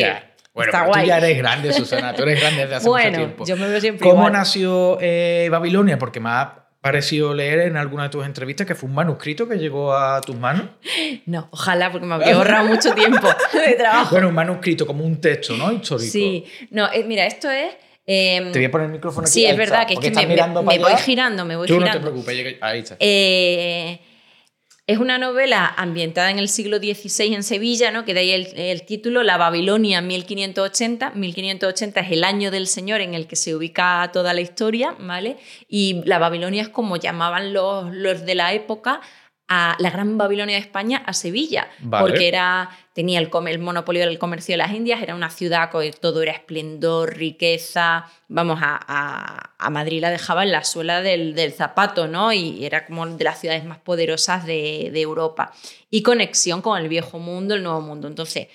Bueno, 0.53 0.71
tú 0.91 0.99
ya 1.03 1.17
eres 1.17 1.37
grande, 1.37 1.73
Susana, 1.73 2.13
tú 2.13 2.23
eres 2.23 2.39
grande 2.39 2.61
desde 2.61 2.75
hace 2.75 2.89
mucho 2.89 3.11
tiempo. 3.11 3.45
Yo 3.45 3.57
me 3.57 3.67
veo 3.67 3.81
siempre 3.81 4.07
¿Cómo 4.07 4.29
nació 4.29 4.99
eh, 5.01 5.47
Babilonia? 5.49 5.97
Porque 5.97 6.19
más 6.19 6.49
parecido 6.83 7.33
leer 7.33 7.61
en 7.61 7.77
alguna 7.77 8.03
de 8.03 8.09
tus 8.09 8.25
entrevistas 8.25 8.67
que 8.67 8.75
fue 8.75 8.89
un 8.89 8.95
manuscrito 8.95 9.47
que 9.47 9.55
llegó 9.55 9.95
a 9.95 10.21
tus 10.21 10.35
manos? 10.35 10.65
No, 11.25 11.47
ojalá, 11.51 11.89
porque 11.91 12.05
me 12.05 12.15
habría 12.15 12.35
ahorrado 12.35 12.67
mucho 12.67 12.93
tiempo 12.93 13.27
de 13.53 13.73
trabajo. 13.75 14.11
Bueno, 14.11 14.27
un 14.27 14.35
manuscrito, 14.35 14.85
como 14.85 15.05
un 15.05 15.21
texto, 15.21 15.55
¿no? 15.55 15.71
Histórico. 15.71 16.11
Sí, 16.11 16.43
no, 16.69 16.91
eh, 16.91 17.03
mira, 17.05 17.25
esto 17.25 17.49
es... 17.49 17.73
Em, 18.05 18.51
te 18.51 18.59
voy 18.59 18.65
a 18.65 18.71
poner 18.71 18.87
el 18.87 18.91
micrófono 18.93 19.25
aquí. 19.25 19.31
Sí, 19.31 19.45
es 19.45 19.55
verdad, 19.55 19.87
que 19.87 19.93
es 19.93 19.99
que 19.99 20.11
me, 20.11 20.25
voy 20.25 20.25
girando, 20.25 21.45
me 21.45 21.55
voy 21.55 21.67
Tú 21.67 21.75
girando. 21.75 21.85
no 21.85 21.93
te 21.93 21.99
preocupes, 22.01 22.57
ahí 22.59 22.79
está. 22.79 22.97
Eh, 22.99 23.99
es 24.85 24.97
una 24.97 25.17
novela 25.17 25.73
ambientada 25.77 26.29
en 26.29 26.39
el 26.39 26.49
siglo 26.49 26.77
XVI 26.77 27.33
en 27.33 27.43
Sevilla, 27.43 27.91
¿no? 27.91 28.03
que 28.03 28.13
de 28.13 28.19
ahí 28.19 28.31
el, 28.31 28.83
título, 28.83 29.23
La 29.23 29.37
Babilonia 29.37 30.01
1580. 30.01 31.11
1580 31.11 32.01
es 32.01 32.11
el 32.11 32.23
año 32.25 32.51
del 32.51 32.67
Señor 32.67 32.99
en 32.99 33.13
el 33.13 33.25
que 33.25 33.37
se 33.37 33.55
ubica 33.55 34.09
toda 34.11 34.33
la 34.33 34.41
historia, 34.41 34.93
¿vale? 34.99 35.37
Y 35.69 36.01
la 36.03 36.19
Babilonia 36.19 36.63
es 36.63 36.69
como 36.69 36.97
llamaban 36.97 37.53
los, 37.53 37.93
los 37.93 38.25
de 38.25 38.35
la 38.35 38.53
época 38.53 38.99
a 39.47 39.75
la 39.79 39.89
Gran 39.89 40.17
Babilonia 40.17 40.55
de 40.55 40.61
España, 40.61 41.03
a 41.05 41.13
Sevilla, 41.13 41.69
porque 41.89 42.27
era, 42.27 42.69
tenía 42.93 43.19
el, 43.19 43.29
el, 43.47 43.59
monopolio 43.59 44.05
del 44.05 44.17
comercio 44.17 44.53
de 44.53 44.57
las 44.57 44.71
Indias, 44.71 45.01
era 45.01 45.15
una 45.15 45.29
ciudad 45.29 45.69
que 45.69 45.91
todo 45.91 46.21
era 46.21 46.31
esplendor, 46.31 47.15
riqueza, 47.15 48.09
vamos, 48.29 48.59
a, 48.61 49.51
a, 49.57 49.69
Madrid 49.69 50.01
la 50.01 50.11
dejaba 50.11 50.43
en 50.43 50.51
la 50.51 50.63
suela 50.63 51.01
del, 51.01 51.35
del, 51.35 51.51
zapato, 51.51 52.07
¿no? 52.07 52.31
Y 52.31 52.65
era 52.65 52.85
como 52.85 53.05
de 53.05 53.23
las 53.23 53.41
ciudades 53.41 53.65
más 53.65 53.79
poderosas 53.79 54.45
de, 54.45 54.89
de 54.93 55.01
Europa. 55.01 55.51
Y 55.89 56.03
conexión 56.03 56.61
con 56.61 56.81
el 56.81 56.87
viejo 56.87 57.19
mundo, 57.19 57.53
el 57.53 57.63
nuevo 57.63 57.81
mundo. 57.81 58.07
Entonces, 58.07 58.47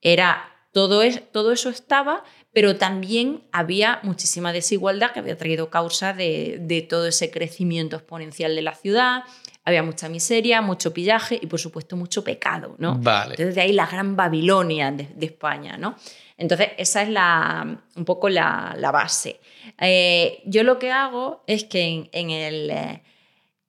era 0.00 0.56
todo, 0.72 1.02
es, 1.02 1.22
todo 1.32 1.52
eso 1.52 1.70
estaba, 1.70 2.22
pero 2.52 2.76
también 2.76 3.42
había 3.50 3.98
muchísima 4.02 4.52
desigualdad 4.52 5.12
que 5.12 5.20
había 5.20 5.36
traído 5.36 5.70
causa 5.70 6.12
de, 6.12 6.58
de, 6.60 6.82
todo 6.82 7.06
ese 7.06 7.30
crecimiento 7.30 7.96
exponencial 7.96 8.54
de 8.54 8.62
la 8.62 8.74
ciudad, 8.74 9.24
había 9.66 9.82
mucha 9.82 10.08
miseria, 10.08 10.62
mucho 10.62 10.94
pillaje 10.94 11.38
y 11.42 11.46
por 11.48 11.58
supuesto 11.58 11.96
mucho 11.96 12.22
pecado, 12.22 12.76
¿no? 12.78 12.94
Vale. 13.00 13.32
Entonces 13.32 13.56
de 13.56 13.60
ahí 13.62 13.72
la 13.72 13.86
gran 13.86 14.14
Babilonia 14.14 14.92
de, 14.92 15.26
España, 15.26 15.76
¿no? 15.76 15.96
Entonces 16.38 16.68
esa 16.78 17.02
es 17.02 17.08
la, 17.08 17.82
un 17.96 18.04
poco 18.04 18.28
la, 18.28 18.78
base. 18.92 19.40
Eh, 19.80 20.40
yo 20.46 20.62
lo 20.62 20.78
que 20.78 20.92
hago 20.92 21.42
es 21.48 21.64
que 21.64 22.08
en, 22.12 22.30
el, 22.30 22.70
eh, 22.70 23.02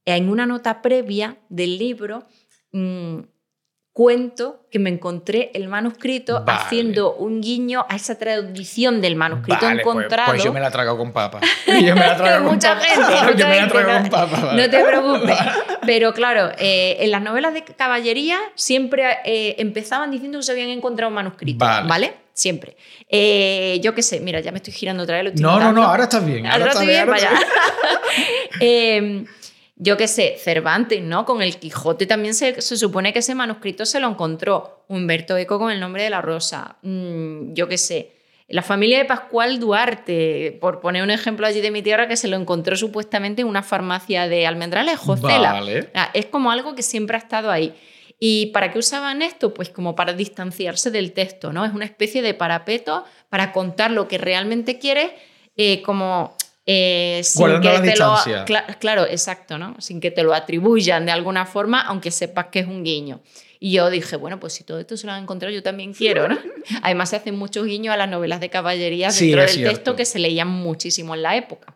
en 0.05 0.29
una 0.29 0.45
nota 0.45 0.83
previa 0.83 1.39
del 1.49 1.79
libro 1.79 2.27
mm, 2.73 3.17
cuento 3.97 4.60
que 4.69 4.77
me 4.77 4.91
encontré 4.91 5.49
el 5.55 5.67
manuscrito 5.69 6.43
haciendo 6.45 7.15
un 7.15 7.41
guiño 7.41 7.83
a 7.89 7.95
esa 7.95 8.13
tradición 8.13 9.01
del 9.01 9.15
manuscrito 9.15 9.65
vale, 9.65 9.81
pues, 9.81 9.95
encontrado. 9.95 10.33
Pues, 10.33 10.43
yo 10.43 10.53
me 10.53 10.60
la 10.60 10.69
trago 10.69 10.95
con 10.99 11.12
papa. 11.12 11.41
Yo 11.67 11.95
me 11.95 12.01
la 12.01 12.15
trago 12.15 12.47
con 12.47 12.60
papa. 12.60 12.79
gente, 12.79 13.38
yo 13.39 13.47
me 13.47 13.55
la 13.55 13.67
trago 13.67 13.91
no, 13.91 13.99
con 14.01 14.10
papa. 14.12 14.53
No 14.53 14.69
te 14.69 14.83
preocupes. 14.86 15.38
Pero 15.88 16.13
claro, 16.13 16.51
eh, 16.60 16.97
en 16.99 17.10
las 17.10 17.23
novelas 17.23 17.55
de 17.55 17.63
caballería 17.63 18.38
siempre 18.53 19.17
eh, 19.25 19.55
empezaban 19.57 20.12
diciendo 20.12 20.38
que 20.38 20.43
se 20.43 20.51
habían 20.51 20.69
encontrado 20.69 21.10
un 21.10 21.15
manuscrito. 21.15 21.65
Vale. 21.65 22.13
Siempre. 22.33 22.77
Eh, 23.10 23.79
yo 23.81 23.95
qué 23.95 24.03
sé, 24.03 24.19
mira, 24.19 24.41
ya 24.41 24.51
me 24.51 24.57
estoy 24.57 24.73
girando 24.73 25.01
otra 25.01 25.23
vez. 25.23 25.41
no, 25.41 25.60
no, 25.60 25.71
no, 25.71 25.81
ahora 25.81 26.03
estás 26.03 26.23
bien. 26.23 26.45
Ahora, 26.45 26.67
estás 26.67 26.86
bien, 26.86 27.10
vaya. 27.10 27.31
eh, 28.60 29.25
yo 29.79 29.95
qué 29.95 30.07
sé, 30.07 30.37
Cervantes, 30.39 31.03
¿no? 31.03 31.25
Con 31.25 31.41
el 31.41 31.57
Quijote 31.57 32.07
también 32.07 32.33
se, 32.33 32.61
supone 32.61 33.13
que 33.13 33.19
ese 33.19 33.35
manuscrito 33.35 33.85
se 33.85 33.99
lo 33.99 34.07
encontró 34.07 34.83
Humberto 34.87 35.37
Eco 35.37 35.59
con 35.59 35.71
el 35.71 35.79
nombre 35.79 36.03
de 36.03 36.09
la 36.09 36.21
rosa. 36.21 36.77
Mm, 36.81 37.53
yo 37.53 37.67
qué 37.67 37.77
sé. 37.77 38.11
La 38.47 38.63
familia 38.63 38.97
de 38.97 39.05
Pascual 39.05 39.59
Duarte, 39.59 40.57
por 40.61 40.79
poner 40.79 41.03
un 41.03 41.11
ejemplo 41.11 41.45
allí 41.45 41.61
de 41.61 41.69
mi 41.69 41.83
tierra, 41.83 42.07
que 42.07 42.17
se 42.17 42.27
lo 42.27 42.37
encontró 42.37 42.75
supuestamente 42.75 43.41
en 43.41 43.47
una 43.47 43.61
farmacia 43.61 44.27
de 44.27 44.47
Almendrales, 44.47 44.97
Josela. 44.97 45.61
Es 46.13 46.25
como 46.27 46.49
algo 46.49 46.73
que 46.73 46.81
siempre 46.81 47.17
ha 47.17 47.19
estado 47.19 47.51
ahí. 47.51 47.75
¿Y 48.19 48.47
para 48.47 48.71
qué 48.71 48.79
usaban 48.79 49.21
esto? 49.21 49.53
Pues 49.53 49.69
como 49.69 49.95
para 49.95 50.13
distanciarse 50.13 50.89
del 50.91 51.11
texto, 51.11 51.53
¿no? 51.53 51.65
Es 51.65 51.73
una 51.73 51.85
especie 51.85 52.21
de 52.21 52.33
parapeto 52.33 53.03
para 53.29 53.51
contar 53.51 53.91
lo 53.91 54.07
que 54.07 54.17
realmente 54.17 54.79
quieres, 54.79 55.11
eh, 55.57 55.81
como 55.83 56.35
eh, 56.69 57.21
sin 57.23 57.62
que 57.62 57.80
te 57.80 57.95
lo 57.95 58.13
claro, 58.80 59.06
exacto, 59.06 59.58
¿no? 59.58 59.80
Sin 59.80 60.01
que 60.01 60.12
te 60.12 60.21
lo 60.21 60.34
atribuyan 60.34 61.06
de 61.06 61.13
alguna 61.13 61.45
forma, 61.45 61.80
aunque 61.82 62.12
sepas 62.12 62.47
que 62.47 62.60
es 62.60 62.67
un 62.67 62.84
guiño. 62.84 63.21
Y 63.60 63.71
yo 63.71 63.89
dije, 63.89 64.17
bueno, 64.17 64.38
pues 64.39 64.53
si 64.53 64.65
todo 64.65 64.77
esto 64.77 64.97
se 64.97 65.08
lo 65.08 65.13
han 65.13 65.23
encontrado, 65.23 65.56
yo 65.56 65.63
también 65.63 65.93
quiero, 65.93 66.27
¿no? 66.27 66.38
Además 66.84 67.10
se 67.10 67.15
hacen 67.15 67.38
muchos 67.38 67.65
guiños 67.65 67.93
a 67.93 67.97
las 67.97 68.10
novelas 68.10 68.41
de 68.41 68.49
caballería 68.49 69.10
dentro 69.10 69.41
del 69.41 69.63
texto 69.63 69.95
que 69.95 70.03
se 70.03 70.19
leían 70.19 70.49
muchísimo 70.49 71.15
en 71.15 71.21
la 71.23 71.38
época. 71.38 71.73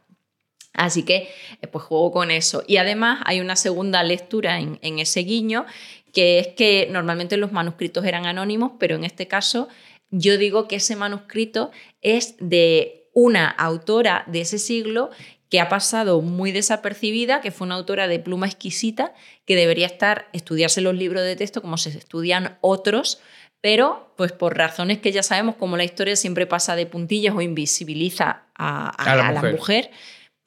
Así 0.73 1.03
que, 1.03 1.29
eh, 1.61 1.67
pues 1.67 1.85
juego 1.85 2.11
con 2.11 2.29
eso. 2.29 2.63
Y 2.67 2.75
además 2.75 3.21
hay 3.25 3.39
una 3.39 3.55
segunda 3.55 4.03
lectura 4.03 4.59
en, 4.59 4.77
en 4.81 4.99
ese 4.99 5.21
guiño, 5.21 5.65
que 6.13 6.39
es 6.39 6.47
que 6.49 6.89
normalmente 6.91 7.37
los 7.37 7.53
manuscritos 7.53 8.03
eran 8.03 8.25
anónimos, 8.25 8.73
pero 8.77 8.97
en 8.97 9.05
este 9.05 9.29
caso 9.29 9.69
yo 10.09 10.37
digo 10.37 10.67
que 10.67 10.75
ese 10.75 10.97
manuscrito 10.97 11.71
es 12.01 12.35
de 12.39 13.00
una 13.13 13.47
autora 13.49 14.23
de 14.27 14.41
ese 14.41 14.59
siglo 14.59 15.09
que 15.49 15.59
ha 15.59 15.67
pasado 15.67 16.21
muy 16.21 16.53
desapercibida, 16.53 17.41
que 17.41 17.51
fue 17.51 17.65
una 17.65 17.75
autora 17.75 18.07
de 18.07 18.19
pluma 18.19 18.47
exquisita, 18.47 19.13
que 19.45 19.57
debería 19.57 19.85
estar, 19.85 20.29
estudiarse 20.31 20.79
los 20.79 20.95
libros 20.95 21.23
de 21.23 21.35
texto 21.35 21.61
como 21.61 21.77
se 21.77 21.89
estudian 21.89 22.57
otros, 22.61 23.19
pero 23.59 24.13
pues 24.15 24.31
por 24.31 24.57
razones 24.57 24.99
que 24.99 25.11
ya 25.11 25.23
sabemos, 25.23 25.55
como 25.55 25.75
la 25.75 25.83
historia 25.83 26.15
siempre 26.15 26.47
pasa 26.47 26.77
de 26.77 26.85
puntillas 26.85 27.35
o 27.35 27.41
invisibiliza 27.41 28.43
a, 28.55 28.93
la, 29.05 29.51
mujer. 29.51 29.91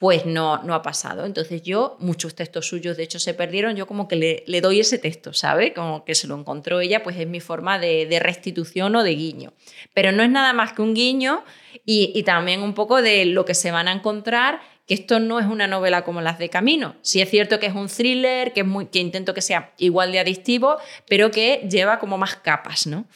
Pues 0.05 0.27
no, 0.27 0.61
no 0.61 0.75
ha 0.75 0.83
pasado. 0.83 1.25
Entonces 1.25 1.63
yo, 1.63 1.97
muchos 1.99 2.35
textos 2.35 2.67
suyos 2.67 2.95
de 2.95 3.01
hecho 3.01 3.17
se 3.17 3.33
perdieron, 3.33 3.75
yo 3.75 3.87
como 3.87 4.07
que 4.07 4.43
le, 4.45 4.61
doy 4.61 4.81
ese 4.81 4.99
texto, 4.99 5.33
¿sabe? 5.33 5.73
Como 5.73 6.05
que 6.05 6.13
se 6.13 6.27
lo 6.27 6.37
encontró 6.37 6.79
ella, 6.79 7.01
pues 7.01 7.17
es 7.17 7.25
mi 7.25 7.39
forma 7.39 7.79
de, 7.79 8.19
restitución 8.21 8.95
o 8.95 9.01
de 9.01 9.15
guiño. 9.15 9.53
Pero 9.95 10.11
no 10.11 10.21
es 10.21 10.29
nada 10.29 10.53
más 10.53 10.73
que 10.73 10.83
un 10.83 10.93
guiño 10.93 11.43
y, 11.87 12.21
también 12.21 12.61
un 12.61 12.75
poco 12.75 13.01
de 13.01 13.25
lo 13.25 13.45
que 13.45 13.55
se 13.55 13.71
van 13.71 13.87
a 13.87 13.93
encontrar 13.93 14.61
que 14.85 14.93
esto 14.93 15.19
no 15.19 15.39
es 15.39 15.47
una 15.47 15.65
novela 15.65 16.03
como 16.03 16.21
las 16.21 16.37
de 16.37 16.49
Camino. 16.51 16.97
Sí 17.01 17.19
es 17.19 17.31
cierto 17.31 17.59
que 17.59 17.65
es 17.65 17.73
un 17.73 17.87
thriller, 17.87 18.53
que, 18.53 18.59
es 18.59 18.67
muy, 18.67 18.85
que 18.85 18.99
intento 18.99 19.33
que 19.33 19.41
sea 19.41 19.73
igual 19.79 20.11
de 20.11 20.19
adictivo, 20.19 20.77
pero 21.09 21.31
que 21.31 21.67
lleva 21.67 21.97
como 21.97 22.19
más 22.19 22.35
capas, 22.35 22.85
¿no? 22.85 23.07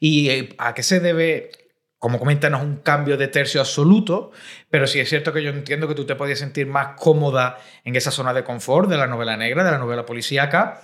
¿Y 0.00 0.28
eh, 0.30 0.48
a 0.58 0.74
qué 0.74 0.82
se 0.82 0.98
debe, 0.98 1.52
como 2.00 2.18
comentan, 2.18 2.54
un 2.54 2.78
cambio 2.78 3.16
de 3.16 3.28
tercio 3.28 3.60
absoluto, 3.60 4.32
pero 4.70 4.88
sí 4.88 4.98
es 4.98 5.08
cierto 5.08 5.32
que 5.32 5.42
yo 5.42 5.50
entiendo 5.50 5.86
que 5.86 5.94
tú 5.94 6.06
te 6.06 6.16
podías 6.16 6.38
sentir 6.38 6.66
más 6.66 6.96
cómoda 6.96 7.58
en 7.84 7.94
esa 7.94 8.10
zona 8.10 8.32
de 8.32 8.42
confort 8.42 8.88
de 8.88 8.96
la 8.96 9.06
novela 9.06 9.36
negra, 9.36 9.62
de 9.62 9.70
la 9.70 9.78
novela 9.78 10.04
policíaca, 10.06 10.82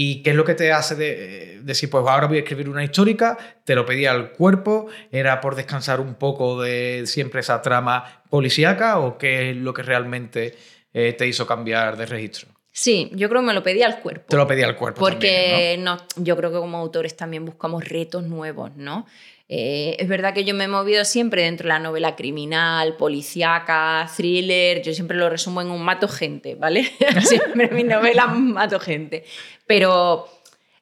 ¿Y 0.00 0.22
qué 0.22 0.30
es 0.30 0.36
lo 0.36 0.44
que 0.44 0.54
te 0.54 0.70
hace 0.70 0.94
de, 0.94 1.60
decir, 1.62 1.90
pues 1.90 2.04
ahora 2.06 2.28
voy 2.28 2.36
a 2.36 2.40
escribir 2.42 2.68
una 2.68 2.84
histórica? 2.84 3.36
Te 3.64 3.74
lo 3.74 3.84
pedía 3.84 4.12
al 4.12 4.30
cuerpo, 4.30 4.86
¿era 5.10 5.40
por 5.40 5.56
descansar 5.56 5.98
un 5.98 6.14
poco 6.14 6.62
de 6.62 7.02
siempre 7.06 7.40
esa 7.40 7.60
trama 7.62 8.22
policíaca 8.30 9.00
o 9.00 9.18
qué 9.18 9.50
es 9.50 9.56
lo 9.56 9.74
que 9.74 9.82
realmente 9.82 10.56
eh, 10.92 11.14
te 11.14 11.26
hizo 11.26 11.48
cambiar 11.48 11.96
de 11.96 12.06
registro? 12.06 12.48
Sí, 12.70 13.10
yo 13.12 13.28
creo 13.28 13.40
que 13.40 13.48
me 13.48 13.54
lo 13.54 13.64
pedía 13.64 13.86
al 13.86 13.98
cuerpo. 13.98 14.26
Te 14.28 14.36
lo 14.36 14.46
pedía 14.46 14.66
al 14.66 14.76
cuerpo. 14.76 15.00
Porque 15.00 15.76
¿no? 15.80 15.96
yo 16.14 16.36
creo 16.36 16.52
que 16.52 16.58
como 16.58 16.78
autores 16.78 17.16
también 17.16 17.44
buscamos 17.44 17.84
retos 17.88 18.22
nuevos, 18.22 18.76
¿no? 18.76 19.04
Eh, 19.50 19.96
es 19.98 20.08
verdad 20.08 20.34
que 20.34 20.44
yo 20.44 20.54
me 20.54 20.64
he 20.64 20.68
movido 20.68 21.06
siempre 21.06 21.42
dentro 21.42 21.64
de 21.64 21.68
la 21.70 21.78
novela 21.78 22.14
criminal, 22.16 22.96
policíaca, 22.96 24.06
thriller. 24.14 24.82
Yo 24.82 24.92
siempre 24.92 25.16
lo 25.16 25.30
resumo 25.30 25.62
en 25.62 25.70
un 25.70 25.82
mato 25.82 26.06
gente, 26.06 26.54
¿vale? 26.54 26.90
siempre 27.22 27.70
mi 27.70 27.82
novela 27.82 28.26
mato 28.26 28.78
gente. 28.78 29.24
Pero. 29.66 30.28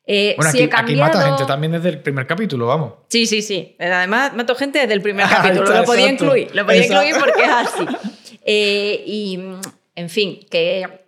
Eh, 0.09 0.35
bueno, 0.37 0.50
aquí, 0.50 0.68
aquí, 0.72 0.96
mata 0.96 1.20
gente 1.20 1.44
también 1.46 1.72
desde 1.72 1.88
el 1.88 2.00
primer 2.00 2.26
capítulo, 2.29 2.66
vamos. 2.66 2.92
Sí, 3.09 3.26
sí, 3.26 3.42
sí. 3.42 3.74
Además, 3.79 4.35
mato 4.35 4.55
gente 4.55 4.81
desde 4.81 4.94
el 4.94 5.02
primer 5.02 5.26
capítulo. 5.31 5.72
lo 5.72 5.85
podía 5.85 6.11
incluir. 6.11 6.55
Lo 6.55 6.64
podía 6.64 6.85
incluir 6.85 7.14
porque 7.18 7.42
es 7.42 7.50
así. 7.50 7.87
Eh, 8.44 9.02
y, 9.07 9.40
en 9.96 10.11
fin, 10.11 10.40
que 10.48 11.06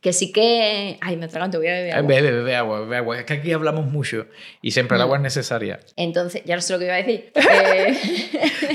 que 0.00 0.12
sí 0.12 0.32
que... 0.32 0.98
Ay, 1.00 1.16
me 1.16 1.28
te 1.28 1.38
voy 1.38 1.66
a 1.66 1.72
beber 1.72 1.94
agua. 1.94 2.08
Bebe, 2.08 2.30
bebe 2.30 2.56
agua, 2.56 2.80
bebe 2.80 2.96
agua. 2.96 3.18
Es 3.18 3.24
que 3.24 3.34
aquí 3.34 3.52
hablamos 3.52 3.86
mucho 3.86 4.26
y 4.62 4.70
siempre 4.70 4.96
el 4.96 5.02
agua 5.02 5.16
es 5.16 5.22
necesaria. 5.22 5.80
Entonces, 5.96 6.42
ya 6.44 6.56
no 6.56 6.62
sé 6.62 6.72
lo 6.72 6.78
que 6.78 6.86
iba 6.86 6.94
a 6.94 6.98
decir. 6.98 7.32
Eh, 7.50 7.96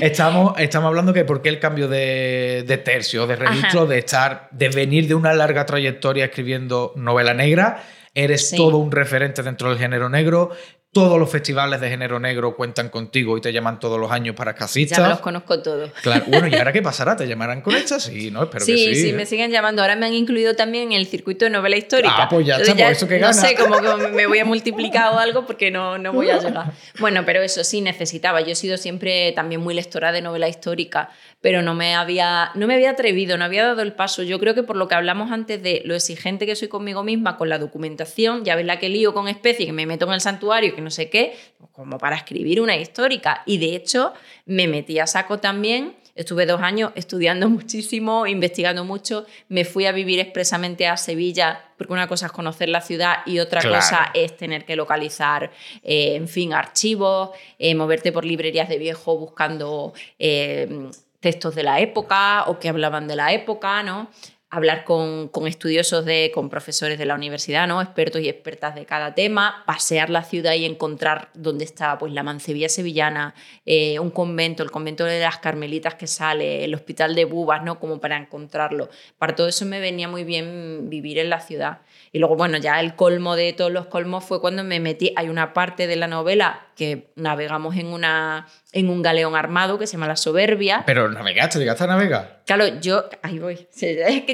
estamos, 0.02 0.58
estamos 0.58 0.88
hablando 0.88 1.12
que 1.12 1.24
por 1.24 1.42
qué 1.42 1.48
el 1.48 1.58
cambio 1.58 1.88
de, 1.88 2.64
de 2.66 2.78
tercio, 2.78 3.26
de 3.26 3.36
registro, 3.36 3.86
de 3.86 3.98
estar, 3.98 4.48
de 4.52 4.68
venir 4.68 5.08
de 5.08 5.14
una 5.14 5.32
larga 5.32 5.66
trayectoria 5.66 6.26
escribiendo 6.26 6.92
novela 6.94 7.34
negra, 7.34 7.82
eres 8.14 8.50
todo 8.50 8.78
un 8.78 8.92
referente 8.92 9.42
dentro 9.42 9.70
del 9.70 9.78
género 9.78 10.08
negro, 10.08 10.50
todos 10.96 11.18
los 11.18 11.30
festivales 11.30 11.78
de 11.78 11.90
género 11.90 12.18
negro 12.18 12.56
cuentan 12.56 12.88
contigo 12.88 13.36
y 13.36 13.42
te 13.42 13.52
llaman 13.52 13.78
todos 13.78 14.00
los 14.00 14.10
años 14.10 14.34
para 14.34 14.54
casistas. 14.54 14.96
Ya 14.96 15.08
los 15.08 15.20
conozco 15.20 15.60
todos. 15.60 15.90
Claro, 16.00 16.24
bueno, 16.26 16.48
¿y 16.48 16.54
ahora 16.54 16.72
qué 16.72 16.80
pasará? 16.80 17.14
¿Te 17.14 17.28
llamarán 17.28 17.60
con 17.60 17.76
estas? 17.76 18.04
Sí, 18.04 18.30
¿no? 18.30 18.44
Espero 18.44 18.64
sí, 18.64 18.72
que 18.72 18.94
sí. 18.94 19.02
Sí, 19.02 19.12
me 19.12 19.26
siguen 19.26 19.50
llamando. 19.50 19.82
Ahora 19.82 19.94
me 19.94 20.06
han 20.06 20.14
incluido 20.14 20.56
también 20.56 20.92
en 20.92 20.98
el 20.98 21.06
circuito 21.06 21.44
de 21.44 21.50
novela 21.50 21.76
histórica. 21.76 22.14
Ah, 22.16 22.28
pues 22.30 22.46
ya 22.46 22.56
está, 22.56 22.72
por 22.72 22.92
eso 22.92 23.06
que 23.06 23.18
gana. 23.18 23.34
No 23.34 23.46
sé, 23.46 23.54
como 23.56 23.78
que 23.78 24.08
me 24.08 24.26
voy 24.26 24.38
a 24.38 24.46
multiplicar 24.46 25.12
o 25.12 25.18
algo 25.18 25.44
porque 25.44 25.70
no, 25.70 25.98
no 25.98 26.14
voy 26.14 26.30
a 26.30 26.38
llegar. 26.38 26.72
Bueno, 26.98 27.24
pero 27.26 27.42
eso 27.42 27.62
sí 27.62 27.82
necesitaba. 27.82 28.40
Yo 28.40 28.52
he 28.52 28.56
sido 28.56 28.78
siempre 28.78 29.32
también 29.32 29.60
muy 29.60 29.74
lectora 29.74 30.12
de 30.12 30.22
novela 30.22 30.48
histórica, 30.48 31.10
pero 31.42 31.60
no 31.60 31.74
me 31.74 31.94
había, 31.94 32.52
no 32.54 32.66
me 32.66 32.72
había 32.72 32.92
atrevido, 32.92 33.36
no 33.36 33.44
había 33.44 33.66
dado 33.66 33.82
el 33.82 33.92
paso. 33.92 34.22
Yo 34.22 34.40
creo 34.40 34.54
que 34.54 34.62
por 34.62 34.76
lo 34.76 34.88
que 34.88 34.94
hablamos 34.94 35.30
antes 35.30 35.62
de 35.62 35.82
lo 35.84 35.94
exigente 35.94 36.46
que 36.46 36.56
soy 36.56 36.68
conmigo 36.68 37.02
misma, 37.02 37.36
con 37.36 37.50
la 37.50 37.58
documentación, 37.58 38.46
ya 38.46 38.56
ves 38.56 38.64
la 38.64 38.78
que 38.78 38.88
lío 38.88 39.12
con 39.12 39.28
especie, 39.28 39.66
que 39.66 39.74
me 39.74 39.84
meto 39.84 40.06
en 40.06 40.14
el 40.14 40.22
santuario, 40.22 40.74
que 40.74 40.85
no 40.86 40.90
sé 40.90 41.10
qué, 41.10 41.36
como 41.72 41.98
para 41.98 42.16
escribir 42.16 42.60
una 42.60 42.76
histórica. 42.76 43.42
Y 43.44 43.58
de 43.58 43.76
hecho 43.76 44.14
me 44.46 44.66
metí 44.66 44.98
a 44.98 45.06
saco 45.06 45.38
también 45.38 45.94
Estuve 46.16 46.46
dos 46.46 46.62
años 46.62 46.92
estudiando 46.94 47.48
muchísimo, 47.50 48.26
investigando 48.26 48.84
mucho. 48.84 49.26
Me 49.48 49.64
fui 49.64 49.84
a 49.86 49.92
vivir 49.92 50.18
expresamente 50.18 50.86
a 50.86 50.96
Sevilla, 50.96 51.62
porque 51.76 51.92
una 51.92 52.08
cosa 52.08 52.26
es 52.26 52.32
conocer 52.32 52.70
la 52.70 52.80
ciudad 52.80 53.18
y 53.26 53.38
otra 53.38 53.62
cosa 53.62 54.10
es 54.14 54.36
tener 54.36 54.64
que 54.64 54.74
localizar, 54.74 55.52
eh, 55.84 56.16
en 56.16 56.26
fin, 56.26 56.54
archivos, 56.54 57.30
eh, 57.58 57.74
moverte 57.74 58.10
por 58.12 58.24
librerías 58.24 58.68
de 58.68 58.78
viejo 58.78 59.18
buscando 59.18 59.92
eh, 60.18 60.88
textos 61.20 61.54
de 61.54 61.62
la 61.62 61.80
época 61.80 62.44
o 62.46 62.58
que 62.58 62.70
hablaban 62.70 63.06
de 63.06 63.16
la 63.16 63.32
época, 63.32 63.82
¿no? 63.82 64.08
Hablar 64.56 64.84
con, 64.84 65.30
estudiosos, 65.46 66.04
de, 66.04 66.30
con 66.34 66.48
profesores 66.48 66.98
de 66.98 67.04
la 67.04 67.14
universidad, 67.14 67.68
¿no? 67.68 67.82
expertos 67.82 68.22
y 68.22 68.28
expertas 68.28 68.74
de 68.74 68.86
cada 68.86 69.14
tema, 69.14 69.62
pasear 69.66 70.08
la 70.08 70.22
ciudad 70.22 70.54
y 70.54 70.64
encontrar 70.64 71.28
dónde 71.34 71.64
estaba 71.64 71.98
pues, 71.98 72.12
la 72.12 72.22
mancebía 72.22 72.68
sevillana, 72.68 73.34
eh, 73.66 73.98
un 73.98 74.10
convento, 74.10 74.62
el 74.62 74.70
convento 74.70 75.04
de 75.04 75.20
las 75.20 75.38
Carmelitas 75.38 75.94
que 75.96 76.06
sale, 76.06 76.64
el 76.64 76.74
hospital 76.74 77.14
de 77.14 77.26
Bubas, 77.26 77.62
¿no? 77.64 77.78
como 77.78 78.00
para 78.00 78.16
encontrarlo. 78.16 78.88
Para 79.18 79.34
todo 79.34 79.46
eso 79.48 79.66
me 79.66 79.78
venía 79.78 80.08
muy 80.08 80.24
bien 80.24 80.88
vivir 80.88 81.18
en 81.18 81.28
la 81.28 81.40
ciudad. 81.40 81.80
Y 82.12 82.18
luego, 82.18 82.36
bueno, 82.36 82.56
ya 82.56 82.80
el 82.80 82.96
colmo 82.96 83.36
de 83.36 83.52
todos 83.52 83.70
los 83.70 83.86
colmos 83.86 84.24
fue 84.24 84.40
cuando 84.40 84.64
me 84.64 84.80
metí, 84.80 85.12
hay 85.16 85.28
una 85.28 85.52
parte 85.52 85.86
de 85.86 85.96
la 85.96 86.08
novela 86.08 86.65
que 86.76 87.08
navegamos 87.16 87.74
en, 87.76 87.86
una, 87.86 88.46
en 88.72 88.90
un 88.90 89.02
galeón 89.02 89.34
armado 89.34 89.78
que 89.78 89.86
se 89.86 89.92
llama 89.92 90.06
La 90.06 90.16
Soberbia. 90.16 90.84
Pero 90.86 91.08
navegaste, 91.08 91.58
llegaste 91.58 91.84
a 91.84 91.86
navegar. 91.86 92.42
Claro, 92.44 92.80
yo, 92.80 93.08
ahí 93.22 93.38
voy. 93.38 93.66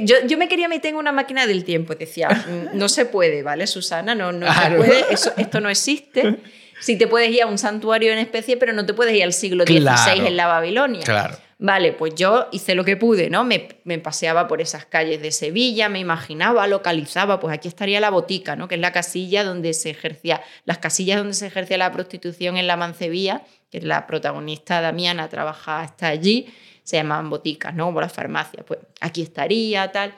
yo, 0.02 0.16
yo, 0.26 0.36
me 0.36 0.48
quería 0.48 0.68
meter 0.68 0.90
en 0.90 0.96
una 0.96 1.12
máquina 1.12 1.46
del 1.46 1.64
tiempo, 1.64 1.94
decía, 1.94 2.28
mm, 2.28 2.76
no 2.76 2.88
se 2.88 3.06
puede, 3.06 3.42
¿vale, 3.42 3.66
Susana? 3.66 4.14
No, 4.16 4.32
no 4.32 4.52
se 4.52 4.70
puede, 4.72 5.04
Eso, 5.10 5.32
esto 5.36 5.60
no 5.60 5.70
existe. 5.70 6.40
Sí 6.80 6.98
te 6.98 7.06
puedes 7.06 7.30
ir 7.30 7.42
a 7.42 7.46
un 7.46 7.58
santuario 7.58 8.12
en 8.12 8.18
especie, 8.18 8.56
pero 8.56 8.72
no 8.72 8.84
te 8.84 8.92
puedes 8.92 9.14
ir 9.14 9.22
al 9.22 9.32
siglo 9.32 9.64
XVI 9.64 10.26
en 10.26 10.36
la 10.36 10.48
Babilonia. 10.48 11.04
Claro. 11.04 11.36
Vale, 11.64 11.92
pues 11.92 12.16
yo 12.16 12.48
hice 12.50 12.74
lo 12.74 12.84
que 12.84 12.96
pude, 12.96 13.30
¿no? 13.30 13.44
Me, 13.44 13.60
paseaba 14.00 14.48
por 14.48 14.60
esas 14.60 14.84
calles 14.84 15.22
de 15.22 15.30
Sevilla, 15.30 15.88
me 15.88 16.00
imaginaba, 16.00 16.66
localizaba, 16.66 17.38
pues 17.38 17.54
aquí 17.54 17.68
estaría 17.68 18.00
la 18.00 18.10
botica, 18.10 18.56
¿no? 18.56 18.66
Que 18.66 18.74
es 18.74 18.80
la 18.80 18.90
casilla 18.90 19.44
donde 19.44 19.72
se 19.72 19.90
ejercía, 19.90 20.42
las 20.64 20.78
casillas 20.78 21.18
donde 21.18 21.34
se 21.34 21.46
ejercía 21.46 21.78
la 21.78 21.92
prostitución 21.92 22.56
en 22.56 22.66
la 22.66 22.76
Mancebía, 22.76 23.44
que 23.70 23.78
es 23.78 23.84
la 23.84 24.08
protagonista 24.08 24.80
Damiana, 24.80 25.28
trabaja 25.28 25.82
hasta 25.82 26.08
allí, 26.08 26.52
se 26.82 26.96
llamaban 26.96 27.30
boticas, 27.30 27.72
¿no? 27.72 27.84
Como 27.86 28.00
las 28.00 28.12
farmacias, 28.12 28.64
pues 28.66 28.80
aquí 29.00 29.22
estaría, 29.22 29.92
tal. 29.92 30.12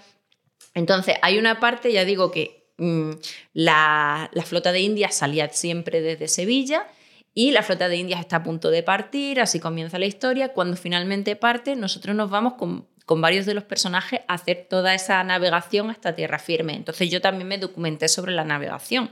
Entonces, 0.72 1.16
hay 1.20 1.36
una 1.36 1.60
parte, 1.60 1.92
ya 1.92 2.06
digo 2.06 2.30
que 2.30 2.70
mm, 2.78 3.10
la, 3.52 4.30
la 4.32 4.42
flota 4.44 4.72
de 4.72 4.80
Indias 4.80 5.14
salía 5.14 5.50
siempre 5.50 6.00
desde 6.00 6.26
Sevilla, 6.26 6.86
y 7.34 7.50
la 7.50 7.62
flota 7.62 7.88
de 7.88 7.96
Indias 7.96 8.20
está 8.20 8.36
a 8.36 8.42
punto 8.44 8.70
de 8.70 8.84
partir, 8.84 9.40
así 9.40 9.58
comienza 9.58 9.98
la 9.98 10.06
historia. 10.06 10.52
Cuando 10.52 10.76
finalmente 10.76 11.34
parte, 11.34 11.74
nosotros 11.74 12.14
nos 12.14 12.30
vamos 12.30 12.54
con, 12.54 12.86
varios 13.20 13.44
de 13.44 13.54
los 13.54 13.64
personajes 13.64 14.20
a 14.28 14.34
hacer 14.34 14.66
toda 14.70 14.94
esa 14.94 15.22
navegación 15.24 15.90
hasta 15.90 16.14
tierra 16.14 16.38
firme. 16.38 16.74
Entonces 16.74 17.10
yo 17.10 17.20
también 17.20 17.48
me 17.48 17.58
documenté 17.58 18.06
sobre 18.06 18.32
la 18.32 18.44
navegación. 18.44 19.10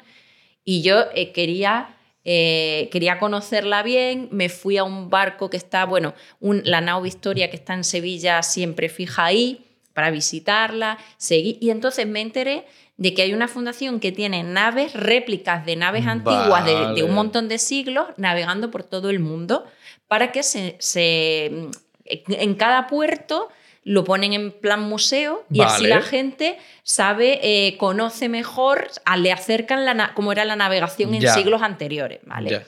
Y 0.64 0.82
yo 0.82 1.06
eh, 1.16 1.32
quería, 1.32 1.96
eh, 2.24 2.88
quería 2.92 3.18
conocerla 3.18 3.82
bien, 3.82 4.28
me 4.30 4.48
fui 4.48 4.76
a 4.76 4.84
un 4.84 5.10
barco 5.10 5.50
que 5.50 5.56
está, 5.56 5.84
bueno, 5.84 6.14
la 6.40 6.80
nao 6.80 7.02
Victoria 7.02 7.50
que 7.50 7.56
está 7.56 7.74
en 7.74 7.82
Sevilla 7.82 8.44
siempre 8.44 8.88
fija 8.88 9.24
ahí 9.24 9.66
para 9.94 10.10
visitarla, 10.12 10.96
seguí, 11.16 11.58
y 11.60 11.70
entonces 11.70 12.06
me 12.06 12.20
enteré 12.20 12.64
de 12.96 13.14
que 13.14 13.22
hay 13.22 13.32
una 13.34 13.48
fundación 13.48 14.00
que 14.00 14.12
tiene 14.12 14.42
naves, 14.42 14.92
réplicas 14.94 15.64
de 15.66 15.76
naves 15.76 16.06
antiguas 16.06 16.64
de, 16.64 17.02
un 17.02 17.14
montón 17.14 17.48
de 17.48 17.58
siglos, 17.58 18.06
navegando 18.16 18.70
por 18.70 18.84
todo 18.84 19.10
el 19.10 19.18
mundo, 19.18 19.64
para 20.08 20.30
que 20.30 20.42
se, 20.42 20.76
en 20.84 22.54
cada 22.54 22.86
puerto 22.86 23.48
lo 23.84 24.04
ponen 24.04 24.32
en 24.32 24.52
plan 24.52 24.80
museo 24.82 25.44
y 25.50 25.60
así 25.60 25.86
la 25.86 26.02
gente 26.02 26.58
sabe, 26.84 27.40
eh, 27.42 27.76
conoce 27.78 28.28
mejor, 28.28 28.88
le 29.16 29.32
acercan 29.32 29.84
la, 29.84 30.14
cómo 30.14 30.30
era 30.30 30.44
la 30.44 30.54
navegación 30.54 31.14
en 31.14 31.28
siglos 31.28 31.62
anteriores. 31.62 32.20
¿vale? 32.24 32.64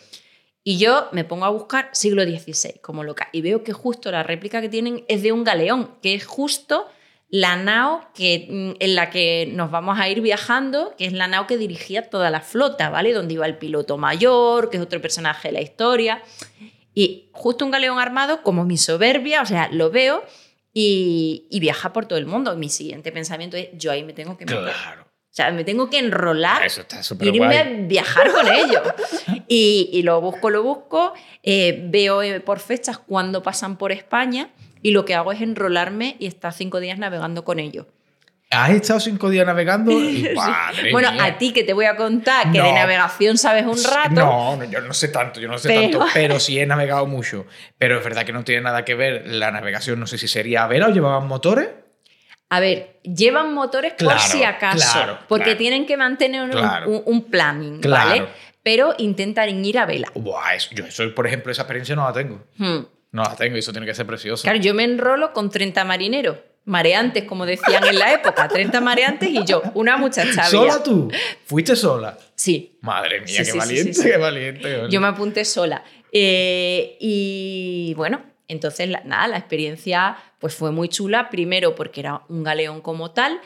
Y 0.65 0.79
yo 0.79 1.09
me 1.13 1.25
pongo 1.25 1.45
a 1.45 1.51
buscar 1.51 1.91
siglo 1.93 2.25
XVI 2.25 2.81
como 2.81 3.05
loca 3.05 3.29
y 3.33 3.43
veo 3.43 3.63
que 3.63 3.73
justo 3.73 4.11
la 4.11 4.23
réplica 4.23 4.61
que 4.61 4.69
tienen 4.69 5.05
es 5.07 5.23
de 5.23 5.31
un 5.31 5.45
galeón, 5.45 5.91
que 6.03 6.15
es 6.15 6.27
justo 6.27 6.89
la 7.35 7.57
nao 7.57 8.01
que, 8.15 8.47
mm, 8.49 8.77
en 8.79 8.95
la 8.95 9.11
que 9.11 9.51
nos 9.53 9.73
vamos 9.73 9.99
a 9.99 10.09
ir 10.09 10.21
viajando, 10.21 10.95
que 10.97 11.05
es 11.05 11.13
la 11.13 11.27
nao 11.27 11.49
que 11.49 11.57
dirigía 11.57 12.09
toda 12.09 12.31
la 12.31 12.41
flota, 12.41 12.91
¿vale? 12.91 13.13
Donde 13.13 13.35
iba 13.35 13.45
el 13.45 13.59
piloto 13.59 13.99
mayor, 13.99 14.71
que 14.71 14.77
es 14.77 14.83
otro 14.85 15.01
personaje 15.01 15.49
de 15.49 15.55
la 15.55 15.61
historia. 15.61 16.23
Y 16.95 17.31
justo 17.33 17.65
un 17.65 17.73
galeón 17.73 17.99
armado, 17.99 18.45
como 18.45 18.65
mi 18.65 18.77
soberbia, 18.77 19.43
o 19.43 19.47
sea, 19.47 19.69
lo 19.73 19.91
veo 19.91 20.23
y, 20.73 21.49
viaja 21.61 21.93
por 21.93 22.07
todo 22.07 22.21
el 22.21 22.27
mundo. 22.27 22.55
Mi 22.55 22.69
siguiente 22.69 23.11
pensamiento 23.11 23.57
es, 23.57 23.71
yo 23.73 23.91
ahí 23.91 24.05
me 24.05 24.13
tengo 24.13 24.39
que 24.39 24.45
meter. 24.45 24.63
Claro. 24.63 25.03
O 25.03 25.35
sea, 25.37 25.51
me 25.51 25.65
tengo 25.65 25.91
que 25.91 25.99
enrolar, 25.99 26.65
Eso 26.65 26.83
está 26.83 27.01
irme 27.21 27.59
a 27.59 27.65
viajar 27.65 28.31
con 28.31 28.47
ellos. 28.47 28.83
Y, 29.49 30.03
lo 30.05 30.21
busco, 30.21 30.51
lo 30.51 30.63
busco, 30.63 31.15
eh, 31.43 31.83
veo 31.89 32.23
eh, 32.23 32.39
por 32.39 32.61
fechas 32.61 32.99
cuando 32.99 33.43
pasan 33.43 33.77
por 33.77 33.91
España 33.91 34.51
y 34.85 34.91
lo 34.91 35.07
que 35.07 35.15
hago 35.15 35.33
es 35.33 35.41
enrolarme 35.41 36.15
y 36.19 36.27
estar 36.27 36.53
cinco 36.53 36.79
días 36.79 36.99
navegando 36.99 37.43
con 37.43 37.59
ellos. 37.59 37.87
¿Has 38.51 38.71
estado 38.71 39.01
cinco 39.01 39.31
días 39.31 39.47
navegando? 39.47 39.91
bueno, 40.93 41.09
a 41.19 41.39
ti 41.39 41.55
que 41.55 41.65
te 41.65 41.73
voy 41.73 41.87
a 41.87 41.97
contar 41.97 42.53
que 42.53 42.61
de 42.61 42.71
navegación 42.71 43.39
sabes 43.39 43.65
un 43.65 43.83
rato. 43.83 44.11
No, 44.11 44.63
yo 44.65 44.83
no 44.83 44.93
sé 44.93 45.09
tanto, 45.09 45.41
yo 45.41 45.49
no 45.49 45.57
sé 45.57 45.75
tanto, 45.75 46.05
pero 46.13 46.39
sí 46.39 46.61
he 46.61 46.67
navegado 46.67 47.07
mucho. 47.07 47.47
Pero 47.79 47.97
es 47.97 48.05
verdad 48.05 48.27
que 48.27 48.35
no 48.35 48.45
tiene 48.45 48.61
nada 48.61 48.85
que 48.85 48.95
ver 48.95 49.27
la 49.27 49.51
navegación, 49.51 49.99
no 49.99 50.07
sé 50.07 50.19
si 50.19 50.29
sería 50.29 50.65
a 50.65 50.67
vela 50.67 50.89
o 50.89 50.91
llevaban 50.91 51.27
motores. 51.27 51.71
A 52.51 52.61
ver, 52.61 53.01
llevan 53.03 53.55
motores 53.55 53.95
por 53.95 54.19
si 54.21 54.45
acaso, 54.45 55.19
porque 55.29 55.55
tienen 55.55 55.87
que 55.87 55.97
mantener 55.97 56.43
un, 56.85 57.25
planning, 57.25 57.81
¿vale? 57.81 58.27
Pero 58.63 58.95
intentan 58.99 59.65
ir 59.65 59.79
a 59.79 59.87
vela. 59.87 60.13
Buah, 60.15 60.55
eso, 60.55 60.75
yo 60.75 60.85
eso, 60.85 61.15
por 61.15 61.27
ejemplo, 61.27 61.51
esa 61.51 61.63
experiencia 61.63 61.97
no 61.97 62.05
la 62.05 62.13
tengo. 62.13 62.45
Hmm. 62.59 62.81
No 63.15 63.23
la 63.23 63.37
tengo 63.37 63.55
y 63.55 63.61
eso 63.61 63.71
tiene 63.71 63.87
que 63.87 63.95
ser 63.95 64.07
precioso. 64.07 64.43
Claro, 64.43 64.59
yo 64.59 64.75
me 64.75 64.83
enrolo 64.83 65.33
con 65.33 65.49
30 65.49 65.85
marineros, 65.85 66.37
mareantes, 66.65 67.23
como 67.23 67.47
decían 67.47 67.87
en 67.87 67.97
la 67.97 68.13
época, 68.13 68.49
30 68.49 68.81
mareantes 68.81 69.29
y 69.29 69.45
yo, 69.45 69.63
una 69.75 69.97
muchacha. 69.97 70.43
¿Sola 70.43 70.83
tú? 70.83 71.13
¿Fuiste 71.45 71.77
sola? 71.77 72.19
Sí. 72.35 72.77
Madre 72.81 73.21
mía, 73.21 73.45
qué 73.45 73.53
valiente, 73.53 74.03
qué 74.03 74.17
valiente. 74.17 74.87
Yo 74.91 75.01
me 75.01 75.07
apunté 75.07 75.45
sola. 75.45 75.85
Eh, 76.11 76.97
y 76.99 77.95
bueno, 77.97 78.21
entonces, 78.49 78.89
nada, 79.05 79.29
la 79.29 79.39
experiencia 79.39 80.17
pues 80.41 80.57
fue 80.57 80.73
muy 80.73 80.89
chula, 80.89 81.31
primero 81.31 81.77
porque 81.77 82.01
era 82.01 82.23
un 82.29 82.43
galeón 82.43 82.81
como 82.81 83.13
tal, 83.13 83.41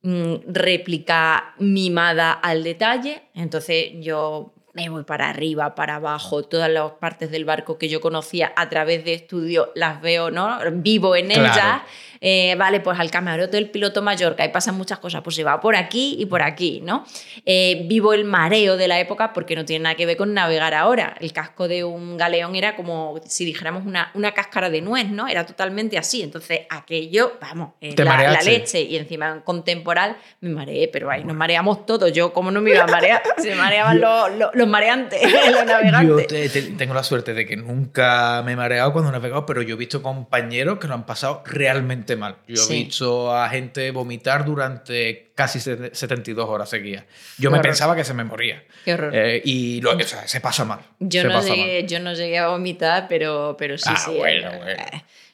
mm, 0.00 0.36
réplica 0.46 1.54
mimada 1.58 2.32
al 2.32 2.64
detalle, 2.64 3.24
entonces 3.34 3.90
yo 4.00 4.54
me 4.72 4.88
voy 4.88 5.04
para 5.04 5.28
arriba, 5.28 5.74
para 5.74 5.96
abajo, 5.96 6.42
todas 6.44 6.70
las 6.70 6.92
partes 6.92 7.30
del 7.30 7.44
barco 7.44 7.78
que 7.78 7.88
yo 7.88 8.00
conocía 8.00 8.52
a 8.56 8.68
través 8.68 9.04
de 9.04 9.14
estudio 9.14 9.72
las 9.74 10.00
veo, 10.00 10.30
¿no? 10.30 10.58
Vivo 10.72 11.16
en 11.16 11.32
ellas. 11.32 11.82
Eh, 12.22 12.54
vale, 12.58 12.80
pues 12.80 13.00
al 13.00 13.10
camarote 13.10 13.56
del 13.56 13.70
piloto 13.70 14.02
Mallorca, 14.02 14.42
ahí 14.42 14.50
pasan 14.50 14.76
muchas 14.76 14.98
cosas, 14.98 15.22
pues 15.22 15.36
se 15.36 15.42
va 15.42 15.58
por 15.58 15.74
aquí 15.74 16.16
y 16.18 16.26
por 16.26 16.42
aquí, 16.42 16.82
¿no? 16.82 17.06
Eh, 17.46 17.86
vivo 17.86 18.12
el 18.12 18.24
mareo 18.24 18.76
de 18.76 18.88
la 18.88 19.00
época 19.00 19.32
porque 19.32 19.56
no 19.56 19.64
tiene 19.64 19.84
nada 19.84 19.94
que 19.94 20.04
ver 20.04 20.18
con 20.18 20.34
navegar 20.34 20.74
ahora. 20.74 21.16
El 21.18 21.32
casco 21.32 21.66
de 21.66 21.82
un 21.82 22.18
galeón 22.18 22.54
era 22.56 22.76
como 22.76 23.18
si 23.26 23.46
dijéramos 23.46 23.86
una, 23.86 24.10
una 24.12 24.32
cáscara 24.32 24.68
de 24.68 24.82
nuez, 24.82 25.08
¿no? 25.08 25.28
Era 25.28 25.46
totalmente 25.46 25.96
así. 25.96 26.22
Entonces, 26.22 26.60
aquello, 26.68 27.38
vamos, 27.40 27.70
eh, 27.80 27.94
la, 27.96 28.22
la, 28.22 28.42
leche 28.42 28.82
y 28.82 28.96
encima 28.96 29.42
contemporáneo 29.42 30.16
me 30.40 30.50
mareé, 30.50 30.88
pero 30.88 31.10
ahí 31.10 31.24
nos 31.24 31.36
mareamos 31.36 31.86
todos. 31.86 32.12
Yo, 32.12 32.34
como 32.34 32.50
no 32.50 32.60
me 32.60 32.72
iba 32.72 32.84
a 32.84 32.86
marear? 32.86 33.22
Se 33.38 33.54
mareaban 33.54 33.98
los, 33.98 34.30
los, 34.54 34.59
mareantes, 34.68 35.20
los 35.52 35.64
navegantes. 35.66 36.54
Yo 36.54 36.76
tengo 36.76 36.94
la 36.94 37.02
suerte 37.02 37.34
de 37.34 37.46
que 37.46 37.56
nunca 37.56 38.42
me 38.44 38.52
he 38.52 38.56
mareado 38.56 38.92
cuando 38.92 39.10
he 39.10 39.12
navegado, 39.12 39.46
pero 39.46 39.62
yo 39.62 39.74
he 39.74 39.78
visto 39.78 40.02
compañeros 40.02 40.78
que 40.78 40.88
lo 40.88 40.94
han 40.94 41.06
pasado 41.06 41.42
realmente 41.46 42.16
mal. 42.16 42.36
Yo 42.46 42.62
he 42.68 42.72
visto 42.72 43.34
a 43.34 43.48
gente 43.48 43.90
vomitar 43.90 44.44
durante 44.44 45.30
casi 45.34 45.60
72 45.60 46.48
horas 46.48 46.68
seguidas. 46.68 47.04
Yo 47.38 47.50
me 47.50 47.60
pensaba 47.60 47.96
que 47.96 48.04
se 48.04 48.14
me 48.14 48.24
moría. 48.24 48.62
Qué 48.84 48.94
horror. 48.94 49.12
Eh, 49.14 49.40
y 49.44 49.80
lo, 49.80 49.98
se 50.00 50.40
pasa 50.40 50.64
mal. 50.64 50.80
Yo, 50.98 51.24
no 51.24 51.42
llegué, 51.42 51.86
yo 51.86 52.00
no 52.00 52.12
llegué 52.12 52.38
a 52.38 52.48
vomitar, 52.48 53.06
pero, 53.08 53.56
pero 53.58 53.78
sí, 53.78 53.88
ah, 53.88 53.96
sí. 53.96 54.16
Bueno, 54.16 54.50
bueno. 54.58 54.82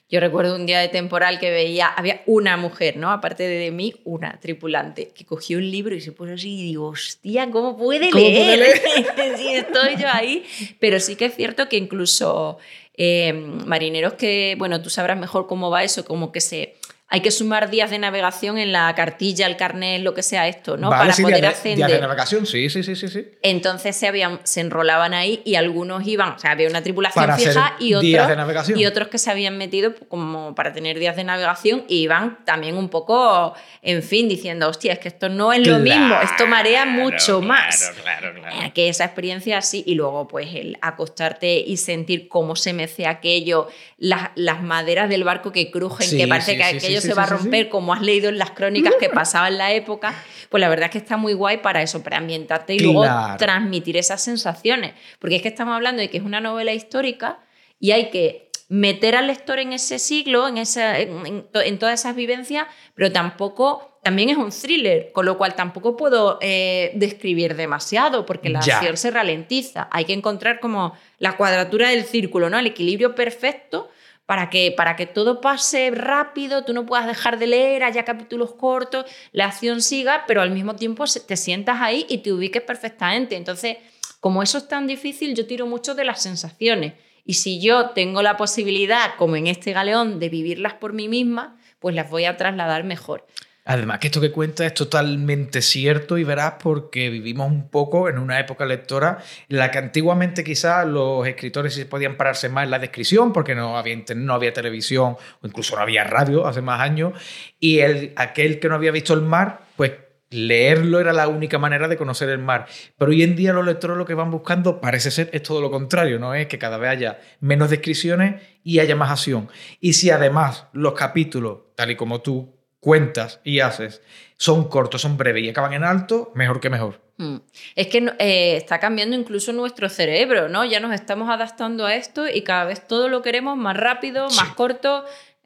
Yo 0.09 0.21
recuerdo 0.21 0.55
un 0.55 0.67
día 0.67 0.79
de 0.79 0.87
temporal 0.87 1.41
que 1.41 1.51
veía, 1.51 1.89
había 1.89 2.23
una 2.27 2.57
mujer, 2.57 2.97
¿no? 2.97 3.11
Aparte 3.11 3.43
de 3.43 3.73
mí, 3.73 3.93
una 4.05 4.39
tripulante, 4.39 5.09
que 5.09 5.25
cogió 5.25 5.59
un 5.59 5.69
libro 5.69 5.97
y 5.97 6.01
se 6.01 6.13
puso 6.13 6.35
así 6.35 6.61
y 6.61 6.63
digo, 6.63 6.87
hostia, 6.87 7.51
¿cómo 7.51 7.77
puede 7.77 8.13
leer? 8.13 8.81
sí, 9.37 9.49
estoy 9.49 9.97
yo 9.97 10.07
ahí. 10.09 10.45
Pero 10.79 11.01
sí 11.01 11.17
que 11.17 11.25
es 11.25 11.35
cierto 11.35 11.69
que 11.69 11.77
incluso 11.77 12.59
eh, 12.97 13.33
marineros 13.33 14.15
que, 14.15 14.55
bueno, 14.59 14.81
tú 14.81 14.91
sabrás 14.91 15.19
mejor 15.19 15.49
cómo 15.49 15.71
va 15.71 15.83
eso, 15.83 16.05
como 16.05 16.31
que 16.31 16.41
se 16.41 16.77
hay 17.09 17.21
que 17.21 17.31
sumar 17.31 17.71
días 17.71 17.91
de 17.91 18.01
navegación 18.01 18.59
en 18.59 18.73
la 18.73 18.93
cartilla, 18.97 19.47
el 19.47 19.57
carnet, 19.57 20.03
lo 20.03 20.13
que 20.13 20.25
sea 20.25 20.49
esto, 20.49 20.77
¿no? 20.77 20.91
Vale, 20.91 21.03
Para 21.03 21.13
sí, 21.13 21.23
poder 21.23 21.41
días, 21.41 21.63
de, 21.63 21.77
días 21.77 21.91
de 21.93 22.01
navegación, 22.01 22.47
sí, 22.47 22.69
sí, 22.69 22.83
sí, 22.83 22.97
sí. 22.97 23.09
sí. 23.09 23.29
Entonces 23.43 23.95
se, 23.95 24.09
habían, 24.09 24.41
se 24.43 24.61
enrolaban 24.61 25.15
ahí 25.15 25.41
y 25.45 25.55
algunos 25.55 26.05
iban, 26.05 26.33
o 26.33 26.39
sea, 26.41 26.51
había 26.51 26.69
una 26.69 26.83
tripulación 26.83 27.25
Para 27.25 27.37
fija 27.37 27.77
y 27.79 27.95
otros, 27.95 28.69
y 28.71 28.87
otros 28.87 29.07
que 29.07 29.19
se 29.19 29.31
habían 29.31 29.57
metido 29.57 29.95
como 30.09 30.57
para 30.57 30.73
tener 30.73 30.99
días 30.99 31.15
de 31.15 31.23
navegación 31.23 31.85
y 31.87 31.99
iban 31.99 32.45
también 32.45 32.77
un 32.77 32.89
poco, 32.89 33.55
en 33.83 34.03
fin, 34.03 34.29
diciendo, 34.29 34.69
hostia, 34.69 34.95
es 34.95 34.99
que 34.99 35.09
esto 35.09 35.29
no 35.29 35.53
es 35.53 35.65
lo 35.65 35.79
mismo, 35.79 36.17
esto 36.23 36.47
marea 36.49 36.87
mucho 36.87 37.41
Claro, 37.41 37.41
más. 37.43 37.93
Claro, 38.03 38.35
claro. 38.35 38.63
Eh, 38.63 38.73
Que 38.75 38.89
esa 38.89 39.05
experiencia 39.05 39.59
así, 39.59 39.85
y 39.87 39.95
luego 39.95 40.27
pues 40.27 40.49
el 40.55 40.77
acostarte 40.83 41.61
y 41.61 41.77
sentir 41.77 42.29
cómo 42.29 42.57
se 42.57 42.73
mece 42.73 43.07
aquello, 43.07 43.69
las, 43.99 44.31
las 44.35 44.63
maderas 44.63 45.09
del 45.09 45.23
barco 45.23 45.53
que 45.53 45.71
crujen, 45.71 46.09
Sí, 46.09 46.17
que 46.17 46.27
parece 46.27 46.53
sí, 46.53 46.59
que 46.59 46.81
sí, 46.81 46.96
sí, 47.01 47.09
se 47.09 47.13
sí, 47.15 47.19
va 47.19 47.25
a 47.25 47.27
romper, 47.27 47.69
como 47.69 47.93
has 47.95 48.03
leído 48.03 48.29
en 48.29 48.39
las 48.39 48.51
crónicas 48.53 48.95
que 48.99 49.09
pasaba 49.09 49.49
en 49.49 49.59
la 49.59 49.73
época, 49.73 50.15
pues 50.49 50.61
la 50.61 50.69
verdad 50.69 50.87
es 50.87 50.91
que 50.93 50.99
está 50.99 51.17
muy 51.17 51.33
guay 51.33 51.59
para 51.59 51.83
eso, 51.83 52.03
para 52.03 52.19
ambientarte 52.19 52.75
y 52.75 52.79
luego 52.81 53.05
transmitir 53.39 53.97
esas 53.97 54.23
sensaciones. 54.23 54.95
Porque 55.19 55.37
es 55.37 55.43
que 55.43 55.49
estamos 55.49 55.75
hablando 55.75 56.01
de 56.01 56.11
que 56.11 56.19
es 56.19 56.23
una 56.25 56.41
novela 56.41 56.73
histórica 56.73 57.39
y 57.79 57.91
hay 57.93 58.11
que 58.11 58.51
meter 58.69 59.15
al 59.15 59.29
lector 59.29 59.59
en 59.61 59.73
ese 59.73 59.99
siglo, 60.01 60.49
en, 60.49 60.59
esa, 60.59 60.99
en 60.99 61.79
todas 61.79 62.01
esas 62.01 62.17
vivencias, 62.17 62.67
pero 62.95 63.13
tampoco, 63.13 64.01
también 64.03 64.29
es 64.29 64.37
un 64.37 64.51
thriller, 64.51 65.13
con 65.13 65.25
lo 65.25 65.39
cual 65.39 65.55
tampoco 65.55 65.97
puedo 65.97 66.39
eh, 66.41 66.91
describir 66.95 67.55
demasiado, 67.55 68.27
porque 68.27 68.49
la 68.49 68.61
Ya. 68.61 68.77
acción 68.79 68.97
se 68.97 69.11
ralentiza. 69.13 69.89
Hay 69.93 70.05
que 70.05 70.15
encontrar 70.15 70.59
como 70.59 70.95
la 71.19 71.37
cuadratura 71.37 71.91
del 71.91 72.05
círculo, 72.05 72.51
¿no? 72.51 72.59
El 72.59 72.67
equilibrio 72.67 73.15
perfecto 73.15 73.89
para 74.27 74.51
que, 74.51 74.72
para 74.72 74.97
que 74.97 75.07
todo 75.07 75.41
pase 75.41 75.91
rápido, 75.93 76.64
tú 76.64 76.74
no 76.74 76.85
puedas 76.85 77.07
dejar 77.07 77.39
de 77.39 77.47
leer, 77.47 77.85
haya 77.85 78.05
capítulos 78.05 78.55
cortos, 78.55 79.07
la 79.33 79.47
acción 79.47 79.81
siga, 79.81 80.24
pero 80.27 80.43
al 80.43 80.51
mismo 80.51 80.74
tiempo 80.74 81.05
te 81.27 81.37
sientas 81.37 81.81
ahí 81.81 82.05
y 82.09 82.18
te 82.18 82.33
ubiques 82.33 82.62
perfectamente. 82.62 83.37
Entonces, 83.37 83.79
como 84.20 84.43
eso 84.43 84.59
es 84.59 84.68
tan 84.68 84.89
difícil, 84.89 85.35
yo 85.37 85.47
tiro 85.47 85.66
mucho 85.66 85.95
de 85.95 86.05
las 86.05 86.20
sensaciones. 86.22 86.95
Y 87.24 87.35
si 87.35 87.61
yo 87.61 87.91
tengo 87.91 88.22
la 88.22 88.37
posibilidad, 88.37 89.14
como 89.16 89.37
en 89.37 89.47
este 89.47 89.72
galeón, 89.72 90.18
de 90.18 90.29
vivirlas 90.29 90.74
por 90.74 90.93
mí 90.93 91.09
misma, 91.09 91.59
pues 91.79 91.95
las 91.95 92.11
voy 92.11 92.24
a 92.24 92.37
trasladar 92.37 92.85
mejor. 92.85 93.27
Además, 93.69 93.99
que 93.99 94.07
esto 94.07 94.21
que 94.21 94.31
cuenta 94.31 94.64
es 94.64 94.75
totalmente 94.75 95.61
cierto 95.61 96.17
y 96.19 96.23
verás 96.23 96.55
porque 96.62 97.11
vivimos 97.11 97.51
un 97.51 97.69
poco 97.69 98.09
en 98.09 98.19
una 98.19 98.39
época 98.39 98.64
lectora 98.64 99.19
en 99.49 99.59
la 99.59 99.73
que 99.73 99.79
antiguamente 99.79 100.45
quizás 100.45 100.87
los 100.87 101.27
escritores 101.27 101.85
podían 101.87 102.17
pararse 102.17 102.49
más 102.49 102.62
en 102.62 102.71
la 102.71 102.79
descripción 102.79 103.33
porque 103.33 103.57
no 103.57 103.77
había 103.77 103.97
no 104.14 104.35
había 104.35 104.53
televisión 104.53 105.17
o 105.41 105.47
incluso 105.47 105.75
no 105.75 105.83
había 105.83 106.05
radio 106.05 106.47
hace 106.47 106.62
más 106.62 106.81
años 106.81 107.14
y 107.59 107.81
el, 107.81 108.12
aquel 108.14 108.61
que 108.61 108.69
no 108.69 108.77
había 108.77 108.93
visto 108.93 109.14
el 109.14 109.23
mar, 109.23 109.62
pues 109.75 109.93
leerlo 110.31 111.01
era 111.01 111.12
la 111.12 111.27
única 111.27 111.59
manera 111.59 111.89
de 111.89 111.97
conocer 111.97 112.29
el 112.29 112.39
mar. 112.39 112.67
Pero 112.97 113.11
hoy 113.11 113.25
en 113.25 113.35
día 113.35 113.53
los 113.53 113.67
lectores 113.67 113.97
lo 113.97 114.05
que 114.05 114.14
van 114.14 114.31
buscando 114.31 114.81
parece 114.81 115.11
ser 115.11 115.29
es 115.33 115.43
todo 115.43 115.61
lo 115.61 115.73
contrario, 115.73 116.21
¿no? 116.21 116.35
Es 116.35 116.47
que 116.47 116.59
cada 116.59 116.79
vez 116.79 116.91
haya 116.91 117.19
menos 117.41 117.71
descripciones 117.71 118.43
y 118.62 118.79
haya 118.79 118.95
más 118.95 119.11
acción. 119.11 119.49
Y 119.81 119.95
si 119.95 120.11
además 120.11 120.69
los 120.73 120.95
capítulos, 120.95 121.75
tal 121.75 121.91
y 121.91 121.97
como 121.97 122.21
tú 122.21 122.56
cuentas 122.81 123.41
y 123.45 123.61
haces, 123.61 124.03
son 124.37 124.68
cortos, 124.68 125.03
son 125.03 125.16
breves 125.16 125.43
y 125.45 125.49
acaban 125.49 125.72
en 125.72 125.85
alto, 125.85 126.31
mejor 126.35 126.61
que 126.61 126.70
mejor. 126.70 127.01
Mm. 127.16 127.37
Es 127.74 127.87
que 127.89 127.99
eh, 128.18 128.57
está 128.57 128.79
cambiando 128.79 129.16
incluso 129.16 129.53
nuestro 129.53 129.89
cerebro, 129.89 130.49
¿no? 130.49 130.64
Ya 130.64 130.81
nos 130.81 130.93
estamos 130.95 131.31
adaptando 131.31 131.87
a 131.87 131.95
esto 131.95 132.29
y 132.29 132.43
cada 132.43 132.64
vez 132.64 132.87
todo 132.87 133.09
lo 133.09 133.22
queremos 133.22 133.57
más 133.57 133.77
rápido, 133.77 134.29
Sí. 134.29 134.37
más 134.41 134.55
corto, 134.55 135.05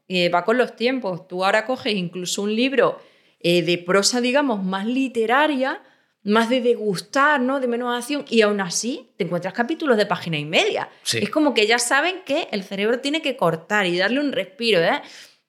eh, 0.09 0.29
va 0.29 0.43
con 0.43 0.57
los 0.57 0.75
tiempos. 0.75 1.27
Tú 1.27 1.45
ahora 1.45 1.65
coges 1.65 1.93
incluso 1.95 2.41
un 2.41 2.53
libro 2.55 2.99
eh, 3.39 3.63
de 3.63 3.77
prosa, 3.79 4.21
digamos, 4.21 4.61
más 4.63 4.85
literaria, 4.85 5.81
más 6.23 6.49
de 6.49 6.61
degustar, 6.61 7.39
¿no? 7.41 7.59
De 7.59 7.67
menos 7.67 7.97
acción, 7.97 8.25
y 8.29 8.41
aún 8.41 8.61
así 8.61 9.09
te 9.17 9.23
encuentras 9.23 9.53
capítulos 9.55 9.97
de 9.97 10.05
página 10.05 10.37
y 10.37 10.45
media. 10.45 10.89
Sí. 11.01 11.17
Es 11.23 11.31
como 11.31 11.53
que 11.55 11.65
ya 11.65 11.79
saben 11.79 12.17
que 12.25 12.47
el 12.51 12.61
cerebro 12.63 12.99
tiene 12.99 13.23
que 13.23 13.35
cortar 13.37 13.87
y 13.87 13.97
darle 13.97 14.19
un 14.19 14.31
respiro, 14.31 14.79
¿eh? 14.79 15.01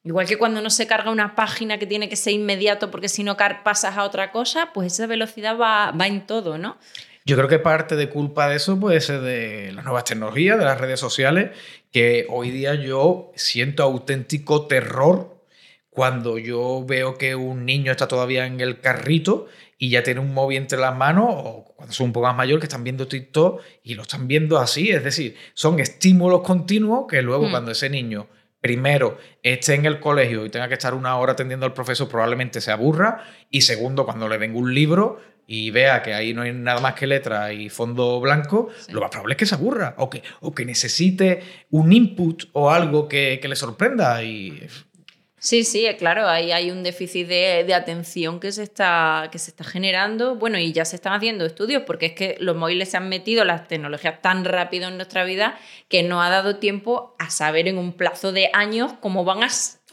Igual 0.05 0.27
que 0.27 0.37
cuando 0.37 0.61
no 0.61 0.71
se 0.71 0.87
carga 0.87 1.11
una 1.11 1.37
página 1.37 1.79
que 1.79 1.87
tiene 1.87 2.09
que 2.09 2.17
ser 2.17 2.33
inmediato 2.33 2.91
porque 2.91 3.09
si 3.09 3.23
no 3.23 3.37
pasas 3.37 3.97
a 3.97 4.05
otra 4.05 4.33
cosa, 4.33 4.71
pues 4.73 4.93
esa 4.95 5.07
velocidad 5.07 5.57
va, 5.57 5.93
va 5.93 6.07
en 6.09 6.27
todo, 6.27 6.59
¿no? 6.59 6.77
Yo 7.25 7.37
creo 7.37 7.49
que 7.49 7.61
parte 7.61 7.95
de 7.95 8.09
culpa 8.09 8.49
de 8.49 8.57
eso 8.57 8.81
puede 8.81 9.01
ser 9.01 9.21
de 9.21 9.71
las 9.73 9.85
nuevas 9.85 10.03
tecnologías, 10.05 10.59
de 10.59 10.65
las 10.65 10.81
redes 10.81 10.99
sociales, 10.99 11.51
que 11.93 12.27
hoy 12.29 12.51
día 12.51 12.75
yo 12.75 13.31
siento 13.37 13.85
auténtico 13.85 14.67
terror 14.67 15.41
cuando 15.89 16.39
yo 16.39 16.85
veo 16.85 17.19
que 17.19 17.37
un 17.37 17.65
niño 17.65 17.93
está 17.93 18.09
todavía 18.09 18.47
en 18.47 18.61
el 18.61 18.81
carrito 18.81 19.47
y 19.79 19.91
ya 19.91 20.03
tiene 20.03 20.19
un 20.19 20.35
móvil 20.35 20.59
entre 20.59 20.79
las 20.79 20.97
manos, 20.97 21.27
o 21.29 21.75
cuando 21.77 21.93
son 21.95 22.07
un 22.07 22.13
poco 22.13 22.27
más 22.27 22.37
mayor 22.37 22.59
que 22.59 22.67
están 22.67 22.83
viendo 22.83 23.07
TikTok 23.07 23.61
y 23.85 23.95
lo 23.95 24.03
están 24.03 24.27
viendo 24.27 24.59
así. 24.59 24.91
Es 24.91 25.05
decir, 25.05 25.37
son 25.55 25.79
estímulos 25.79 26.43
continuos 26.43 27.05
que 27.09 27.23
luego 27.23 27.47
Mm. 27.47 27.51
cuando 27.51 27.71
ese 27.71 27.89
niño 27.89 28.27
primero 28.63 29.19
esté 29.43 29.75
en 29.75 29.85
el 29.85 30.01
colegio 30.01 30.47
y 30.47 30.49
tenga 30.49 30.69
que 30.69 30.75
estar 30.75 30.95
una 30.95 31.19
hora 31.19 31.33
atendiendo 31.33 31.67
al 31.67 31.75
profesor, 31.75 32.09
probablemente 32.09 32.63
se 32.63 32.71
aburra. 32.71 33.25
Y 33.51 33.61
segundo, 33.61 34.07
cuando 34.07 34.27
le 34.29 34.39
den 34.39 34.57
un 34.57 34.73
libro 34.73 35.21
y 35.47 35.71
vea 35.73 36.03
que 36.03 36.15
ahí 36.15 36.33
no 36.33 36.43
hay 36.43 36.53
nada 36.53 36.81
más 36.81 36.95
que 36.95 37.07
letra 37.07 37.53
y 37.53 37.69
fondo 37.69 38.21
blanco, 38.21 38.69
Sí. 38.79 38.93
lo 38.93 39.01
más 39.01 39.11
probable 39.11 39.35
es 39.35 39.39
que 39.39 39.47
se 39.47 39.57
aburra 39.57 39.95
o 39.99 40.09
que, 40.09 40.23
o 40.41 40.55
que 40.55 40.65
necesite 40.65 41.43
un 41.71 41.93
input 41.93 42.45
o 42.53 42.71
algo 42.71 43.09
que, 43.09 43.39
que 43.43 43.49
le 43.49 43.57
sorprenda. 43.57 44.23
Y 44.23 44.63
Sí, 45.45 45.65
sí, 45.65 45.87
eh, 45.87 45.97
claro, 45.97 46.29
ahí 46.29 46.53
hay 46.53 46.71
un 46.71 46.85
déficit 46.85 47.27
de, 47.27 47.65
de 47.67 47.75
atención 47.75 48.39
que 48.39 48.53
se, 48.53 48.63
está, 48.63 49.29
que 49.33 49.41
se 49.41 49.51
está 49.51 49.65
generando. 49.65 50.37
Bueno, 50.37 50.57
y 50.57 50.73
ya 50.73 50.85
se 50.85 50.95
están 50.95 51.15
haciendo 51.15 51.45
estudios 51.45 51.83
porque 51.85 52.07
es 52.07 52.13
que 52.13 52.37
los 52.39 52.55
móviles 52.55 52.91
se 52.91 52.97
han 52.97 53.09
metido, 53.09 53.45
las 53.45 53.67
tecnologías 53.67 54.23
tan 54.23 54.45
rápido 54.45 54.87
en 54.87 54.97
nuestra 54.97 55.25
vida 55.25 55.59
que 55.89 56.05
no 56.05 56.23
ha 56.23 56.31
dado 56.31 56.59
tiempo 56.59 57.17
a 57.19 57.29
saber 57.31 57.67
en 57.67 57.77
un 57.77 57.93
plazo 57.93 58.31
de 58.31 58.51
años 58.53 58.93
cómo 59.01 59.25
van 59.25 59.43
a, 59.43 59.49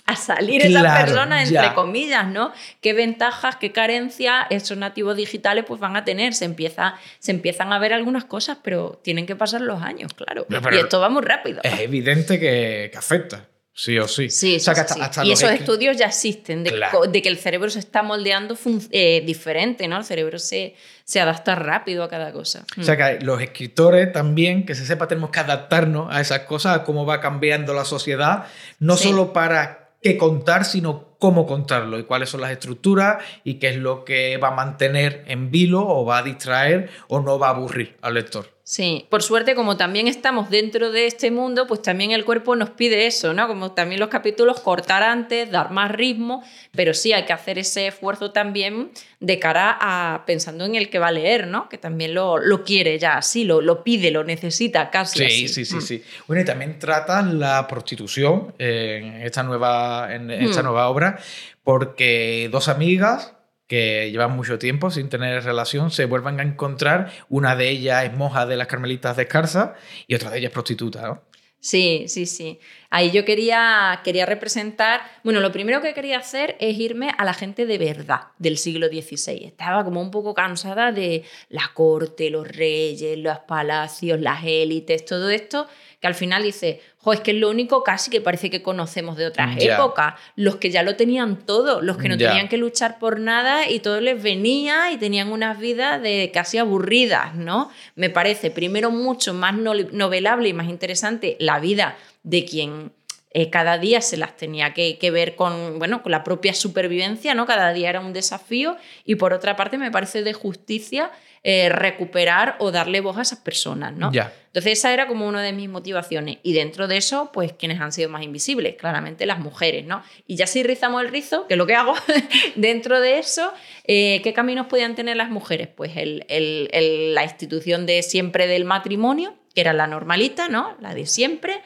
a 0.06 0.16
salir 0.16 0.62
esas 0.62 0.84
Claro, 0.84 1.04
personas, 1.06 1.50
ya. 1.50 1.62
entre 1.64 1.74
comillas, 1.74 2.28
¿no? 2.28 2.54
Qué 2.80 2.94
ventajas, 2.94 3.56
qué 3.56 3.72
carencias 3.72 4.46
esos 4.52 4.78
nativos 4.78 5.18
digitales 5.18 5.66
pues 5.68 5.80
van 5.80 5.96
a 5.96 6.06
tener. 6.06 6.36
Se, 6.36 6.46
empieza, 6.46 6.94
se 7.18 7.32
empiezan 7.32 7.74
a 7.74 7.80
ver 7.80 7.94
algunas 7.94 8.26
cosas, 8.26 8.60
pero 8.64 9.00
tienen 9.04 9.26
que 9.26 9.36
pasar 9.36 9.62
los 9.62 9.82
años, 9.82 10.14
claro. 10.14 10.46
Pero- 10.48 10.76
y 10.76 10.80
esto 10.80 11.00
va 11.00 11.10
muy 11.10 11.24
rápido. 11.24 11.60
es 11.64 11.80
evidente 11.80 12.40
que, 12.40 12.90
que 12.92 12.98
afecta, 13.00 13.48
sí 13.82 13.98
o 13.98 14.08
sí. 14.08 14.30
Sí, 14.30 14.58
O 14.58 14.60
sea, 14.60 14.74
que 14.74 14.82
hasta- 14.82 14.94
sí. 14.96 15.00
hasta 15.02 15.26
y 15.26 15.32
esos 15.32 15.50
escri- 15.50 15.60
estudios 15.60 15.98
ya 15.98 16.08
existen, 16.08 16.64
de, 16.64 16.72
Claro. 16.72 17.02
de 17.04 17.22
que 17.22 17.30
el 17.30 17.38
cerebro 17.38 17.70
se 17.70 17.80
está 17.80 18.04
moldeando 18.04 18.58
eh, 18.92 19.24
diferente, 19.26 19.88
¿no? 19.88 19.98
El 19.98 20.04
cerebro 20.04 20.38
se, 20.40 20.76
se 21.06 21.22
adapta 21.22 21.56
rápido 21.56 22.04
a 22.04 22.10
cada 22.10 22.32
cosa. 22.34 22.66
O 22.78 22.84
sea 22.84 22.98
que 22.98 23.24
los 23.26 23.42
escritores 23.42 24.12
también, 24.12 24.66
que 24.66 24.76
se 24.76 24.86
sepa, 24.86 25.08
tenemos 25.08 25.30
que 25.30 25.40
adaptarnos 25.40 26.14
a 26.14 26.20
esas 26.20 26.40
cosas, 26.42 26.76
a 26.80 26.84
cómo 26.84 27.06
va 27.06 27.22
cambiando 27.22 27.74
la 27.74 27.86
sociedad, 27.86 28.46
no 28.80 28.98
Sí. 28.98 29.08
solo 29.10 29.32
para 29.32 29.92
qué 30.02 30.18
contar, 30.18 30.66
sino 30.66 31.16
cómo 31.20 31.46
contarlo 31.46 32.00
y 32.00 32.04
cuáles 32.04 32.30
son 32.30 32.40
las 32.42 32.52
estructuras 32.52 33.18
y 33.44 33.56
qué 33.56 33.70
es 33.70 33.76
lo 33.76 34.06
que 34.06 34.38
va 34.38 34.50
a 34.50 34.52
mantener 34.52 35.24
en 35.28 35.52
vilo 35.52 35.86
o 35.86 36.06
va 36.06 36.20
a 36.20 36.24
distraer 36.24 36.90
o 37.10 37.20
no 37.20 37.38
va 37.38 37.48
a 37.48 37.50
aburrir 37.52 37.98
al 38.02 38.14
lector. 38.14 38.50
Sí, 38.72 39.08
por 39.10 39.24
suerte, 39.24 39.56
como 39.56 39.78
también 39.78 40.08
estamos 40.08 40.52
dentro 40.52 40.92
de 40.92 41.08
este 41.08 41.32
mundo, 41.32 41.66
pues 41.66 41.82
también 41.82 42.12
el 42.12 42.24
cuerpo 42.24 42.56
nos 42.56 42.70
pide 42.70 43.08
eso, 43.08 43.34
¿no? 43.34 43.48
Como 43.48 43.72
también 43.72 44.00
los 44.00 44.10
capítulos 44.10 44.60
cortar 44.60 45.02
antes, 45.02 45.50
dar 45.50 45.72
más 45.72 45.90
ritmo, 45.92 46.44
pero 46.76 46.94
sí 46.94 47.12
hay 47.12 47.26
que 47.26 47.34
hacer 47.34 47.58
ese 47.58 47.88
esfuerzo 47.88 48.30
también 48.32 48.92
de 49.20 49.40
cara 49.40 49.76
a 49.82 50.24
pensando 50.28 50.66
en 50.66 50.76
el 50.76 50.92
que 50.92 51.00
va 51.00 51.08
a 51.08 51.12
leer, 51.12 51.48
¿no? 51.48 51.68
Que 51.68 51.80
también 51.80 52.14
lo, 52.14 52.38
lo 52.38 52.64
quiere 52.64 53.00
ya 53.00 53.18
así, 53.18 53.44
lo, 53.44 53.60
lo 53.60 53.84
pide, 53.84 54.12
lo 54.12 54.24
necesita 54.24 54.92
casi. 54.92 55.18
Sí, 55.18 55.26
así. 55.26 55.48
sí, 55.48 55.66
sí, 55.66 55.76
Mm. 55.78 55.82
sí. 55.82 56.04
Bueno, 56.28 56.44
y 56.44 56.46
también 56.46 56.78
tratan 56.78 57.40
la 57.40 57.66
prostitución 57.68 58.54
en 58.60 59.16
esta 59.24 59.42
nueva, 59.42 60.14
en 60.14 60.30
esta 60.30 60.62
Hmm. 60.62 60.66
nueva 60.66 60.90
obra, 60.90 61.18
porque 61.64 62.50
dos 62.52 62.68
amigas 62.68 63.34
que 63.70 64.10
llevan 64.12 64.36
mucho 64.36 64.58
tiempo 64.58 64.90
sin 64.90 65.10
tener 65.10 65.44
relación 65.44 65.92
se 65.92 66.06
vuelvan 66.06 66.40
a 66.40 66.44
encontrar. 66.44 67.12
Una 67.30 67.56
de 67.56 67.70
ellas 67.70 68.04
es 68.04 68.14
monja 68.14 68.48
de 68.48 68.58
las 68.58 68.68
Carmelitas 68.68 69.16
Descalzas 69.16 69.72
y 70.08 70.16
otra 70.16 70.32
de 70.32 70.40
ellas 70.40 70.50
es 70.50 70.54
prostituta, 70.54 71.04
¿no? 71.04 71.22
Sí, 71.60 72.06
sí, 72.08 72.26
sí. 72.26 72.60
Ahí 72.92 73.12
yo 73.12 73.24
quería, 73.24 74.02
quería 74.04 74.26
representar, 74.26 75.02
bueno, 75.24 75.42
lo 75.42 75.52
primero 75.52 75.80
que 75.82 75.94
quería 75.94 76.18
hacer 76.18 76.56
es 76.60 76.78
irme 76.80 77.12
a 77.18 77.24
la 77.24 77.34
gente 77.36 77.66
de 77.68 77.78
verdad 77.78 78.22
del 78.40 78.58
siglo 78.58 78.88
XVI. 78.88 79.46
Estaba 79.46 79.84
como 79.84 80.02
un 80.02 80.10
poco 80.10 80.34
cansada 80.34 80.92
de 80.92 81.24
la 81.50 81.70
corte, 81.74 82.30
los 82.32 82.48
reyes, 82.48 83.18
los 83.20 83.38
palacios, 83.40 84.20
las 84.20 84.44
élites, 84.44 85.06
todo 85.06 85.30
esto, 85.30 85.68
que 86.02 86.08
al 86.08 86.16
final 86.16 86.42
dice, 86.44 86.82
jo, 86.98 87.12
es 87.14 87.20
que 87.20 87.32
es 87.32 87.38
lo 87.38 87.50
único 87.50 87.84
casi 87.84 88.10
que 88.10 88.22
parece 88.22 88.50
que 88.50 88.64
conocemos 88.64 89.18
de 89.18 89.28
otras 89.28 89.58
épocas, 89.76 90.14
los 90.36 90.56
que 90.56 90.72
ya 90.72 90.82
lo 90.82 90.96
tenían 90.96 91.36
todo, 91.46 91.82
los 91.82 91.98
que 91.98 92.08
no 92.10 92.16
tenían 92.30 92.48
que 92.48 92.58
luchar 92.58 92.98
por 93.00 93.20
nada 93.20 93.70
y 93.70 93.80
todo 93.82 94.00
les 94.02 94.24
venía 94.24 94.92
y 94.94 94.98
tenían 94.98 95.32
unas 95.32 95.60
vidas 95.60 96.02
de 96.02 96.32
casi 96.34 96.58
aburridas, 96.58 97.36
¿no? 97.36 97.70
Me 97.96 98.10
parece 98.10 98.50
primero 98.50 98.92
mucho 98.92 99.34
más 99.34 99.54
no- 99.56 99.74
novelable 99.92 100.48
y 100.50 100.54
más 100.54 100.70
interesante 100.70 101.36
la 101.40 101.60
vida 101.60 101.98
de 102.24 102.46
quien 102.46 102.92
eh, 103.32 103.52
cada 103.52 103.78
día 103.78 104.02
se 104.02 104.18
las 104.18 104.36
tenía 104.38 104.74
que, 104.74 105.12
ver 105.12 105.36
con, 105.36 105.78
bueno, 105.78 106.02
con 106.02 106.12
la 106.12 106.24
propia 106.24 106.56
supervivencia, 106.56 107.36
¿no? 107.36 107.46
Cada 107.46 107.72
día 107.74 107.90
era 107.90 108.00
un 108.00 108.12
desafío 108.12 108.76
y 109.06 109.16
por 109.16 109.34
otra 109.34 109.56
parte 109.56 109.78
me 109.78 109.92
parece 109.92 110.24
de 110.24 110.34
justicia 110.34 111.12
eh, 111.44 111.70
recuperar 111.70 112.56
o 112.58 112.72
darle 112.72 113.02
voz 113.02 113.20
a 113.20 113.22
esas 113.22 113.38
personas, 113.38 113.94
¿no? 113.94 114.08
Entonces 114.08 114.80
esa 114.80 114.92
era 114.94 115.08
como 115.08 115.28
una 115.28 115.44
de 115.44 115.54
mis 115.54 115.70
motivaciones 115.70 116.40
y 116.42 116.54
dentro 116.54 116.88
de 116.88 116.98
eso, 116.98 117.30
pues 117.32 117.54
quienes 117.54 117.80
han 117.80 117.92
sido 117.92 118.10
más 118.10 118.24
invisibles, 118.24 118.78
claramente 118.78 119.28
las 119.28 119.38
mujeres, 119.38 119.86
¿no? 119.86 120.02
Y 120.26 120.36
ya 120.36 120.48
si 120.48 120.64
rizamos 120.64 121.04
el 121.04 121.10
rizo, 121.10 121.46
que 121.46 121.54
es 121.54 121.58
lo 121.60 121.68
que 121.68 121.76
hago, 121.76 121.94
dentro 122.56 123.00
de 123.00 123.20
eso, 123.20 123.54
eh, 123.86 124.22
¿qué 124.24 124.34
caminos 124.34 124.66
podían 124.66 124.96
tener 124.96 125.18
las 125.18 125.30
mujeres? 125.30 125.68
Pues 125.68 125.92
la 125.96 127.24
institución 127.24 127.86
de 127.86 128.02
siempre 128.02 128.48
del 128.48 128.66
matrimonio, 128.66 129.36
que 129.54 129.62
era 129.62 129.74
la 129.74 129.86
normalita, 129.86 130.50
¿no? 130.50 130.76
La 130.82 130.96
de 130.96 131.06
siempre 131.06 131.62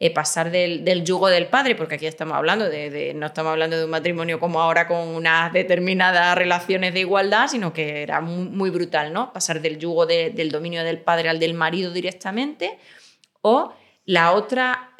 eh, 0.00 0.14
pasar 0.14 0.52
del, 0.52 1.02
yugo 1.02 1.26
del 1.26 1.48
padre, 1.48 1.74
porque 1.74 1.96
aquí 1.96 2.06
estamos 2.06 2.36
hablando 2.36 2.68
de, 2.68 3.12
no 3.16 3.26
estamos 3.26 3.50
hablando 3.50 3.76
de 3.76 3.84
un 3.84 3.90
matrimonio 3.90 4.38
como 4.38 4.60
ahora 4.60 4.86
con 4.86 5.08
unas 5.08 5.52
determinadas 5.52 6.38
relaciones 6.38 6.94
de 6.94 7.00
igualdad, 7.00 7.48
sino 7.48 7.72
que 7.72 8.02
era 8.02 8.20
muy, 8.20 8.70
brutal, 8.70 9.12
¿no? 9.12 9.32
Pasar 9.32 9.60
del 9.60 9.76
yugo 9.78 10.06
del 10.06 10.52
dominio 10.52 10.84
del 10.84 11.00
padre 11.00 11.28
al 11.28 11.40
del 11.40 11.54
marido 11.54 11.90
directamente. 11.90 12.78
O 13.40 13.72
la 14.04 14.32
otra, 14.34 14.96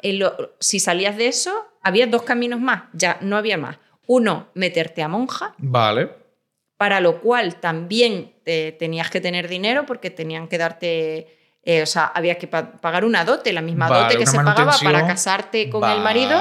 si 0.59 0.81
salías 0.81 1.15
de 1.15 1.27
eso, 1.27 1.65
había 1.81 2.05
dos 2.05 2.23
caminos 2.23 2.59
más, 2.59 2.83
ya 2.91 3.19
no 3.21 3.37
había 3.37 3.57
más. 3.57 3.77
Uno, 4.05 4.49
meterte 4.53 5.01
a 5.01 5.07
monja. 5.07 5.55
Vale. 5.59 6.09
Para 6.75 6.99
lo 6.99 7.21
cual 7.21 7.55
también 7.61 8.33
tenías 8.43 9.09
que 9.09 9.21
tener 9.21 9.47
dinero 9.47 9.85
porque 9.85 10.09
tenían 10.09 10.49
que 10.49 10.57
darte 10.57 11.38
eh, 11.71 11.83
o 11.83 11.85
sea, 11.85 12.05
había 12.05 12.33
que 12.39 12.47
pagar 12.47 13.05
una 13.05 13.23
dote, 13.23 13.53
la 13.53 13.61
misma 13.61 13.87
dote 13.87 14.17
que 14.17 14.25
se 14.25 14.37
pagaba 14.37 14.75
para 14.83 15.05
casarte 15.05 15.69
con 15.69 15.87
el 15.87 16.01
marido, 16.01 16.35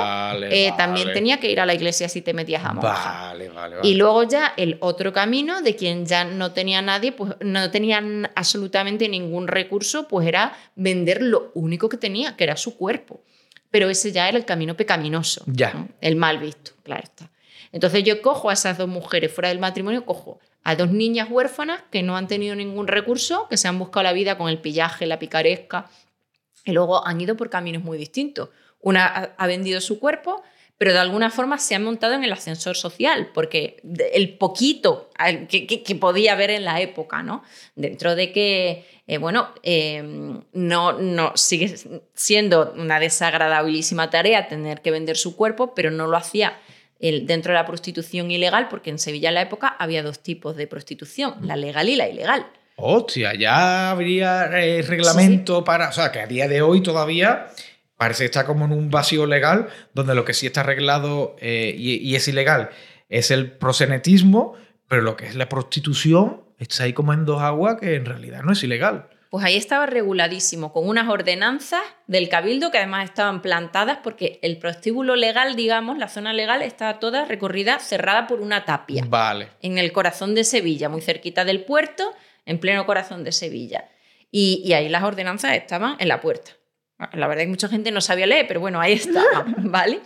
eh, 0.51 0.73
también 0.79 1.13
tenía 1.13 1.39
que 1.39 1.51
ir 1.51 1.61
a 1.61 1.67
la 1.67 1.75
iglesia 1.75 2.09
si 2.09 2.23
te 2.23 2.33
metías 2.33 2.65
a 2.65 2.73
monja. 2.73 3.35
y 3.83 3.97
luego 3.97 4.23
ya 4.23 4.55
el 4.57 4.79
otro 4.81 5.13
camino 5.13 5.61
de 5.61 5.77
quien 5.77 6.07
ya 6.07 6.25
no 6.25 6.53
tenía 6.53 6.81
nadie, 6.81 7.13
pues 7.13 7.35
no 7.41 7.71
tenían 7.71 8.31
absolutamente 8.37 9.07
ningún 9.07 9.49
recurso, 9.49 10.09
pues 10.09 10.27
era 10.27 10.57
vender 10.77 11.21
lo 11.21 11.51
único 11.53 11.91
que 11.91 11.99
tenía, 11.99 12.35
que 12.35 12.45
era 12.45 12.57
su 12.57 12.79
cuerpo. 12.79 13.21
Pero 13.71 13.91
ese 13.91 14.13
ya 14.13 14.31
era 14.31 14.39
el 14.39 14.47
camino 14.47 14.79
pecaminoso, 14.79 15.45
ya. 15.45 15.89
el 16.01 16.17
mal 16.17 16.39
visto, 16.39 16.71
claro 16.83 17.03
está. 17.05 17.31
Entonces 17.71 18.03
yo 18.03 18.23
cojo 18.23 18.49
a 18.49 18.55
esas 18.55 18.79
dos 18.79 18.89
mujeres 18.89 19.31
fuera 19.31 19.51
del 19.51 19.59
matrimonio, 19.59 20.07
cojo 20.07 20.41
a 20.69 20.77
dos 20.77 20.91
niñas 20.91 21.29
huérfanas 21.31 21.81
que 21.91 22.03
no 22.03 22.15
han 22.15 22.29
tenido 22.29 22.55
ningún 22.55 22.89
recurso, 22.89 23.47
que 23.49 23.57
se 23.57 23.69
han 23.69 23.79
buscado 23.79 24.05
la 24.05 24.13
vida 24.13 24.37
con 24.37 24.51
el 24.51 24.59
pillaje, 24.59 25.07
la 25.07 25.19
picaresca, 25.19 25.89
y 26.63 26.73
luego 26.73 27.07
han 27.07 27.19
ido 27.19 27.39
por 27.39 27.49
caminos 27.49 27.83
muy 27.83 27.97
distintos. 27.97 28.51
Una 28.79 29.07
ha 29.07 29.47
vendido 29.47 29.81
su 29.81 29.99
cuerpo, 29.99 30.43
pero 30.77 30.93
de 30.93 30.99
alguna 30.99 31.31
forma 31.31 31.57
se 31.57 31.75
han 31.75 31.85
montado 31.85 32.13
en 32.13 32.23
el 32.23 32.35
ascensor 32.35 32.77
social, 32.77 33.31
porque 33.33 33.81
el 34.13 34.37
poquito 34.37 35.09
que, 35.49 35.97
podía 35.99 36.35
haber 36.35 36.51
en 36.51 36.67
la 36.67 36.83
época, 36.83 37.23
¿no? 37.23 37.43
Dentro 37.75 38.15
de 38.15 38.31
que, 38.31 38.85
eh, 39.07 39.17
bueno, 39.17 39.49
em, 39.63 40.43
no, 40.53 40.93
no 40.93 41.33
sigue 41.35 41.77
siendo 42.13 42.75
una 42.77 43.01
desagradabilísima 43.01 44.11
tarea 44.11 44.49
tener 44.49 44.83
que 44.83 44.91
vender 44.91 45.17
su 45.17 45.35
cuerpo, 45.35 45.75
pero 45.75 45.91
no 45.91 46.07
lo 46.07 46.19
hacía 46.19 46.59
dentro 46.99 47.53
de 47.53 47.59
la 47.59 47.67
prostitución 47.67 48.31
ilegal, 48.31 48.69
porque 48.69 48.91
en 48.91 48.99
Sevilla 48.99 49.29
en 49.29 49.37
la 49.37 49.43
época 49.43 49.69
había 49.69 50.03
dos 50.03 50.21
tipos 50.21 50.57
de 50.57 50.67
prostitución, 50.67 51.35
la 51.43 51.57
legal 51.57 51.89
y 51.89 51.97
la 51.97 52.09
ilegal. 52.09 52.47
Hostia, 52.77 53.35
ya 53.35 53.91
habría 53.91 54.47
eh, 54.61 54.83
reglamento 54.83 55.65
para. 55.65 55.89
O 55.89 55.93
sea, 55.93 56.13
que 56.13 56.21
a 56.21 56.27
día 56.27 56.47
de 56.47 56.63
hoy 56.63 56.81
todavía 56.81 57.49
parece 57.97 58.23
que 58.23 58.27
está 58.27 58.47
como 58.47 58.65
en 58.65 58.73
un 58.73 58.91
vacío 58.91 59.27
legal, 59.27 59.69
donde 59.95 60.15
lo 60.15 60.25
que 60.25 60.33
sí 60.33 60.47
está 60.47 60.61
arreglado 60.61 61.37
eh, 61.41 61.75
y, 61.77 62.15
es 62.15 62.29
ilegal 62.29 62.71
es 63.09 63.31
el 63.31 63.51
prosenetismo, 63.51 64.55
pero 64.87 65.03
lo 65.03 65.17
que 65.17 65.27
es 65.27 65.35
la 65.35 65.49
prostitución 65.49 66.43
está 66.59 66.85
ahí 66.85 66.93
como 66.93 67.13
en 67.13 67.25
dos 67.25 67.41
aguas 67.41 67.77
que 67.81 67.95
en 67.95 68.05
realidad 68.05 68.43
no 68.43 68.53
es 68.53 68.63
ilegal. 68.63 69.09
Pues 69.31 69.45
ahí 69.45 69.57
estaba 69.57 69.87
reguladísimo, 69.87 70.73
con 70.73 70.89
unas 70.89 71.09
ordenanzas 71.09 71.83
del 72.07 72.29
cabildo 72.29 72.71
que 72.71 72.79
además 72.79 73.05
estaban 73.05 73.43
plantadas 73.43 73.99
porque 74.03 74.39
el 74.43 74.59
prostíbulo 74.59 75.17
legal, 75.17 75.55
digamos, 75.55 75.99
la 75.99 76.09
zona 76.09 76.33
legal 76.33 76.63
estaba 76.63 76.99
toda 76.99 77.27
recorrida, 77.27 77.79
cerrada 77.79 78.27
por 78.27 78.41
una 78.41 78.65
tapia. 78.65 79.05
Vale. 79.07 79.49
En 79.61 79.77
el 79.77 79.93
corazón 79.93 80.35
de 80.35 80.45
Sevilla, 80.45 80.89
muy 80.89 81.03
cerquita 81.03 81.45
del 81.45 81.65
puerto, 81.65 82.15
en 82.47 82.59
pleno 82.59 82.87
corazón 82.87 83.25
de 83.25 83.33
Sevilla. 83.33 83.89
y 84.31 84.73
ahí 84.75 84.89
las 84.89 85.03
ordenanzas 85.05 85.55
estaban 85.55 85.97
en 85.99 86.09
la 86.09 86.21
puerta. 86.21 86.58
La 87.13 87.29
verdad 87.29 87.43
es 87.43 87.47
que 87.47 87.51
mucha 87.51 87.69
gente 87.69 87.93
no 87.93 88.01
sabía 88.01 88.27
leer, 88.27 88.49
pero 88.49 88.59
bueno, 88.59 88.81
ahí 88.81 88.95
está, 88.95 89.23
¿vale? 89.59 90.01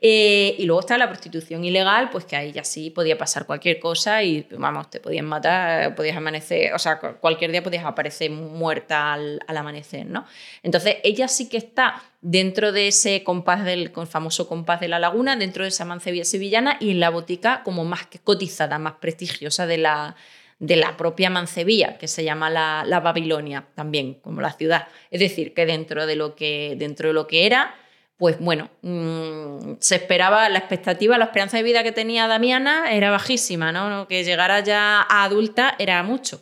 Eh, 0.00 0.56
y 0.58 0.64
luego 0.64 0.80
está 0.80 0.98
la 0.98 1.08
prostitución 1.08 1.64
ilegal, 1.64 2.10
pues 2.10 2.24
que 2.24 2.34
ahí 2.34 2.50
ya 2.50 2.64
sí 2.64 2.90
podía 2.90 3.16
pasar 3.16 3.46
cualquier 3.46 3.78
cosa 3.78 4.24
y, 4.24 4.44
vamos, 4.58 4.90
te 4.90 4.98
podían 4.98 5.26
matar, 5.26 5.94
podías 5.94 6.16
amanecer, 6.16 6.74
o 6.74 6.80
sea, 6.80 6.98
cualquier 6.98 7.52
día 7.52 7.62
podías 7.62 7.84
aparecer 7.84 8.32
muerta 8.32 9.12
al, 9.12 9.40
amanecer, 9.46 10.04
¿no? 10.06 10.26
Entonces, 10.64 10.96
ella 11.04 11.28
sí 11.28 11.48
que 11.48 11.58
está 11.58 12.02
dentro 12.22 12.72
de 12.72 12.88
ese 12.88 13.22
compás 13.22 13.64
del 13.64 13.92
famoso 14.08 14.48
compás 14.48 14.80
de 14.80 14.88
la 14.88 14.98
laguna, 14.98 15.36
dentro 15.36 15.62
de 15.62 15.68
esa 15.68 15.84
mancebía 15.84 16.24
sevillana 16.24 16.76
y 16.80 16.90
en 16.90 16.98
la 16.98 17.10
botica 17.10 17.62
como 17.62 17.84
más 17.84 18.06
que 18.06 18.18
cotizada, 18.18 18.80
más 18.80 18.94
prestigiosa 18.94 19.66
de 19.66 19.78
la, 19.78 20.16
de 20.62 20.76
la 20.76 20.96
propia 20.96 21.28
Mancebía, 21.28 21.98
que 21.98 22.06
se 22.06 22.22
llama 22.22 22.48
la, 22.48 23.00
Babilonia 23.00 23.66
también, 23.74 24.14
como 24.14 24.40
la 24.40 24.52
ciudad. 24.52 24.86
Es 25.10 25.18
decir, 25.18 25.54
que 25.54 25.66
dentro 25.66 26.06
de 26.06 26.14
lo 26.14 26.36
que, 26.36 26.76
dentro 26.78 27.08
de 27.08 27.14
lo 27.14 27.26
que 27.26 27.46
era, 27.46 27.74
pues 28.16 28.38
bueno, 28.38 28.70
mm, 28.82 29.72
se 29.80 29.96
esperaba, 29.96 30.48
la 30.48 30.60
expectativa, 30.60 31.18
la 31.18 31.24
esperanza 31.24 31.56
de 31.56 31.64
vida 31.64 31.82
que 31.82 31.90
tenía 31.90 32.28
Damiana 32.28 32.92
era 32.92 33.10
bajísima, 33.10 33.72
¿no? 33.72 34.06
Que 34.06 34.22
llegara 34.22 34.60
ya 34.60 35.00
a 35.00 35.24
adulta 35.24 35.74
era 35.80 36.00
mucho. 36.04 36.40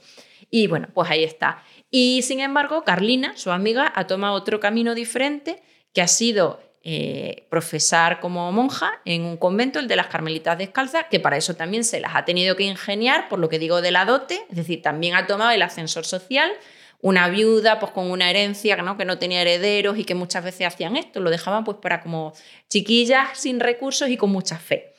Y 0.51 0.66
bueno, 0.66 0.89
pues 0.93 1.11
ahí 1.11 1.25
está. 1.25 1.62
Y 1.91 2.21
sin 2.21 2.41
embargo, 2.41 2.85
Carlina, 2.85 3.33
su 3.39 3.51
amiga, 3.51 3.91
ha 3.97 4.07
tomado 4.07 4.35
otro 4.35 4.61
camino 4.61 4.95
diferente, 4.95 5.62
que 5.95 6.03
ha 6.03 6.09
sido 6.09 6.61
eh, 6.83 7.47
profesar 7.51 8.20
como 8.20 8.51
monja 8.53 8.91
en 9.05 9.24
un 9.24 9.37
convento, 9.37 9.78
el 9.78 9.89
de 9.89 9.97
las 9.97 10.07
Carmelitas 10.07 10.57
Descalzas, 10.57 11.07
que 11.11 11.20
para 11.20 11.37
eso 11.37 11.55
también 11.55 11.85
se 11.85 12.01
las 12.01 12.14
ha 12.14 12.24
tenido 12.24 12.57
que 12.57 12.62
ingeniar, 12.62 13.28
por 13.28 13.39
lo 13.39 13.51
que 13.51 13.59
digo 13.59 13.83
de 13.83 13.91
la 13.91 14.07
dote, 14.07 14.41
es 14.49 14.57
decir, 14.57 14.81
también 14.81 15.14
ha 15.14 15.26
tomado 15.26 15.51
el 15.51 15.61
ascensor 15.61 16.07
social, 16.07 16.51
una 17.03 17.28
viuda 17.28 17.78
pues 17.81 17.93
con 17.93 18.11
una 18.11 18.31
herencia 18.31 18.76
¿no? 18.76 18.97
que 18.97 19.05
no 19.05 19.18
tenía 19.18 19.43
herederos 19.43 19.99
y 19.99 20.05
que 20.05 20.14
muchas 20.14 20.45
veces 20.45 20.66
hacían 20.66 20.97
esto, 20.97 21.20
lo 21.20 21.31
dejaban 21.31 21.64
pues 21.64 21.78
para 21.83 22.01
como 22.01 22.33
chiquillas 22.68 23.39
sin 23.39 23.61
recursos 23.61 24.09
y 24.09 24.16
con 24.16 24.31
mucha 24.31 24.59
fe. 24.59 24.95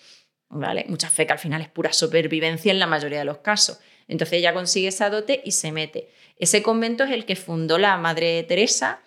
¿Vale? 0.49 0.85
Mucha 0.89 1.09
fe 1.09 1.25
que 1.25 1.33
al 1.33 1.39
final 1.39 1.61
es 1.61 1.69
pura 1.69 1.93
supervivencia 1.93 2.71
en 2.71 2.79
la 2.79 2.85
mayoría 2.85 3.19
de 3.19 3.25
los 3.25 3.37
casos. 3.37 3.79
Entonces 4.09 4.39
ella 4.39 4.53
consigue 4.53 4.89
esa 4.89 5.09
dote 5.09 5.41
y 5.45 5.51
se 5.51 5.71
mete. 5.71 6.09
Ese 6.37 6.61
convento 6.61 7.05
es 7.05 7.11
el 7.11 7.25
que 7.25 7.37
fundó 7.37 7.77
la 7.77 7.95
Madre 7.97 8.43
Teresa, 8.43 8.99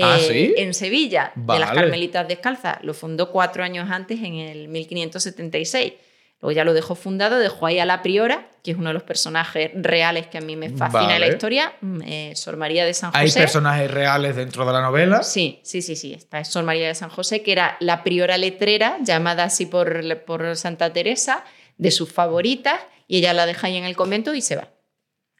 ¿Ah, 0.00 0.18
eh, 0.20 0.54
en 0.58 0.74
Sevilla, 0.74 1.32
de 1.34 1.58
las 1.58 1.72
Carmelitas 1.72 2.28
Descalzas. 2.28 2.78
Lo 2.82 2.94
fundó 2.94 3.30
cuatro 3.30 3.64
años 3.64 3.90
antes, 3.90 4.20
en 4.20 4.34
el 4.34 4.68
1576. 4.68 5.94
Luego 6.40 6.52
ya 6.52 6.64
lo 6.64 6.72
dejó 6.72 6.94
fundado, 6.94 7.38
dejó 7.38 7.66
ahí 7.66 7.80
a 7.80 7.84
la 7.84 8.00
priora, 8.00 8.48
que 8.62 8.70
es 8.70 8.76
uno 8.76 8.90
de 8.90 8.94
los 8.94 9.02
personajes 9.02 9.72
reales 9.74 10.28
que 10.28 10.38
a 10.38 10.40
mí 10.40 10.54
me 10.54 10.70
fascina 10.70 11.16
en 11.16 11.20
la 11.20 11.26
historia, 11.26 11.72
mm, 11.80 12.00
eh, 12.06 12.32
Sor 12.36 12.56
María 12.56 12.84
de 12.84 12.94
San 12.94 13.10
José. 13.10 13.22
¿Hay 13.22 13.32
personajes 13.32 13.90
reales 13.90 14.36
dentro 14.36 14.64
de 14.64 14.72
la 14.72 14.80
novela? 14.80 15.24
Sí, 15.24 15.58
sí, 15.64 15.82
sí, 15.82 15.96
sí. 15.96 16.14
Está 16.14 16.44
Sor 16.44 16.62
María 16.62 16.86
de 16.86 16.94
San 16.94 17.10
José, 17.10 17.42
que 17.42 17.50
era 17.50 17.76
la 17.80 18.04
priora 18.04 18.38
letrera, 18.38 18.98
llamada 19.02 19.44
así 19.44 19.66
por, 19.66 20.22
por 20.22 20.54
Santa 20.54 20.92
Teresa, 20.92 21.44
de 21.76 21.90
sus 21.90 22.12
favoritas, 22.12 22.80
y 23.08 23.18
ella 23.18 23.32
la 23.32 23.44
deja 23.44 23.66
ahí 23.66 23.76
en 23.76 23.84
el 23.84 23.96
convento 23.96 24.32
y 24.32 24.40
se 24.40 24.54
va. 24.54 24.68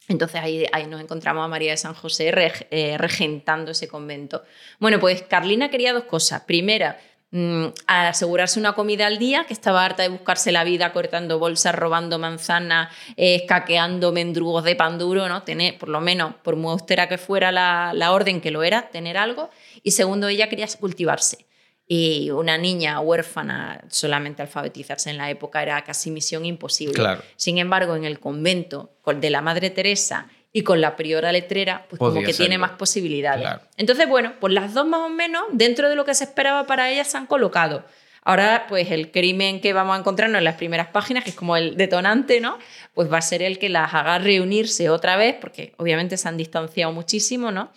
Entonces 0.09 0.41
ahí, 0.41 0.67
nos 0.89 1.01
encontramos 1.01 1.45
a 1.45 1.49
María 1.49 1.73
de 1.73 1.77
San 1.77 1.95
José 1.95 2.33
eh, 2.71 2.97
regentando 2.99 3.73
ese 3.73 3.89
convento. 3.89 4.43
Bueno, 4.79 4.99
pues 4.99 5.23
Carlina 5.23 5.71
quería 5.71 5.93
dos 5.93 6.05
cosas. 6.05 6.43
Primera, 6.43 6.99
mm, 7.31 7.67
asegurarse 7.87 8.59
una 8.59 8.73
comida 8.73 9.07
al 9.07 9.19
día, 9.19 9.45
que 9.45 9.53
estaba 9.53 9.85
harta 9.85 10.03
de 10.03 10.09
buscarse 10.09 10.51
la 10.51 10.65
vida 10.65 10.93
cortando 10.95 11.39
bolsas, 11.39 11.75
robando 11.75 12.19
manzanas, 12.19 12.91
eh, 13.19 13.35
escaqueando 13.37 14.11
mendrugos 14.13 14.65
de 14.65 14.77
pan 14.77 14.99
duro, 14.99 15.29
¿no? 15.29 15.43
Tener, 15.43 15.79
por 15.79 15.91
lo 15.91 16.01
menos, 16.01 16.35
por 16.43 16.57
muy 16.57 16.73
austera 16.73 17.09
que 17.09 17.19
fuera 17.19 17.53
la, 17.53 17.93
la 17.95 18.13
orden 18.13 18.41
que 18.41 18.51
lo 18.51 18.63
era, 18.63 18.89
tener 18.89 19.19
algo. 19.19 19.51
Y 19.83 19.91
segundo, 19.91 20.29
ella 20.29 20.49
quería 20.49 20.67
cultivarse 20.81 21.48
y 21.91 22.31
una 22.31 22.59
niña 22.59 23.01
huérfana 23.01 23.83
solamente 23.89 24.43
alfabetizarse 24.43 25.09
en 25.09 25.17
la 25.17 25.31
época 25.31 25.63
era 25.63 25.83
casi 25.83 26.11
misión 26.11 26.45
imposible. 26.45 27.03
Sin 27.37 27.57
embargo, 27.57 27.97
en 27.97 28.05
el 28.05 28.21
convento 28.21 28.93
de 29.07 29.31
la 29.31 29.41
Madre 29.41 29.71
Teresa 29.71 30.29
y 30.53 30.63
con 30.63 30.83
la 30.83 30.97
priora 30.97 31.33
letrera, 31.33 31.87
pues 31.89 31.99
como 31.99 32.23
que 32.23 32.35
tiene 32.35 32.59
más 32.59 32.73
posibilidades. 32.73 33.49
Entonces, 33.79 34.07
bueno, 34.07 34.35
pues 34.39 34.53
las 34.53 34.75
dos 34.75 34.87
más 34.87 35.01
o 35.01 35.09
menos, 35.09 35.45
dentro 35.53 35.89
de 35.89 35.97
lo 35.97 36.05
que 36.05 36.15
se 36.15 36.25
esperaba 36.25 36.67
para 36.67 36.91
ellas, 36.91 37.09
se 37.09 37.17
han 37.17 37.27
colocado. 37.27 37.85
Ahora, 38.23 38.67
pues 38.69 38.91
el 38.91 39.11
crimen 39.11 39.63
que 39.63 39.73
vamos 39.73 39.97
a 39.97 40.01
encontrarnos 40.01 40.39
en 40.39 40.45
las 40.45 40.57
primeras 40.57 40.89
páginas, 40.89 41.25
que 41.25 41.31
es 41.31 41.37
como 41.37 41.57
el 41.57 41.79
detonante, 41.79 42.43
¿no? 42.43 42.59
Pues 42.93 43.11
va 43.11 43.17
a 43.17 43.23
ser 43.23 43.41
el 43.41 43.59
que 43.59 43.71
las 43.71 43.95
haga 43.95 44.19
reunirse 44.19 44.91
otra 44.91 45.17
vez, 45.17 45.37
porque 45.41 45.73
obviamente 45.79 46.19
se 46.19 46.29
han 46.29 46.37
distanciado 46.37 46.93
muchísimo, 46.93 47.51
¿no? 47.51 47.71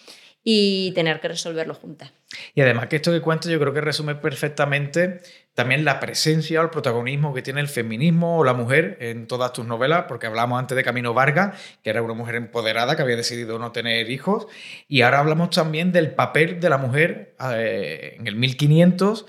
Y 0.43 0.91
tener 0.93 1.19
que 1.19 1.27
resolverlo 1.27 1.75
juntas. 1.75 2.11
Y 2.55 2.61
además 2.61 2.87
que 2.87 2.95
esto 2.95 3.11
que 3.11 3.21
cuento 3.21 3.49
yo 3.49 3.59
creo 3.59 3.73
que 3.73 3.81
resume 3.81 4.15
perfectamente 4.15 5.21
también 5.53 5.83
la 5.83 5.99
presencia 5.99 6.61
o 6.61 6.63
el 6.63 6.69
protagonismo 6.69 7.33
que 7.33 7.41
tiene 7.41 7.59
el 7.59 7.67
feminismo 7.67 8.37
o 8.37 8.43
la 8.43 8.53
mujer 8.53 8.97
en 9.01 9.27
todas 9.27 9.53
tus 9.53 9.65
novelas, 9.65 10.05
porque 10.07 10.27
hablamos 10.27 10.57
antes 10.57 10.75
de 10.75 10.83
Camino 10.83 11.13
Vargas, 11.13 11.59
que 11.83 11.89
era 11.89 12.01
una 12.01 12.13
mujer 12.13 12.35
empoderada 12.35 12.95
que 12.95 13.01
había 13.01 13.17
decidido 13.17 13.59
no 13.59 13.71
tener 13.71 14.09
hijos, 14.09 14.47
y 14.87 15.01
ahora 15.01 15.19
hablamos 15.19 15.49
también 15.49 15.91
del 15.91 16.11
papel 16.11 16.59
de 16.59 16.69
la 16.69 16.77
mujer 16.77 17.35
eh, 17.53 18.15
en 18.17 18.27
el 18.27 18.35
1500. 18.35 19.25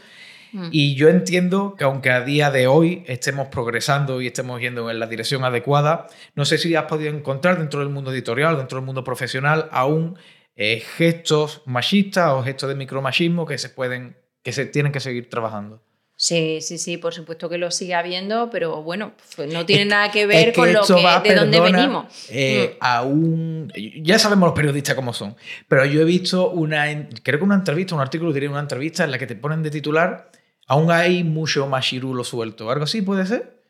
Mm. 0.52 0.68
Y 0.70 0.94
yo 0.94 1.08
entiendo 1.08 1.74
que 1.76 1.84
aunque 1.84 2.10
a 2.10 2.20
día 2.20 2.50
de 2.50 2.66
hoy 2.66 3.04
estemos 3.06 3.48
progresando 3.48 4.20
y 4.20 4.26
estemos 4.26 4.60
yendo 4.60 4.90
en 4.90 5.00
la 5.00 5.06
dirección 5.06 5.44
adecuada, 5.44 6.06
no 6.34 6.44
sé 6.44 6.58
si 6.58 6.74
has 6.76 6.84
podido 6.84 7.12
encontrar 7.14 7.58
dentro 7.58 7.80
del 7.80 7.88
mundo 7.88 8.12
editorial, 8.12 8.58
dentro 8.58 8.78
del 8.78 8.84
mundo 8.84 9.02
profesional, 9.02 9.68
aún 9.72 10.18
eh, 10.56 10.80
gestos 10.80 11.62
machistas 11.66 12.30
o 12.32 12.42
gestos 12.42 12.68
de 12.68 12.74
micromachismo 12.74 13.46
que 13.46 13.58
se 13.58 13.68
pueden, 13.68 14.16
que 14.42 14.52
se 14.52 14.66
tienen 14.66 14.92
que 14.92 15.00
seguir 15.00 15.30
trabajando. 15.30 15.82
Sí, 16.22 16.60
sí, 16.60 16.78
sí, 16.78 16.98
por 16.98 17.12
supuesto 17.12 17.48
que 17.48 17.58
lo 17.58 17.72
sigue 17.72 17.94
habiendo, 17.94 18.48
pero 18.48 18.80
bueno, 18.82 19.12
pues 19.34 19.52
no 19.52 19.66
tiene 19.66 19.86
nada 19.86 20.12
que 20.12 20.24
ver 20.24 20.52
con 20.52 20.72
lo 20.72 20.82
que, 20.82 21.28
de 21.28 21.34
dónde 21.34 21.58
venimos. 21.58 22.06
Eh, 22.28 22.74
mm. 22.74 22.76
Aún, 22.78 23.72
ya 24.02 24.20
sabemos 24.20 24.46
los 24.46 24.54
periodistas 24.54 24.94
cómo 24.94 25.12
son, 25.12 25.34
pero 25.66 25.84
yo 25.84 26.00
he 26.00 26.04
visto 26.04 26.50
una, 26.50 27.08
creo 27.24 27.40
que 27.40 27.44
una 27.44 27.56
entrevista, 27.56 27.96
un 27.96 28.02
artículo, 28.02 28.32
diría 28.32 28.50
una 28.50 28.60
entrevista 28.60 29.02
en 29.02 29.10
la 29.10 29.18
que 29.18 29.26
te 29.26 29.34
ponen 29.34 29.64
de 29.64 29.70
titular, 29.70 30.30
aún 30.68 30.92
hay 30.92 31.24
mucho 31.24 31.66
machirulo 31.66 32.22
suelto, 32.22 32.70
¿algo 32.70 32.84
así 32.84 33.02
puede 33.02 33.26
ser? 33.26 33.61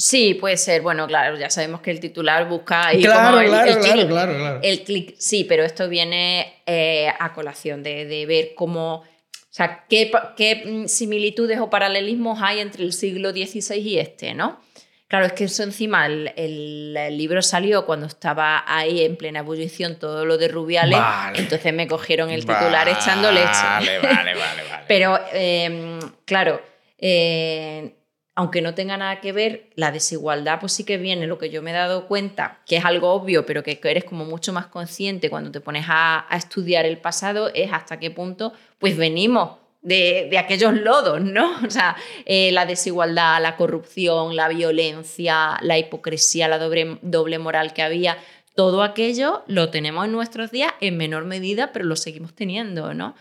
Sí, 0.00 0.34
puede 0.34 0.56
ser. 0.56 0.80
Bueno, 0.80 1.08
claro, 1.08 1.36
ya 1.36 1.50
sabemos 1.50 1.80
que 1.80 1.90
el 1.90 1.98
titular 1.98 2.48
busca 2.48 2.86
ahí 2.86 3.02
claro, 3.02 3.40
el, 3.40 3.48
claro, 3.48 3.80
claro, 3.80 4.06
claro, 4.06 4.60
El 4.62 4.84
clic, 4.84 5.16
sí, 5.18 5.42
pero 5.42 5.64
esto 5.64 5.88
viene 5.88 6.62
eh, 6.66 7.12
a 7.18 7.32
colación 7.32 7.82
de, 7.82 8.24
ver 8.26 8.54
cómo, 8.54 8.98
o 8.98 9.04
sea, 9.50 9.84
qué, 9.88 10.12
qué, 10.36 10.62
mm, 10.64 10.86
similitudes 10.86 11.58
o 11.58 11.68
paralelismos 11.68 12.38
hay 12.40 12.60
entre 12.60 12.84
el 12.84 12.92
siglo 12.92 13.32
XVI 13.32 13.74
y 13.74 13.98
este, 13.98 14.34
¿no? 14.34 14.60
Claro, 15.08 15.26
es 15.26 15.32
que 15.32 15.44
eso 15.44 15.64
encima, 15.64 16.06
el, 16.06 16.94
libro 17.16 17.42
salió 17.42 17.84
cuando 17.84 18.06
estaba 18.06 18.62
ahí 18.68 19.02
en 19.02 19.16
plena 19.16 19.40
ebullición 19.40 19.98
todo 19.98 20.24
lo 20.24 20.38
de 20.38 20.46
Rubiales, 20.46 21.00
entonces 21.34 21.74
me 21.74 21.88
cogieron 21.88 22.30
el 22.30 22.42
titular 22.42 22.88
echando 22.88 23.32
leche. 23.32 23.48
Vale, 23.48 23.98
vale, 23.98 24.34
vale. 24.34 24.62
pero, 24.86 25.18
em, 25.32 25.98
claro, 26.24 26.62
eh, 26.98 27.97
aunque 28.38 28.62
no 28.62 28.72
tenga 28.72 28.96
nada 28.96 29.20
que 29.20 29.32
ver, 29.32 29.64
la 29.74 29.90
desigualdad 29.90 30.60
pues 30.60 30.70
sí 30.70 30.84
que 30.84 30.96
viene, 30.96 31.26
lo 31.26 31.38
que 31.38 31.50
yo 31.50 31.60
me 31.60 31.72
he 31.72 31.74
dado 31.74 32.06
cuenta, 32.06 32.60
que 32.66 32.76
es 32.76 32.84
algo 32.84 33.10
obvio, 33.10 33.44
pero 33.44 33.64
que 33.64 33.80
eres 33.82 34.04
como 34.04 34.24
mucho 34.24 34.52
más 34.52 34.66
consciente 34.66 35.28
cuando 35.28 35.50
te 35.50 35.60
pones 35.60 35.86
a, 35.88 36.24
estudiar 36.30 36.86
el 36.86 36.98
pasado, 36.98 37.50
es 37.52 37.72
hasta 37.72 37.98
qué 37.98 38.12
punto 38.12 38.52
pues 38.78 38.96
venimos 38.96 39.56
de, 39.82 40.38
aquellos 40.38 40.72
lodos, 40.72 41.20
¿no? 41.20 41.50
O 41.66 41.70
sea, 41.70 41.96
eh, 42.26 42.52
la 42.52 42.64
desigualdad, 42.64 43.42
la 43.42 43.56
corrupción, 43.56 44.36
la 44.36 44.46
violencia, 44.46 45.58
la 45.60 45.76
hipocresía, 45.76 46.46
la 46.46 46.58
doble, 46.58 47.00
doble 47.02 47.40
moral 47.40 47.72
que 47.72 47.82
había, 47.82 48.18
todo 48.54 48.84
aquello 48.84 49.42
lo 49.48 49.70
tenemos 49.70 50.04
en 50.04 50.12
nuestros 50.12 50.52
días 50.52 50.72
en 50.80 50.96
menor 50.96 51.24
medida, 51.24 51.72
pero 51.72 51.86
lo 51.86 51.96
seguimos 51.96 52.36
teniendo, 52.36 52.94
¿no? 52.94 53.16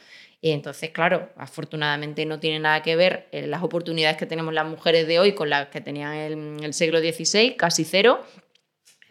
Y 0.47 0.51
entonces, 0.51 0.91
claro, 0.91 1.27
afortunadamente 1.35 2.25
no 2.25 2.39
tiene 2.39 2.59
nada 2.59 2.81
que 2.81 2.95
ver 2.95 3.27
eh, 3.33 3.47
las 3.47 3.63
oportunidades 3.63 4.15
que 4.15 4.25
tenemos 4.25 4.53
las 4.53 4.65
mujeres 4.65 5.05
de 5.05 5.19
hoy 5.19 5.33
con 5.33 5.49
las 5.49 5.67
que 5.67 5.81
tenían 5.81 6.13
en 6.13 6.63
el 6.63 6.73
siglo 6.73 6.99
XVI, 6.99 7.57
casi 7.57 7.83
cero, 7.83 8.23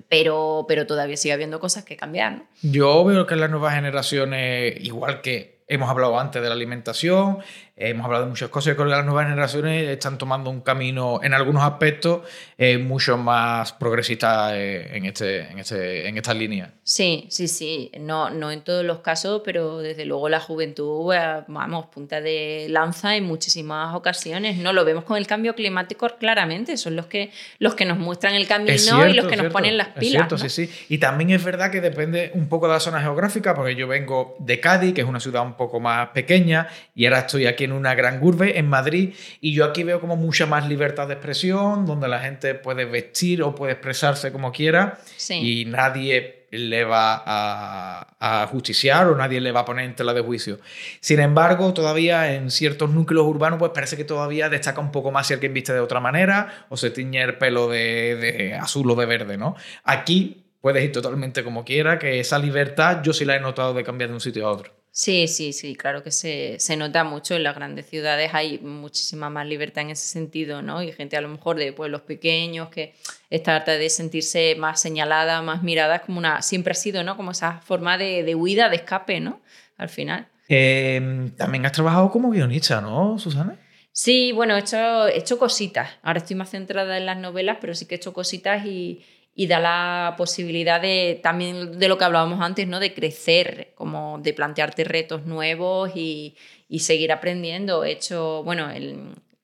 pero, 0.09 0.65
pero 0.67 0.87
todavía 0.87 1.19
sigue 1.19 1.35
habiendo 1.35 1.61
cosas 1.61 1.85
que 1.85 1.95
cambiar. 1.95 2.45
Yo 2.63 3.05
veo 3.05 3.27
que 3.27 3.37
las 3.37 3.51
nuevas 3.51 3.75
generaciones, 3.75 4.81
igual 4.81 5.21
que 5.21 5.63
hemos 5.69 5.91
hablado 5.91 6.19
antes 6.19 6.41
de 6.41 6.49
la 6.49 6.55
alimentación, 6.55 7.41
Hemos 7.79 8.07
hablado 8.07 8.25
de 8.25 8.31
muchas 8.31 8.49
cosas 8.49 8.73
y 8.73 8.75
creo 8.75 8.87
que 8.87 8.93
las 8.93 9.05
nuevas 9.05 9.27
generaciones 9.27 9.87
están 9.91 10.17
tomando 10.17 10.49
un 10.49 10.63
camino 10.63 11.21
en 11.23 11.35
algunos 11.35 11.63
aspectos 11.63 12.23
eh, 12.57 12.79
mucho 12.79 13.19
más 13.19 13.75
progresista 13.75 14.57
eh, 14.57 14.97
en, 14.97 15.05
este, 15.05 15.43
en, 15.43 15.59
este, 15.59 16.09
en 16.09 16.17
esta 16.17 16.33
línea. 16.33 16.73
Sí, 16.83 17.27
sí, 17.29 17.49
sí. 17.49 17.93
No, 18.01 18.31
no 18.31 18.51
en 18.51 18.63
todos 18.63 18.83
los 18.83 19.01
casos, 19.01 19.43
pero 19.45 19.81
desde 19.81 20.07
luego 20.07 20.31
la 20.31 20.41
juventud, 20.41 21.13
eh, 21.13 21.45
vamos, 21.49 21.85
punta 21.89 22.23
de 22.23 22.67
lanza 22.71 23.15
en 23.15 23.25
muchísimas 23.25 23.95
ocasiones. 23.95 24.57
No 24.57 24.73
lo 24.73 24.87
vemos 24.87 25.05
con 25.05 25.19
el 25.19 25.27
cambio 25.27 25.55
climático 25.55 26.09
claramente. 26.19 26.79
Son 26.79 26.97
los 26.97 27.05
que, 27.05 27.31
los 27.59 27.75
que 27.75 27.85
nos 27.85 27.99
muestran 27.99 28.35
el 28.35 28.49
camino 28.49 29.07
y 29.07 29.13
los 29.13 29.27
que 29.27 29.37
nos 29.37 29.53
ponen 29.53 29.77
las 29.77 29.89
pilas. 29.89 30.33
Sí, 30.41 30.49
sí. 30.49 30.71
Y 30.89 30.97
también 30.97 31.29
es 31.29 31.45
verdad 31.45 31.71
que 31.71 31.83
depende 31.83 32.31
un 32.33 32.49
poco 32.49 32.69
de 32.69 32.73
la 32.73 32.81
zona 32.81 33.03
geográfica, 33.03 33.55
porque 33.55 33.75
yo 33.75 33.87
vengo 33.87 34.35
de 34.39 34.61
Cádiz, 34.61 34.95
que 34.95 35.03
es 35.03 35.07
una 35.07 35.21
ciudad 35.21 35.43
un 35.43 35.59
poco 35.59 35.79
más 35.79 36.09
pequeña, 36.15 36.69
y 36.95 37.05
ahora 37.05 37.19
estoy 37.19 37.45
aquí 37.45 37.66
en 37.67 37.73
una 37.73 37.95
gran 37.95 38.23
urbe, 38.23 38.59
en 38.59 38.69
Madrid, 38.69 39.15
y 39.41 39.53
yo 39.53 39.65
aquí 39.67 39.85
veo 39.85 40.01
como 40.01 40.17
mucha 40.17 40.47
más 40.47 40.67
libertad 40.69 41.07
de 41.07 41.15
expresión, 41.15 41.85
donde 41.85 42.09
la 42.09 42.21
gente 42.21 42.55
puede 42.55 42.87
vestir 42.87 43.43
o 43.43 43.55
puede 43.55 43.73
expresarse 43.73 44.33
como 44.33 44.53
quiera 44.53 44.99
y 45.31 45.67
nadie 45.67 46.47
le 46.51 46.85
va 46.85 47.23
a, 47.27 48.47
justiciar 48.51 49.09
o 49.09 49.17
nadie 49.17 49.41
le 49.41 49.53
va 49.53 49.61
a 49.61 49.65
poner 49.65 49.85
en 49.85 49.95
tela 49.95 50.15
de 50.15 50.21
juicio. 50.21 50.59
Sin 51.01 51.21
embargo, 51.21 51.73
todavía 51.75 52.35
en 52.35 52.51
ciertos 52.51 52.91
núcleos 52.91 53.27
urbanos, 53.27 53.59
pues 53.59 53.73
parece 53.75 53.97
que 53.97 54.05
todavía 54.05 54.49
destaca 54.49 54.81
un 54.81 54.91
poco 54.91 55.11
más 55.11 55.27
si 55.27 55.35
alguien 55.35 55.53
viste 55.53 55.73
de 55.73 55.81
otra 55.81 56.01
manera 56.01 56.67
o 56.69 56.77
se 56.77 56.91
tiñe 56.91 57.23
el 57.23 57.39
pelo 57.39 57.69
de, 57.69 58.17
de 58.17 58.55
azul 58.55 58.91
o 58.91 58.95
de 58.95 59.07
verde, 59.07 59.37
¿no? 59.37 59.57
Aquí 59.85 60.45
puedes 60.61 60.85
ir 60.85 60.93
totalmente 60.93 61.45
como 61.45 61.65
quiera, 61.65 61.99
que 61.99 62.21
esa 62.21 62.39
libertad 62.39 63.03
yo 63.03 63.13
sí 63.13 63.25
la 63.25 63.37
he 63.37 63.41
notado 63.41 63.75
de 63.75 63.85
cambiar 63.85 64.11
de 64.11 64.15
un 64.15 64.21
sitio 64.21 64.47
a 64.47 64.51
otro. 64.51 64.73
Sí, 64.99 65.29
sí, 65.29 65.53
sí, 65.53 65.77
claro 65.77 66.03
que 66.03 66.11
se, 66.11 66.59
se, 66.59 66.75
nota 66.75 67.05
mucho. 67.05 67.35
En 67.37 67.43
las 67.43 67.55
grandes 67.55 67.85
ciudades 67.85 68.31
hay 68.33 68.59
muchísima 68.61 69.29
más 69.29 69.47
libertad 69.47 69.83
en 69.83 69.91
ese 69.91 70.09
sentido, 70.09 70.63
¿no? 70.63 70.83
Y 70.83 70.91
gente 70.91 71.19
a 71.19 71.21
lo 71.21 71.29
mejor 71.29 71.59
de 71.59 71.71
pueblos 71.75 72.01
pequeños 72.01 72.71
que 72.71 72.95
está 73.29 73.57
harta 73.57 73.73
de 73.73 73.91
sentirse 73.91 74.55
más 74.57 74.81
señalada, 74.81 75.43
más 75.43 75.63
mirada, 75.63 75.99
como 75.99 76.17
una. 76.17 76.41
Siempre 76.41 76.71
ha 76.71 76.75
sido, 76.75 77.05
¿no? 77.05 77.19
Como 77.19 77.33
esa 77.33 77.61
forma 77.61 77.99
de, 77.99 78.23
de 78.23 78.35
huida, 78.35 78.71
de 78.71 78.77
escape, 78.77 79.21
¿no? 79.21 79.43
Al 79.77 79.91
final. 79.91 80.29
Em, 80.49 81.29
también 81.33 81.67
has 81.67 81.73
trabajado 81.73 82.11
como 82.11 82.31
guionista, 82.31 82.81
¿no, 82.81 83.19
Susana? 83.19 83.61
Sí, 83.93 84.33
bueno, 84.33 84.57
he 84.57 84.61
hecho, 84.61 85.09
he 85.09 85.19
hecho 85.19 85.39
cositas. 85.39 85.91
Ahora 86.01 86.21
estoy 86.21 86.37
más 86.37 86.49
centrada 86.49 86.97
en 86.97 87.05
las 87.05 87.19
novelas, 87.19 87.59
pero 87.61 87.75
sí 87.75 87.85
que 87.85 87.97
he 87.97 87.99
hecho 87.99 88.15
cositas 88.15 88.65
y 88.65 89.05
y 89.39 89.49
da 89.49 89.61
la 89.61 90.15
posibilidad 90.17 90.81
de 90.81 91.21
también 91.23 91.79
de 91.79 91.89
lo 91.89 91.99
que 91.99 92.05
hablábamos 92.05 92.41
antes, 92.41 92.67
¿no? 92.67 92.81
De 92.81 92.95
crecer, 92.95 93.75
como 93.75 94.19
de 94.19 94.33
plantearte 94.33 94.83
retos 94.83 95.27
nuevos 95.27 95.91
y, 95.95 96.37
y 96.71 96.79
seguir 96.79 97.13
aprendiendo. 97.13 97.85
He 97.85 97.93
hecho, 97.93 98.43
bueno, 98.45 98.69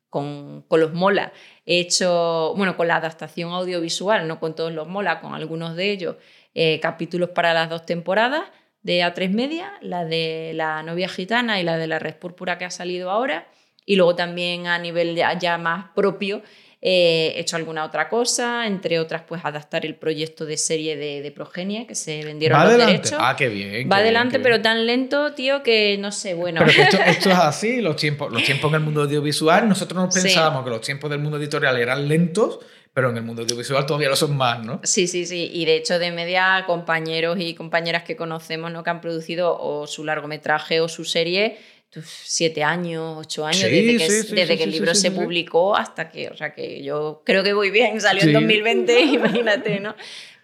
con, 0.09 0.65
con, 0.67 0.81
los 0.81 0.95
Mola, 0.95 1.35
he 1.67 1.79
hecho, 1.79 2.55
bueno, 2.57 2.75
con 2.75 2.89
la 2.89 2.97
adaptación 2.97 3.53
audiovisual, 3.53 4.27
no 4.27 4.41
con 4.41 4.55
todos 4.55 4.73
los 4.73 4.89
Mola, 4.89 5.21
con 5.21 5.35
algunos 5.35 5.77
de 5.77 5.91
ellos, 5.91 6.17
eh, 6.55 6.81
capítulos 6.81 7.29
para 7.29 7.53
las 7.53 7.69
dos 7.69 7.85
temporadas 7.85 8.45
de 8.83 9.01
A3 9.01 9.29
Media, 9.29 9.75
la 9.83 10.07
de 10.07 10.53
la 10.55 10.83
novia 10.83 11.09
gitana 11.09 11.61
y 11.61 11.65
la 11.65 11.77
de 11.77 11.87
la 11.87 11.99
red 11.99 12.17
púrpura 12.17 12.57
que 12.57 12.65
ha 12.65 12.71
salido 12.71 13.11
ahora, 13.11 13.47
y 13.85 13.97
luego 13.97 14.17
también 14.17 14.69
a 14.69 14.79
nivel 14.79 15.15
ya 15.39 15.59
más 15.59 15.91
propio 15.95 16.43
he 16.85 17.39
hecho 17.39 17.55
alguna 17.55 17.85
otra 17.85 18.09
cosa, 18.09 18.67
entre 18.67 18.99
otras, 18.99 19.23
pues 19.23 19.45
adaptar 19.45 19.87
el 19.87 19.95
proyecto 19.95 20.45
de 20.45 20.57
serie 20.57 20.97
de, 20.97 21.23
de 21.23 21.31
Progenia, 21.31 21.87
que 21.87 21.95
se 21.95 22.25
vendieron 22.25 22.59
¿Va 22.59 22.65
los 22.65 22.71
adelante? 22.75 22.93
derechos. 22.95 23.19
Ah, 23.23 23.37
qué 23.39 23.49
bien. 23.49 23.89
Va 23.91 23.99
adelante, 23.99 24.41
pero 24.41 24.61
tan 24.61 24.85
lento, 24.85 25.33
tío, 25.33 25.63
que 25.63 25.97
no 25.99 26.11
sé, 26.11 26.35
bueno. 26.35 26.61
Pero 26.67 26.83
esto, 26.83 26.99
esto, 27.07 27.31
es 27.31 27.37
así, 27.37 27.81
los 27.81 27.95
tiempos, 27.95 28.33
los 28.33 28.43
tiempos 28.43 28.69
en 28.71 28.75
el 28.75 28.81
mundo 28.81 29.03
audiovisual, 29.03 29.69
nosotros 29.69 30.03
no 30.03 30.11
pensábamos 30.11 30.65
que 30.65 30.71
los 30.71 30.81
tiempos 30.81 31.09
del 31.09 31.21
mundo 31.21 31.39
editorial 31.39 31.79
eran 31.79 32.09
lentos, 32.09 32.59
pero 32.93 33.11
en 33.11 33.17
el 33.17 33.23
mundo 33.23 33.43
audiovisual 33.43 33.87
todavía 33.87 34.09
lo 34.09 34.17
son 34.17 34.37
más, 34.37 34.65
¿no? 34.65 34.81
Sí, 34.83 35.07
sí, 35.07 35.25
sí. 35.25 35.51
Y 35.55 35.65
de 35.65 35.77
hecho, 35.77 36.01
de 36.01 36.11
media, 36.11 36.65
compañeros 36.67 37.39
y 37.39 37.55
compañeras 37.55 38.03
que 38.03 38.17
conocemos, 38.17 38.73
¿no? 38.73 38.83
Que 38.83 38.91
han 38.91 39.01
producido 39.01 39.57
o 39.57 39.87
su 39.87 40.05
largometraje 40.05 40.81
o 40.81 40.89
su 40.89 41.05
serie 41.05 41.59
siete 42.01 42.63
años, 42.63 43.17
ocho 43.19 43.45
años, 43.45 43.63
desde 43.63 43.97
que, 43.97 44.35
desde 44.35 44.57
que 44.57 44.65
el 44.65 44.71
libro 44.71 44.95
se 44.95 45.11
publicó 45.11 45.77
hasta 45.77 46.09
que, 46.09 46.29
o 46.29 46.37
sea, 46.37 46.55
que 46.55 46.83
yo 46.83 47.23
creo 47.25 47.43
que 47.43 47.53
voy 47.53 47.71
bien, 47.71 48.01
salió 48.01 48.23
en 48.23 48.33
2020, 48.33 49.01
imagínate, 49.01 49.81
¿no? 49.81 49.95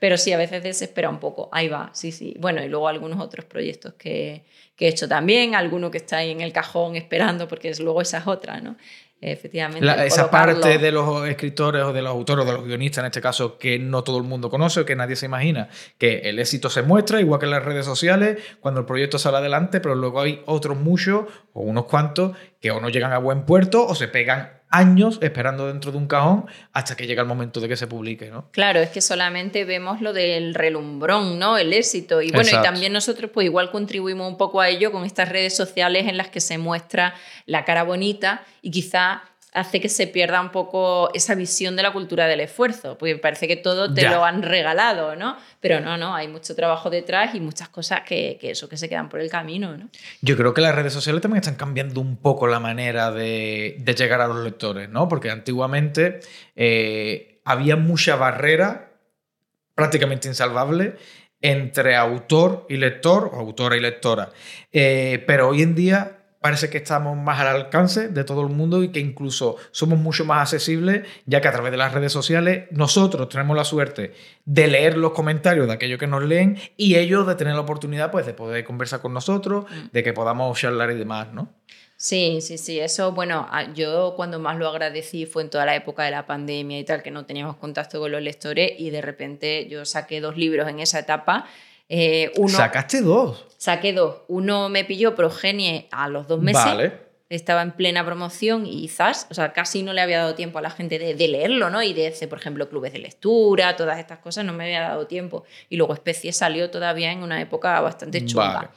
Pero 0.01 0.16
sí, 0.16 0.32
a 0.32 0.38
veces 0.38 0.62
desespera 0.62 1.09
un 1.09 1.18
poco, 1.18 1.49
ahí 1.53 1.68
va, 1.68 1.90
sí, 1.92 2.12
sí. 2.12 2.34
Bueno, 2.38 2.62
y 2.62 2.68
luego 2.68 2.86
algunos 2.86 3.20
otros 3.20 3.44
proyectos 3.46 3.94
que, 3.94 4.44
que 4.76 4.86
he 4.86 4.88
hecho 4.88 5.09
también, 5.09 5.55
alguno 5.55 5.90
que 5.90 5.99
está 5.99 6.18
ahí 6.18 6.30
en 6.30 6.40
el 6.40 6.53
cajón 6.53 6.94
esperando, 6.94 7.49
porque 7.49 7.70
es, 7.70 7.80
luego 7.80 8.01
esa 8.01 8.18
es 8.18 8.26
otra, 8.26 8.61
¿no? 8.61 8.76
Efectivamente. 9.20 10.06
esa 10.06 10.30
parte 10.30 10.78
de 10.78 10.92
los 10.92 11.26
escritores 11.28 11.82
o 11.82 11.92
de 11.92 12.02
los 12.02 12.10
autores 12.10 12.44
o 12.44 12.46
de 12.48 12.52
los 12.54 12.64
guionistas, 12.64 13.02
en 13.02 13.06
este 13.06 13.20
caso, 13.20 13.58
que 13.58 13.78
no 13.78 14.02
todo 14.02 14.18
el 14.18 14.24
mundo 14.24 14.50
conoce 14.50 14.80
o 14.80 14.84
que 14.84 14.96
nadie 14.96 15.16
se 15.16 15.26
imagina, 15.26 15.68
que 15.98 16.18
el 16.28 16.38
éxito 16.38 16.70
se 16.70 16.82
muestra, 16.82 17.20
igual 17.20 17.40
que 17.40 17.46
en 17.46 17.52
las 17.52 17.64
redes 17.64 17.86
sociales, 17.86 18.38
cuando 18.60 18.80
el 18.80 18.86
proyecto 18.86 19.18
sale 19.18 19.38
adelante, 19.38 19.80
pero 19.80 19.94
luego 19.94 20.20
hay 20.20 20.42
otros 20.46 20.76
muchos 20.78 21.24
o 21.52 21.62
unos 21.62 21.86
cuantos 21.86 22.36
que 22.60 22.70
o 22.70 22.80
no 22.80 22.88
llegan 22.88 23.12
a 23.12 23.18
buen 23.18 23.44
puerto 23.44 23.86
o 23.86 23.94
se 23.94 24.08
pegan 24.08 24.57
años 24.70 25.18
esperando 25.22 25.66
dentro 25.66 25.92
de 25.92 25.98
un 25.98 26.06
cajón 26.06 26.46
hasta 26.72 26.96
que 26.96 27.06
llega 27.06 27.22
el 27.22 27.28
momento 27.28 27.60
de 27.60 27.68
que 27.68 27.76
se 27.76 27.86
publique, 27.86 28.30
¿no? 28.30 28.50
Claro, 28.50 28.80
es 28.80 28.90
que 28.90 29.00
solamente 29.00 29.64
vemos 29.64 30.00
lo 30.00 30.12
del 30.12 30.54
relumbrón, 30.54 31.38
¿no? 31.38 31.56
El 31.56 31.72
éxito. 31.72 32.22
Y 32.22 32.30
bueno, 32.30 32.48
y 32.50 32.62
también 32.62 32.92
nosotros 32.92 33.30
pues 33.32 33.46
igual 33.46 33.70
contribuimos 33.70 34.30
un 34.30 34.36
poco 34.36 34.60
a 34.60 34.68
ello 34.68 34.92
con 34.92 35.04
estas 35.04 35.28
redes 35.28 35.56
sociales 35.56 36.06
en 36.06 36.16
las 36.16 36.28
que 36.28 36.40
se 36.40 36.58
muestra 36.58 37.14
la 37.46 37.64
cara 37.64 37.82
bonita 37.82 38.44
y 38.62 38.70
quizá 38.70 39.22
hace 39.53 39.80
que 39.80 39.88
se 39.88 40.07
pierda 40.07 40.40
un 40.40 40.51
poco 40.51 41.11
esa 41.14 41.34
visión 41.34 41.74
de 41.74 41.82
la 41.82 41.92
cultura 41.92 42.26
del 42.26 42.40
esfuerzo, 42.40 42.99
porque 42.99 43.16
parece 43.16 43.49
que 43.49 43.57
todo 43.57 43.92
te 43.92 44.09
lo 44.09 44.24
han 44.24 44.42
regalado, 44.42 45.16
¿no? 45.16 45.36
Pero 45.61 45.80
no, 45.80 45.96
no, 45.96 46.14
hay 46.14 46.28
mucho 46.28 46.55
trabajo 46.55 46.90
detrás 46.90 47.34
y 47.34 47.40
muchas 47.40 47.68
cosas 47.68 48.03
que, 48.07 48.38
eso, 48.42 48.68
que 48.68 48.76
se 48.76 48.88
quedan 48.88 49.09
por 49.09 49.20
el 49.20 49.30
camino, 49.30 49.76
¿no? 49.76 49.88
Yo 50.20 50.36
creo 50.36 50.53
que 50.53 50.61
las 50.61 50.74
redes 50.74 50.92
sociales 50.92 51.22
también 51.22 51.40
están 51.40 51.57
cambiando 51.57 52.01
un 52.01 52.16
poco 52.16 52.46
la 52.46 52.61
manera 52.61 53.11
de, 53.11 53.82
llegar 53.96 54.20
a 54.20 54.28
los 54.28 54.44
lectores, 54.44 54.88
¿no? 54.88 55.09
Porque 55.09 55.30
antiguamente 55.30 56.20
eh, 56.55 57.40
había 57.44 57.76
mucha 57.76 58.16
barrera 58.16 58.92
prácticamente 59.74 60.28
insalvable 60.28 60.96
entre 61.40 61.96
autor 61.96 62.66
y 62.68 62.76
lector, 62.76 63.30
o 63.32 63.38
autora 63.38 63.76
y 63.76 63.80
lectora. 63.80 64.30
Eh, 64.72 65.24
pero 65.26 65.49
hoy 65.49 65.62
en 65.62 65.74
día 65.74 66.17
parece 66.41 66.70
que 66.70 66.78
estamos 66.78 67.16
más 67.16 67.41
al 67.41 67.49
alcance 67.49 68.09
de 68.09 68.24
todo 68.24 68.43
el 68.43 68.49
mundo 68.49 68.82
y 68.82 68.91
que 68.91 69.01
incluso 69.01 69.57
somos 69.70 69.99
mucho 69.99 70.24
más 70.24 70.43
accesibles, 70.43 71.07
ya 71.26 71.41
que 71.41 71.49
a 71.49 71.53
través 71.53 71.72
de 71.72 71.78
las 71.78 71.93
redes 71.93 72.12
sociales 72.12 72.66
nosotros 72.70 73.28
tenemos 73.28 73.57
la 73.57 73.64
suerte 73.64 74.12
de 74.45 74.68
leer 74.68 74.97
los 74.97 75.12
comentarios 75.12 75.66
de 75.66 75.72
aquellos 75.72 75.99
que 75.99 76.07
nos 76.07 76.22
leen 76.22 76.59
y 76.76 76.97
ellos 76.97 77.26
de 77.26 77.34
tener 77.34 77.55
la 77.55 77.61
oportunidad 77.61 78.11
pues, 78.11 78.26
de 78.26 78.34
poder 78.34 78.64
conversar 78.64 79.01
con 79.01 79.12
nosotros, 79.12 79.64
mm. 79.64 79.89
de 79.93 80.03
que 80.03 80.12
podamos 80.12 80.59
charlar 80.59 80.91
y 80.91 80.95
demás, 80.95 81.32
¿no? 81.32 81.53
Sí, 82.01 82.39
sí, 82.43 82.59
sí, 82.59 82.78
eso, 82.78 83.11
bueno, 83.11 83.49
yo 83.74 84.14
cuando 84.14 84.39
más 84.39 84.57
lo 84.57 84.68
agradecí 84.68 85.26
fue 85.26 85.43
en 85.43 85.51
toda 85.51 85.66
la 85.66 85.74
época 85.74 86.05
de 86.05 86.12
la 86.12 86.26
pandemia 86.26 86.78
y 86.78 86.84
tal, 86.84 87.03
que 87.03 87.11
no 87.11 87.26
teníamos 87.26 87.57
contacto 87.57 87.99
con 87.99 88.12
los 88.12 88.22
lectores 88.22 88.70
y 88.78 88.91
de 88.91 89.03
repente 89.03 89.66
yo 89.68 89.84
saqué 89.84 90.20
dos 90.20 90.36
libros 90.36 90.68
en 90.68 90.78
esa 90.78 91.01
etapa 91.01 91.47
eh, 91.89 92.32
¿Sacaste 92.49 93.01
dos? 93.01 93.47
Saqué 93.57 93.93
dos. 93.93 94.22
Uno 94.28 94.68
me 94.68 94.84
pilló 94.84 95.14
Progenie 95.14 95.89
a 95.91 96.09
los 96.09 96.28
dos 96.28 96.41
meses. 96.41 96.64
Vale. 96.64 97.09
Estaba 97.30 97.61
en 97.61 97.72
plena 97.72 98.07
promoción 98.07 98.64
y 98.64 98.80
quizás, 98.80 99.26
o 99.30 99.34
sea, 99.34 99.53
casi 99.53 99.82
no 99.82 99.93
le 99.93 100.01
había 100.01 100.18
dado 100.18 100.34
tiempo 100.34 100.59
a 100.59 100.62
la 100.62 100.70
gente 100.70 100.99
de, 100.99 101.28
leerlo, 101.28 101.68
¿no? 101.68 101.82
Y 101.82 101.93
de 101.93 102.07
hacer, 102.07 102.26
por 102.26 102.39
ejemplo, 102.39 102.70
clubes 102.70 102.95
de 102.95 103.01
lectura, 103.01 103.76
todas 103.76 103.99
estas 103.99 104.20
cosas, 104.20 104.47
no 104.47 104.55
me 104.55 104.64
había 104.64 104.80
dado 104.80 105.07
tiempo. 105.07 105.45
Y 105.68 105.76
luego 105.76 105.93
Especie 105.93 106.32
salió 106.32 106.70
todavía 106.70 107.12
en 107.12 107.22
una 107.22 107.39
época 107.43 107.78
bastante 107.82 108.24
chunga, 108.24 108.70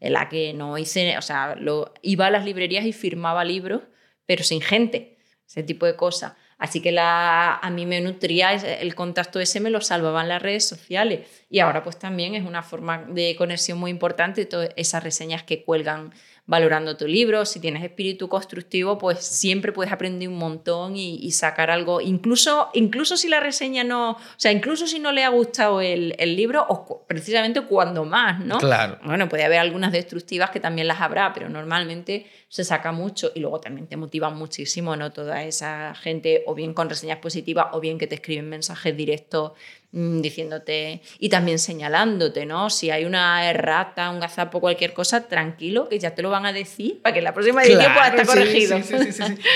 en 0.00 0.12
la 0.14 0.30
que 0.30 0.54
no 0.54 0.78
hice, 0.78 1.18
o 1.18 1.22
sea, 1.22 1.54
lo, 1.56 1.92
iba 2.00 2.26
a 2.26 2.30
las 2.30 2.46
librerías 2.46 2.86
y 2.86 2.94
firmaba 2.94 3.44
libros, 3.44 3.82
pero 4.24 4.42
sin 4.42 4.62
gente, 4.62 5.18
ese 5.46 5.62
tipo 5.62 5.84
de 5.84 5.94
cosas. 5.94 6.32
Así 6.58 6.80
que 6.80 6.90
la, 6.90 7.54
a 7.54 7.70
mí 7.70 7.86
me 7.86 8.00
nutría 8.00 8.52
el 8.52 8.94
contacto 8.96 9.38
ese, 9.38 9.60
me 9.60 9.70
lo 9.70 9.80
salvaban 9.80 10.28
las 10.28 10.42
redes 10.42 10.66
sociales. 10.68 11.26
Y 11.48 11.60
ahora 11.60 11.84
pues 11.84 11.98
también 11.98 12.34
es 12.34 12.44
una 12.44 12.62
forma 12.62 13.04
de 13.08 13.36
conexión 13.36 13.78
muy 13.78 13.92
importante, 13.92 14.44
todas 14.44 14.70
esas 14.76 15.04
reseñas 15.04 15.44
que 15.44 15.62
cuelgan 15.62 16.12
valorando 16.48 16.96
tu 16.96 17.06
libro, 17.06 17.44
si 17.44 17.60
tienes 17.60 17.84
espíritu 17.84 18.26
constructivo, 18.30 18.96
pues 18.96 19.18
siempre 19.18 19.70
puedes 19.70 19.92
aprender 19.92 20.30
un 20.30 20.38
montón 20.38 20.96
y, 20.96 21.30
sacar 21.30 21.70
algo, 21.70 22.00
incluso, 22.00 22.70
incluso 22.72 23.18
si 23.18 23.28
la 23.28 23.38
reseña 23.38 23.84
no, 23.84 24.12
o 24.12 24.18
sea, 24.38 24.50
incluso 24.50 24.86
si 24.86 24.98
no 24.98 25.12
le 25.12 25.24
ha 25.24 25.28
gustado 25.28 25.82
el, 25.82 26.14
el, 26.18 26.36
libro, 26.36 26.64
o 26.66 27.04
precisamente 27.06 27.60
cuando 27.60 28.06
más, 28.06 28.40
¿no? 28.40 28.56
Claro. 28.58 28.98
Bueno, 29.04 29.28
puede 29.28 29.44
haber 29.44 29.58
algunas 29.58 29.92
destructivas 29.92 30.48
que 30.48 30.58
también 30.58 30.88
las 30.88 31.02
habrá, 31.02 31.34
pero 31.34 31.50
normalmente 31.50 32.26
se 32.48 32.64
saca 32.64 32.92
mucho 32.92 33.30
y 33.34 33.40
luego 33.40 33.60
también 33.60 33.86
te 33.86 33.98
motiva 33.98 34.30
muchísimo, 34.30 34.96
¿no? 34.96 35.12
Toda 35.12 35.44
esa 35.44 35.94
gente, 35.94 36.44
o 36.46 36.54
bien 36.54 36.72
con 36.72 36.88
reseñas 36.88 37.18
positivas, 37.18 37.66
o 37.72 37.80
bien 37.80 37.98
que 37.98 38.06
te 38.06 38.14
escriben 38.14 38.48
mensajes 38.48 38.96
directos 38.96 39.52
diciéndote 39.90 41.00
y 41.18 41.28
también 41.28 41.58
señalándote, 41.58 42.44
¿no? 42.44 42.68
Si 42.68 42.90
hay 42.90 43.04
una 43.04 43.48
errata, 43.48 44.10
un 44.10 44.20
gazapo, 44.20 44.60
cualquier 44.60 44.92
cosa, 44.92 45.28
tranquilo, 45.28 45.88
que 45.88 45.98
ya 45.98 46.14
te 46.14 46.22
lo 46.22 46.30
van 46.30 46.44
a 46.46 46.52
decir 46.52 47.00
para 47.00 47.14
que 47.14 47.22
la 47.22 47.32
próxima 47.32 47.62
edición 47.62 47.92
pueda 47.94 48.08
estar 48.08 48.26
corregido. 48.26 48.78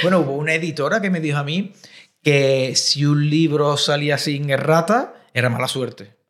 bueno, 0.02 0.20
hubo 0.20 0.32
una 0.32 0.54
editora 0.54 1.02
que 1.02 1.10
me 1.10 1.20
dijo 1.20 1.38
a 1.38 1.44
mí 1.44 1.72
que 2.22 2.74
si 2.76 3.04
un 3.04 3.28
libro 3.28 3.76
salía 3.76 4.16
sin 4.16 4.48
errata, 4.50 5.14
era 5.34 5.50
mala 5.50 5.68
suerte. 5.68 6.21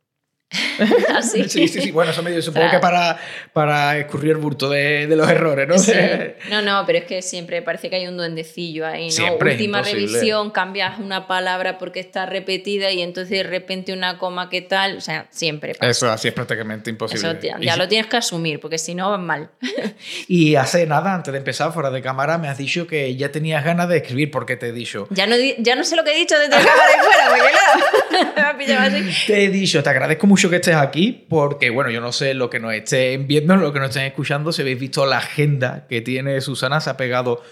¿Así? 1.14 1.48
sí, 1.48 1.68
sí, 1.68 1.80
sí. 1.80 1.90
Bueno, 1.90 2.10
eso 2.10 2.22
me 2.22 2.40
supongo 2.42 2.70
que 2.70 2.78
para, 2.78 3.18
para 3.52 3.98
escurrir 3.98 4.32
el 4.32 4.36
burto 4.38 4.68
de, 4.68 5.06
de 5.06 5.16
los 5.16 5.28
errores, 5.28 5.68
¿no? 5.68 5.76
No, 6.50 6.62
no, 6.62 6.84
pero 6.86 6.98
es 6.98 7.04
que 7.04 7.22
siempre 7.22 7.62
parece 7.62 7.88
que 7.88 7.96
hay 7.96 8.06
un 8.06 8.16
duendecillo 8.16 8.86
ahí, 8.86 9.08
¿no? 9.18 9.36
Última 9.36 9.82
revisión, 9.82 10.50
cambias 10.50 10.98
una 10.98 11.26
palabra 11.26 11.78
porque 11.78 12.00
está 12.00 12.26
repetida 12.26 12.90
y 12.90 13.00
entonces 13.02 13.30
de 13.30 13.42
repente 13.42 13.92
una 13.92 14.18
coma, 14.18 14.48
¿qué 14.50 14.60
tal? 14.62 14.96
O 14.96 15.00
sea, 15.00 15.26
siempre 15.30 15.74
pasa. 15.74 15.90
Eso 15.90 16.10
así 16.10 16.28
es 16.28 16.34
prácticamente 16.34 16.90
imposible. 16.90 17.38
Eso 17.40 17.58
ya, 17.60 17.76
lo 17.76 17.88
tienes 17.88 18.08
que 18.08 18.16
asumir 18.16 18.60
porque 18.60 18.78
si 18.78 18.94
no, 18.94 19.10
vas 19.10 19.20
mal. 19.20 19.50
y 20.28 20.56
hace 20.56 20.86
nada, 20.86 21.14
antes 21.14 21.32
de 21.32 21.38
empezar, 21.38 21.72
fuera 21.72 21.90
de 21.90 22.02
cámara, 22.02 22.38
me 22.38 22.48
has 22.48 22.58
dicho 22.58 22.86
que 22.86 23.16
ya 23.16 23.30
tenías 23.30 23.64
ganas 23.64 23.88
de 23.88 23.98
escribir 23.98 24.30
porque 24.30 24.56
te 24.56 24.68
he 24.68 24.72
dicho. 24.72 25.06
Ya 25.10 25.26
no, 25.26 25.36
ya 25.58 25.76
no 25.76 25.84
sé 25.84 25.96
lo 25.96 26.04
que 26.04 26.12
he 26.12 26.16
dicho 26.16 26.38
desde 26.38 26.50
cámara 26.50 26.90
y 26.90 27.04
fuera, 27.04 27.28
porque 27.28 28.34
me 28.36 28.42
ha 28.42 28.58
pillado 28.58 28.96
así. 28.96 29.26
Te 29.26 29.44
he 29.44 29.48
dicho, 29.48 29.82
te 29.82 29.90
agradezco 29.90 30.26
mucho 30.26 30.41
que 30.50 30.56
estés 30.56 30.74
aquí 30.74 31.26
porque, 31.28 31.70
bueno, 31.70 31.90
yo 31.90 32.00
no 32.00 32.12
sé 32.12 32.34
lo 32.34 32.50
que 32.50 32.60
nos 32.60 32.74
estén 32.74 33.26
viendo, 33.26 33.56
lo 33.56 33.72
que 33.72 33.78
nos 33.78 33.90
estén 33.90 34.04
escuchando, 34.04 34.52
si 34.52 34.62
habéis 34.62 34.78
visto 34.78 35.06
la 35.06 35.18
agenda 35.18 35.86
que 35.88 36.00
tiene 36.00 36.40
Susana, 36.40 36.80
se 36.80 36.90
ha 36.90 36.96
pegado 36.96 37.42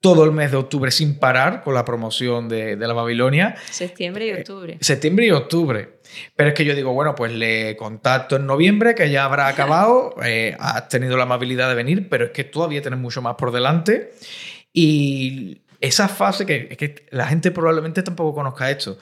todo 0.00 0.24
el 0.24 0.32
mes 0.32 0.50
de 0.50 0.56
octubre 0.56 0.90
sin 0.90 1.18
parar 1.18 1.62
con 1.62 1.74
la 1.74 1.84
promoción 1.84 2.48
de, 2.48 2.76
la 2.76 2.92
Babilonia. 2.92 3.56
Septiembre 3.70 4.26
y 4.26 4.32
octubre. 4.32 4.72
Eh, 4.74 4.78
septiembre 4.80 5.26
y 5.26 5.30
octubre. 5.30 5.98
Pero 6.36 6.50
es 6.50 6.54
que 6.54 6.64
yo 6.64 6.74
digo, 6.74 6.92
bueno, 6.92 7.14
pues 7.14 7.32
le 7.32 7.76
contacto 7.76 8.36
en 8.36 8.46
noviembre, 8.46 8.94
que 8.94 9.10
ya 9.10 9.24
habrá 9.24 9.48
acabado, 9.48 10.14
eh, 10.24 10.56
has 10.60 10.88
tenido 10.88 11.16
la 11.16 11.24
amabilidad 11.24 11.68
de 11.68 11.74
venir, 11.74 12.08
pero 12.08 12.26
es 12.26 12.30
que 12.30 12.44
todavía 12.44 12.82
tienes 12.82 13.00
mucho 13.00 13.22
más 13.22 13.34
por 13.36 13.50
delante. 13.50 14.12
Y 14.72 15.62
esa 15.80 16.08
fase 16.08 16.46
que, 16.46 16.68
es 16.70 16.76
que 16.76 17.06
la 17.10 17.26
gente 17.26 17.50
probablemente 17.50 18.02
tampoco 18.02 18.34
conozca 18.34 18.70
esto 18.70 18.98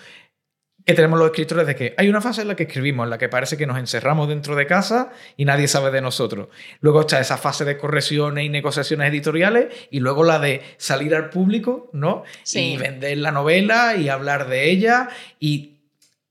que 0.84 0.94
tenemos 0.94 1.18
los 1.18 1.28
escritores 1.28 1.66
de 1.66 1.74
que 1.74 1.94
hay 1.96 2.08
una 2.08 2.20
fase 2.20 2.42
en 2.42 2.48
la 2.48 2.56
que 2.56 2.64
escribimos, 2.64 3.04
en 3.04 3.10
la 3.10 3.18
que 3.18 3.28
parece 3.28 3.56
que 3.56 3.66
nos 3.66 3.78
encerramos 3.78 4.28
dentro 4.28 4.54
de 4.54 4.66
casa 4.66 5.12
y 5.36 5.44
nadie 5.44 5.66
sabe 5.66 5.90
de 5.90 6.02
nosotros. 6.02 6.48
Luego 6.80 7.02
está 7.02 7.20
esa 7.20 7.38
fase 7.38 7.64
de 7.64 7.78
correcciones 7.78 8.44
y 8.44 8.48
negociaciones 8.48 9.08
editoriales 9.10 9.74
y 9.90 10.00
luego 10.00 10.24
la 10.24 10.38
de 10.38 10.62
salir 10.76 11.14
al 11.14 11.30
público, 11.30 11.88
¿no? 11.92 12.24
Y 12.52 12.76
vender 12.76 13.18
la 13.18 13.32
novela 13.32 13.96
y 13.96 14.08
hablar 14.08 14.48
de 14.48 14.70
ella 14.70 15.08
y 15.40 15.73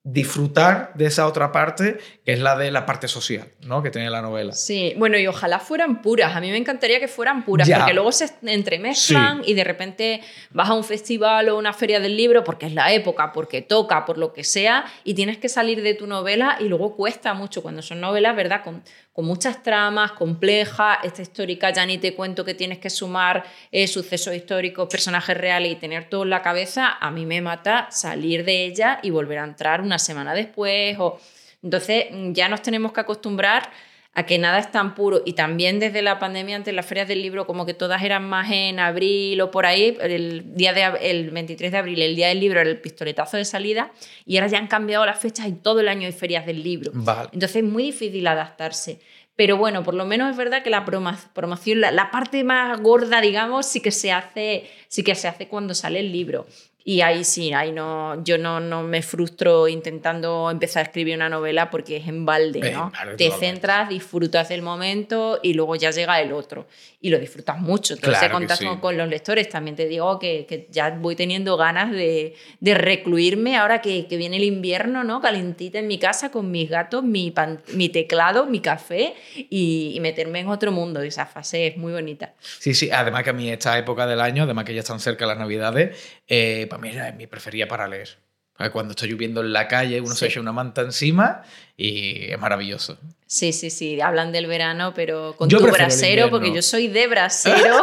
disfrutar 0.06 0.92
de 0.96 1.06
esa 1.06 1.26
otra 1.28 1.54
parte, 1.54 1.98
que 2.26 2.34
es 2.34 2.40
la 2.40 2.58
de 2.58 2.72
la 2.72 2.86
parte 2.86 3.08
social, 3.08 3.48
¿no? 3.62 3.82
Que 3.82 3.90
tiene 3.90 4.10
la 4.10 4.22
novela. 4.22 4.52
Sí, 4.52 4.94
bueno, 4.98 5.18
y 5.18 5.28
ojalá 5.28 5.60
fueran 5.60 6.02
puras. 6.02 6.36
A 6.36 6.42
mí 6.42 6.52
me 6.52 6.58
encantaría 6.58 7.00
que 7.00 7.08
fueran 7.08 7.46
puras, 7.46 7.70
porque 7.70 7.94
luego 7.94 8.12
se 8.12 8.30
entremezclan 8.42 9.44
y 9.46 9.54
de 9.54 9.64
repente 9.64 10.22
vas 10.52 10.70
a 10.70 10.74
un 10.74 10.84
festival 10.84 11.48
o 11.48 11.58
una 11.58 11.72
feria 11.72 12.02
del 12.02 12.18
libro, 12.18 12.44
porque 12.44 12.66
es 12.66 12.74
la 12.74 12.92
época, 12.92 13.32
porque 13.32 13.62
toca, 13.62 14.04
por 14.04 14.18
lo 14.18 14.34
que 14.34 14.44
sea, 14.44 14.84
y 15.06 15.14
tienes 15.14 15.38
que 15.38 15.48
salir 15.48 15.82
de 15.82 15.94
tu 15.94 16.06
novela 16.06 16.58
y 16.60 16.68
luego 16.68 16.98
cuesta 16.98 17.34
mucho 17.34 17.64
cuando 17.64 17.82
son 17.82 18.02
novelas, 18.02 18.36
¿verdad? 18.36 18.62
Con, 18.62 18.84
con 19.14 19.26
muchas 19.26 19.62
tramas, 19.62 20.14
complejas, 20.14 20.98
esta 21.04 21.22
histórica 21.22 21.70
ya 21.70 21.86
ni 21.86 22.00
te 22.00 22.16
cuento 22.16 22.44
que 22.44 22.56
tienes 22.56 22.80
que 22.80 22.90
sumar 22.90 23.44
eh, 23.72 23.88
sucesos 23.88 24.34
históricos, 24.34 24.90
personajes 24.90 25.38
reales 25.38 25.72
y 25.72 25.76
tener 25.76 26.10
todo 26.10 26.24
en 26.24 26.32
la 26.32 26.42
cabeza, 26.42 26.98
a 27.00 27.12
mí 27.12 27.28
me 27.28 27.40
mata 27.40 27.88
salir 27.92 28.44
de 28.44 28.66
ella 28.66 29.00
y 29.04 29.12
volver 29.12 29.38
a 29.38 29.44
entrar 29.44 29.82
una 29.82 30.00
semana 30.00 30.34
después. 30.34 30.98
O... 31.00 31.20
Entonces 31.62 32.08
ya 32.32 32.50
nos 32.50 32.64
tenemos 32.64 32.92
que 32.92 33.02
acostumbrar 33.02 33.70
a 34.16 34.26
que 34.26 34.38
nada 34.38 34.60
es 34.60 34.72
tan 34.72 34.96
puro. 34.96 35.22
Y 35.26 35.34
también 35.34 35.80
desde 35.80 36.02
la 36.02 36.20
pandemia, 36.20 36.56
ante 36.56 36.72
las 36.72 36.86
ferias 36.86 37.08
del 37.08 37.22
libro, 37.22 37.48
como 37.48 37.66
que 37.66 37.74
todas 37.74 38.04
eran 38.04 38.28
más 38.28 38.52
en 38.52 38.80
abril 38.80 39.42
o 39.42 39.52
por 39.52 39.66
ahí, 39.66 39.98
el, 40.02 40.56
día 40.56 40.74
de, 40.74 41.10
el 41.10 41.32
23 41.32 41.72
de 41.72 41.78
abril, 41.78 42.02
el 42.02 42.16
día 42.16 42.28
del 42.28 42.40
libro 42.40 42.60
era 42.62 42.70
el 42.70 42.80
pistoletazo 42.80 43.38
de 43.38 43.46
salida, 43.46 43.92
y 44.26 44.38
ahora 44.38 44.48
ya 44.48 44.60
han 44.60 44.68
cambiado 44.68 45.06
las 45.06 45.20
fechas 45.20 45.48
y 45.48 45.54
todo 45.54 45.80
el 45.80 45.88
año 45.88 46.06
hay 46.06 46.14
ferias 46.14 46.46
del 46.46 46.64
libro. 46.64 46.92
Entonces 46.94 47.56
es 47.58 47.64
muy 47.64 47.84
difícil 47.84 48.26
adaptarse. 48.28 49.00
Pero 49.36 49.58
bueno, 49.58 49.84
por 49.84 49.96
lo 49.96 50.06
menos 50.06 50.30
es 50.30 50.38
verdad 50.38 50.62
que 50.62 50.70
la 50.70 50.86
promoción, 50.86 51.82
la, 51.82 52.12
parte 52.12 52.44
más 52.44 52.80
gorda, 52.80 53.20
digamos, 53.20 53.66
sí 53.66 53.80
que 53.82 53.90
se 53.90 54.12
hace, 54.12 54.70
sí 54.88 55.04
que 55.04 55.16
se 55.16 55.28
hace 55.28 55.48
cuando 55.48 55.74
sale 55.74 56.02
el 56.02 56.12
libro. 56.12 56.46
Y 56.86 57.00
ahí 57.00 57.24
sí, 57.24 57.54
ahí 57.54 57.72
no, 57.72 58.22
yo 58.26 58.38
no, 58.38 58.60
no 58.60 58.84
me 58.84 59.02
frustro 59.02 59.70
intentando 59.70 60.52
empezar 60.52 60.82
a 60.82 60.84
escribir 60.84 61.16
una 61.16 61.30
novela 61.30 61.70
porque 61.70 61.98
es 61.98 62.08
en 62.10 62.26
balde, 62.26 62.74
¿no? 62.74 62.92
Te 63.18 63.32
centras, 63.32 63.88
disfrutas 63.88 64.50
del 64.50 64.62
momento 64.62 65.40
y 65.42 65.54
luego 65.54 65.76
ya 65.78 65.92
llega 65.92 66.20
el 66.20 66.34
otro. 66.34 66.68
Y 67.06 67.10
lo 67.10 67.20
disfrutas 67.20 67.60
mucho. 67.60 67.96
Entonces, 67.96 68.18
claro 68.18 68.36
contacto 68.36 68.80
con 68.80 68.98
los 68.98 69.10
lectores, 69.10 69.50
también 69.50 69.76
te 69.76 69.88
digo 69.90 70.18
que, 70.20 70.46
que 70.48 70.68
ya 70.72 70.90
voy 70.92 71.18
teniendo 71.18 71.58
ganas 71.58 71.92
de, 71.92 72.34
de 72.62 72.74
recluirme 72.76 73.58
ahora 73.58 73.82
que, 73.82 74.08
que, 74.08 74.16
viene 74.16 74.38
el 74.38 74.46
invierno, 74.46 75.04
¿no? 75.04 75.20
Calentita 75.20 75.80
en 75.80 75.88
mi 75.88 76.00
casa 76.00 76.32
con 76.32 76.50
mis 76.50 76.70
gatos, 76.70 77.04
mi, 77.04 77.34
mi 77.74 77.90
teclado, 77.90 78.46
mi 78.46 78.62
café 78.62 79.16
y, 79.36 79.92
y, 79.94 80.00
meterme 80.00 80.40
en 80.40 80.48
otro 80.48 80.72
mundo. 80.72 81.02
Esa 81.02 81.26
fase 81.26 81.68
es 81.68 81.76
muy 81.76 81.92
bonita. 81.92 82.36
Sí, 82.40 82.74
sí, 82.74 82.90
además 82.90 83.24
que 83.24 83.32
a 83.32 83.34
mí 83.34 83.50
esta 83.50 83.78
época 83.78 84.08
del 84.08 84.22
año, 84.22 84.44
además 84.44 84.64
que 84.64 84.74
ya 84.74 84.80
están 84.80 85.02
cerca 85.02 85.26
las 85.26 85.38
navidades, 85.38 85.98
eh, 86.26 86.68
para 86.70 86.82
mí 86.82 86.90
es 86.90 87.16
mi 87.16 87.28
preferida 87.28 87.68
para 87.68 87.86
leer. 87.86 88.24
Cuando 88.72 88.92
está 88.92 89.06
lloviendo 89.06 89.42
en 89.42 89.52
la 89.52 89.68
calle, 89.68 90.00
uno 90.00 90.16
se 90.16 90.28
echa 90.28 90.40
una 90.40 90.54
manta 90.54 90.82
encima 90.82 91.42
y 91.76 92.32
es 92.32 92.40
maravilloso. 92.40 92.98
Sí, 93.26 93.52
sí, 93.52 93.70
sí. 93.70 94.00
Hablan 94.00 94.32
del 94.32 94.48
verano, 94.48 94.94
pero 94.94 95.36
con 95.36 95.50
tu 95.50 95.60
brasero, 95.60 96.30
porque 96.30 96.54
yo 96.54 96.62
soy 96.62 96.88
de 96.88 97.08
brasero. 97.08 97.82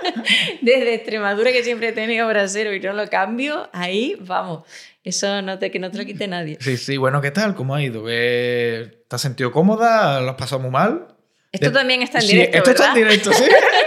Desde 0.62 0.94
Extremadura, 0.94 1.52
que 1.52 1.62
siempre 1.62 1.88
he 1.88 1.92
tenido 1.92 2.26
brasero 2.26 2.74
y 2.74 2.80
no 2.80 2.92
lo 2.92 3.08
cambio, 3.08 3.68
ahí 3.72 4.16
vamos. 4.20 4.64
Eso 5.04 5.42
no 5.42 5.58
te, 5.58 5.70
que 5.70 5.78
no 5.78 5.90
te 5.90 5.98
lo 5.98 6.04
quite 6.04 6.26
nadie. 6.26 6.58
Sí, 6.60 6.76
sí. 6.76 6.96
Bueno, 6.96 7.20
¿qué 7.20 7.30
tal? 7.30 7.54
¿Cómo 7.54 7.74
ha 7.74 7.82
ido? 7.82 8.04
¿Te 8.04 8.98
has 9.08 9.20
sentido 9.20 9.52
cómoda? 9.52 10.20
¿Lo 10.20 10.30
has 10.30 10.36
pasado 10.36 10.60
muy 10.60 10.70
mal? 10.70 11.06
Esto 11.52 11.72
también 11.72 12.02
está 12.02 12.18
en 12.18 12.26
directo. 12.26 12.58
esto 12.58 12.70
está 12.70 12.88
en 12.88 12.94
directo, 12.94 13.32
sí. 13.32 13.44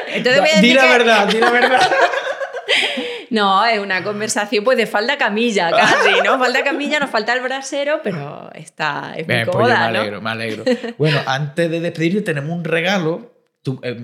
Entonces 0.07 0.41
voy 0.41 0.49
a 0.55 0.61
di 0.61 0.73
la 0.73 0.85
verdad, 0.85 1.27
di 1.27 1.39
la 1.39 1.51
verdad. 1.51 1.91
No, 3.29 3.65
es 3.65 3.79
una 3.79 4.03
conversación 4.03 4.63
pues 4.63 4.77
de 4.77 4.87
falda 4.87 5.17
camilla, 5.17 5.69
casi, 5.75 6.21
¿no? 6.23 6.39
Falda 6.39 6.63
camilla, 6.63 6.99
nos 6.99 7.09
falta 7.09 7.33
el 7.33 7.41
brasero, 7.41 8.01
pero 8.03 8.49
está, 8.53 9.13
es 9.15 9.27
muy 9.27 9.35
Bien, 9.35 9.47
pues 9.51 9.67
me 9.67 9.73
alegro, 9.73 10.21
me 10.21 10.29
alegro. 10.29 10.63
Bueno, 10.97 11.19
antes 11.25 11.69
de 11.69 11.79
despedirte 11.79 12.21
tenemos 12.21 12.51
un 12.51 12.63
regalo. 12.63 13.33
Tú, 13.61 13.79
eh, 13.83 13.95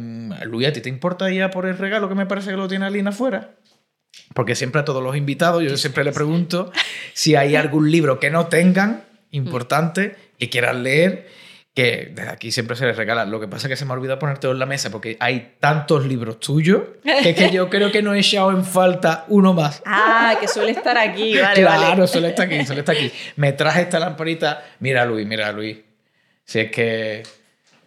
Luis, 0.45 0.67
¿a 0.67 0.73
ti 0.73 0.81
te 0.81 0.89
importa 0.89 1.29
ya 1.31 1.49
por 1.49 1.65
el 1.65 1.77
regalo 1.77 2.09
que 2.09 2.15
me 2.15 2.25
parece 2.25 2.51
que 2.51 2.57
lo 2.57 2.67
tiene 2.67 2.85
Alina 2.85 3.09
afuera? 3.11 3.55
Porque 4.33 4.55
siempre 4.55 4.81
a 4.81 4.85
todos 4.85 5.03
los 5.03 5.15
invitados 5.15 5.63
yo 5.63 5.75
siempre 5.77 6.03
le 6.03 6.11
pregunto 6.11 6.71
si 7.13 7.35
hay 7.35 7.55
algún 7.55 7.91
libro 7.91 8.19
que 8.19 8.29
no 8.29 8.47
tengan 8.47 9.03
importante 9.31 10.15
y 10.37 10.47
quieran 10.47 10.83
leer 10.83 11.27
que 11.75 12.09
desde 12.13 12.29
aquí 12.29 12.51
siempre 12.53 12.77
se 12.77 12.85
les 12.85 12.95
regala. 12.95 13.25
Lo 13.25 13.39
que 13.41 13.49
pasa 13.49 13.67
es 13.67 13.69
que 13.69 13.75
se 13.75 13.83
me 13.83 13.91
ha 13.91 13.95
olvidado 13.95 14.17
ponerte 14.17 14.47
en 14.47 14.57
la 14.57 14.65
mesa 14.65 14.89
porque 14.89 15.17
hay 15.19 15.55
tantos 15.59 16.05
libros 16.05 16.39
tuyos 16.39 16.83
que, 17.03 17.35
que 17.35 17.51
yo 17.51 17.69
creo 17.69 17.91
que 17.91 18.01
no 18.01 18.13
he 18.13 18.19
echado 18.19 18.51
en 18.51 18.63
falta 18.63 19.25
uno 19.27 19.53
más. 19.53 19.83
Ah, 19.85 20.37
que 20.39 20.47
suele 20.47 20.71
estar 20.71 20.97
aquí, 20.97 21.37
vale, 21.37 21.61
Claro, 21.61 22.07
suele 22.07 22.29
estar 22.29 22.45
aquí, 22.45 22.65
suele 22.65 22.79
estar 22.79 22.95
aquí. 22.95 23.11
Me 23.35 23.51
traje 23.51 23.81
esta 23.81 23.99
lamparita. 23.99 24.63
Mira, 24.79 25.05
Luis, 25.05 25.27
mira, 25.27 25.51
Luis. 25.51 25.77
Si 26.45 26.59
es 26.59 26.71
que 26.71 27.23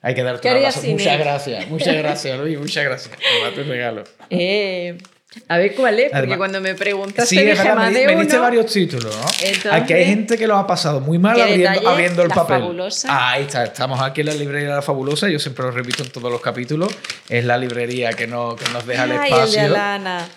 hay 0.03 0.15
que 0.15 0.23
darte 0.23 0.51
un 0.51 0.57
abrazo. 0.59 0.87
Muchas 0.87 1.19
gracias, 1.19 1.69
muchas 1.69 1.97
gracias, 1.97 2.39
Luis, 2.39 2.59
muchas 2.59 2.85
gracias 2.85 3.17
por 3.43 3.55
tu 3.55 3.63
regalo. 3.71 4.05
Eh, 4.29 4.99
a 5.47 5.59
ver 5.59 5.75
cuál 5.75 6.01
es, 6.01 6.11
porque 6.11 6.37
cuando 6.39 6.61
me 6.61 6.75
preguntas 6.75 7.29
sí, 7.29 7.37
dije 7.37 7.75
más 7.75 7.93
me, 7.93 8.07
me 8.07 8.17
diste 8.17 8.39
varios 8.39 8.67
títulos, 8.67 9.15
¿no? 9.15 9.73
aquí 9.73 9.93
hay 9.93 10.07
gente 10.07 10.39
que 10.39 10.47
lo 10.47 10.57
ha 10.57 10.67
pasado 10.67 11.01
muy 11.01 11.19
mal 11.19 11.39
abriendo, 11.39 11.89
abriendo, 11.89 12.23
el 12.23 12.29
papel. 12.31 12.61
Fabulosa. 12.61 13.31
ahí 13.31 13.43
está, 13.43 13.65
estamos 13.65 14.01
aquí 14.01 14.23
en 14.23 14.29
la 14.29 14.35
librería 14.35 14.71
de 14.71 14.75
la 14.77 14.83
Fabulosa, 14.83 15.29
yo 15.29 15.39
siempre 15.39 15.67
lo 15.67 15.71
repito 15.71 16.03
en 16.03 16.11
todos 16.11 16.33
los 16.33 16.41
capítulos, 16.41 16.97
es 17.29 17.45
la 17.45 17.59
librería 17.59 18.15
que, 18.15 18.27
no, 18.27 18.57
que 18.57 18.71
nos 18.73 18.87
deja 18.87 19.05
el 19.05 19.13
espacio. 19.13 19.45
El 19.45 19.53
de 19.53 19.77
Alana. 19.77 20.29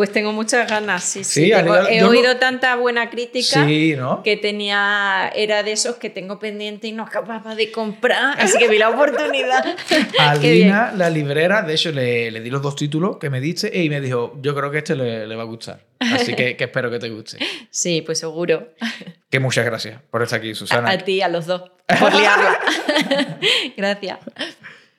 Pues 0.00 0.12
tengo 0.12 0.32
muchas 0.32 0.66
ganas, 0.66 1.04
sí, 1.04 1.24
sí. 1.24 1.52
he 1.52 2.02
oído 2.04 2.38
tanta 2.38 2.74
buena 2.76 3.10
crítica 3.10 3.66
que 3.66 4.38
tenía, 4.40 5.30
era 5.34 5.62
de 5.62 5.72
esos 5.72 5.96
que 5.96 6.08
tengo 6.08 6.38
pendiente 6.38 6.86
y 6.86 6.92
no 6.92 7.02
acababa 7.02 7.54
de 7.54 7.70
comprar, 7.70 8.40
así 8.40 8.56
que 8.56 8.68
vi 8.68 8.78
la 8.78 8.88
oportunidad. 8.88 9.62
Alina, 10.18 10.94
la 10.96 11.10
librera, 11.10 11.60
de 11.60 11.74
hecho 11.74 11.92
le, 11.92 12.30
le, 12.30 12.40
di 12.40 12.48
los 12.48 12.62
dos 12.62 12.76
títulos 12.76 13.18
que 13.18 13.28
me 13.28 13.42
diste 13.42 13.78
y 13.78 13.90
me 13.90 14.00
dijo, 14.00 14.38
yo 14.40 14.54
creo 14.54 14.70
que 14.70 14.78
este 14.78 14.96
le, 14.96 15.26
le 15.26 15.36
va 15.36 15.42
a 15.42 15.44
gustar. 15.44 15.84
Así 15.98 16.32
que, 16.34 16.56
que, 16.56 16.64
espero 16.64 16.90
que 16.90 16.98
te 16.98 17.10
guste. 17.10 17.36
Sí, 17.70 18.00
pues 18.00 18.18
seguro. 18.18 18.72
Que 19.28 19.38
muchas 19.38 19.66
gracias 19.66 20.00
por 20.10 20.22
estar 20.22 20.38
aquí, 20.38 20.54
Susana. 20.54 20.88
A, 20.88 20.92
a 20.92 20.98
ti, 20.98 21.20
a 21.20 21.28
los 21.28 21.44
dos, 21.44 21.70
por 22.00 22.14
liarla. 22.14 22.58
gracias. 23.76 24.18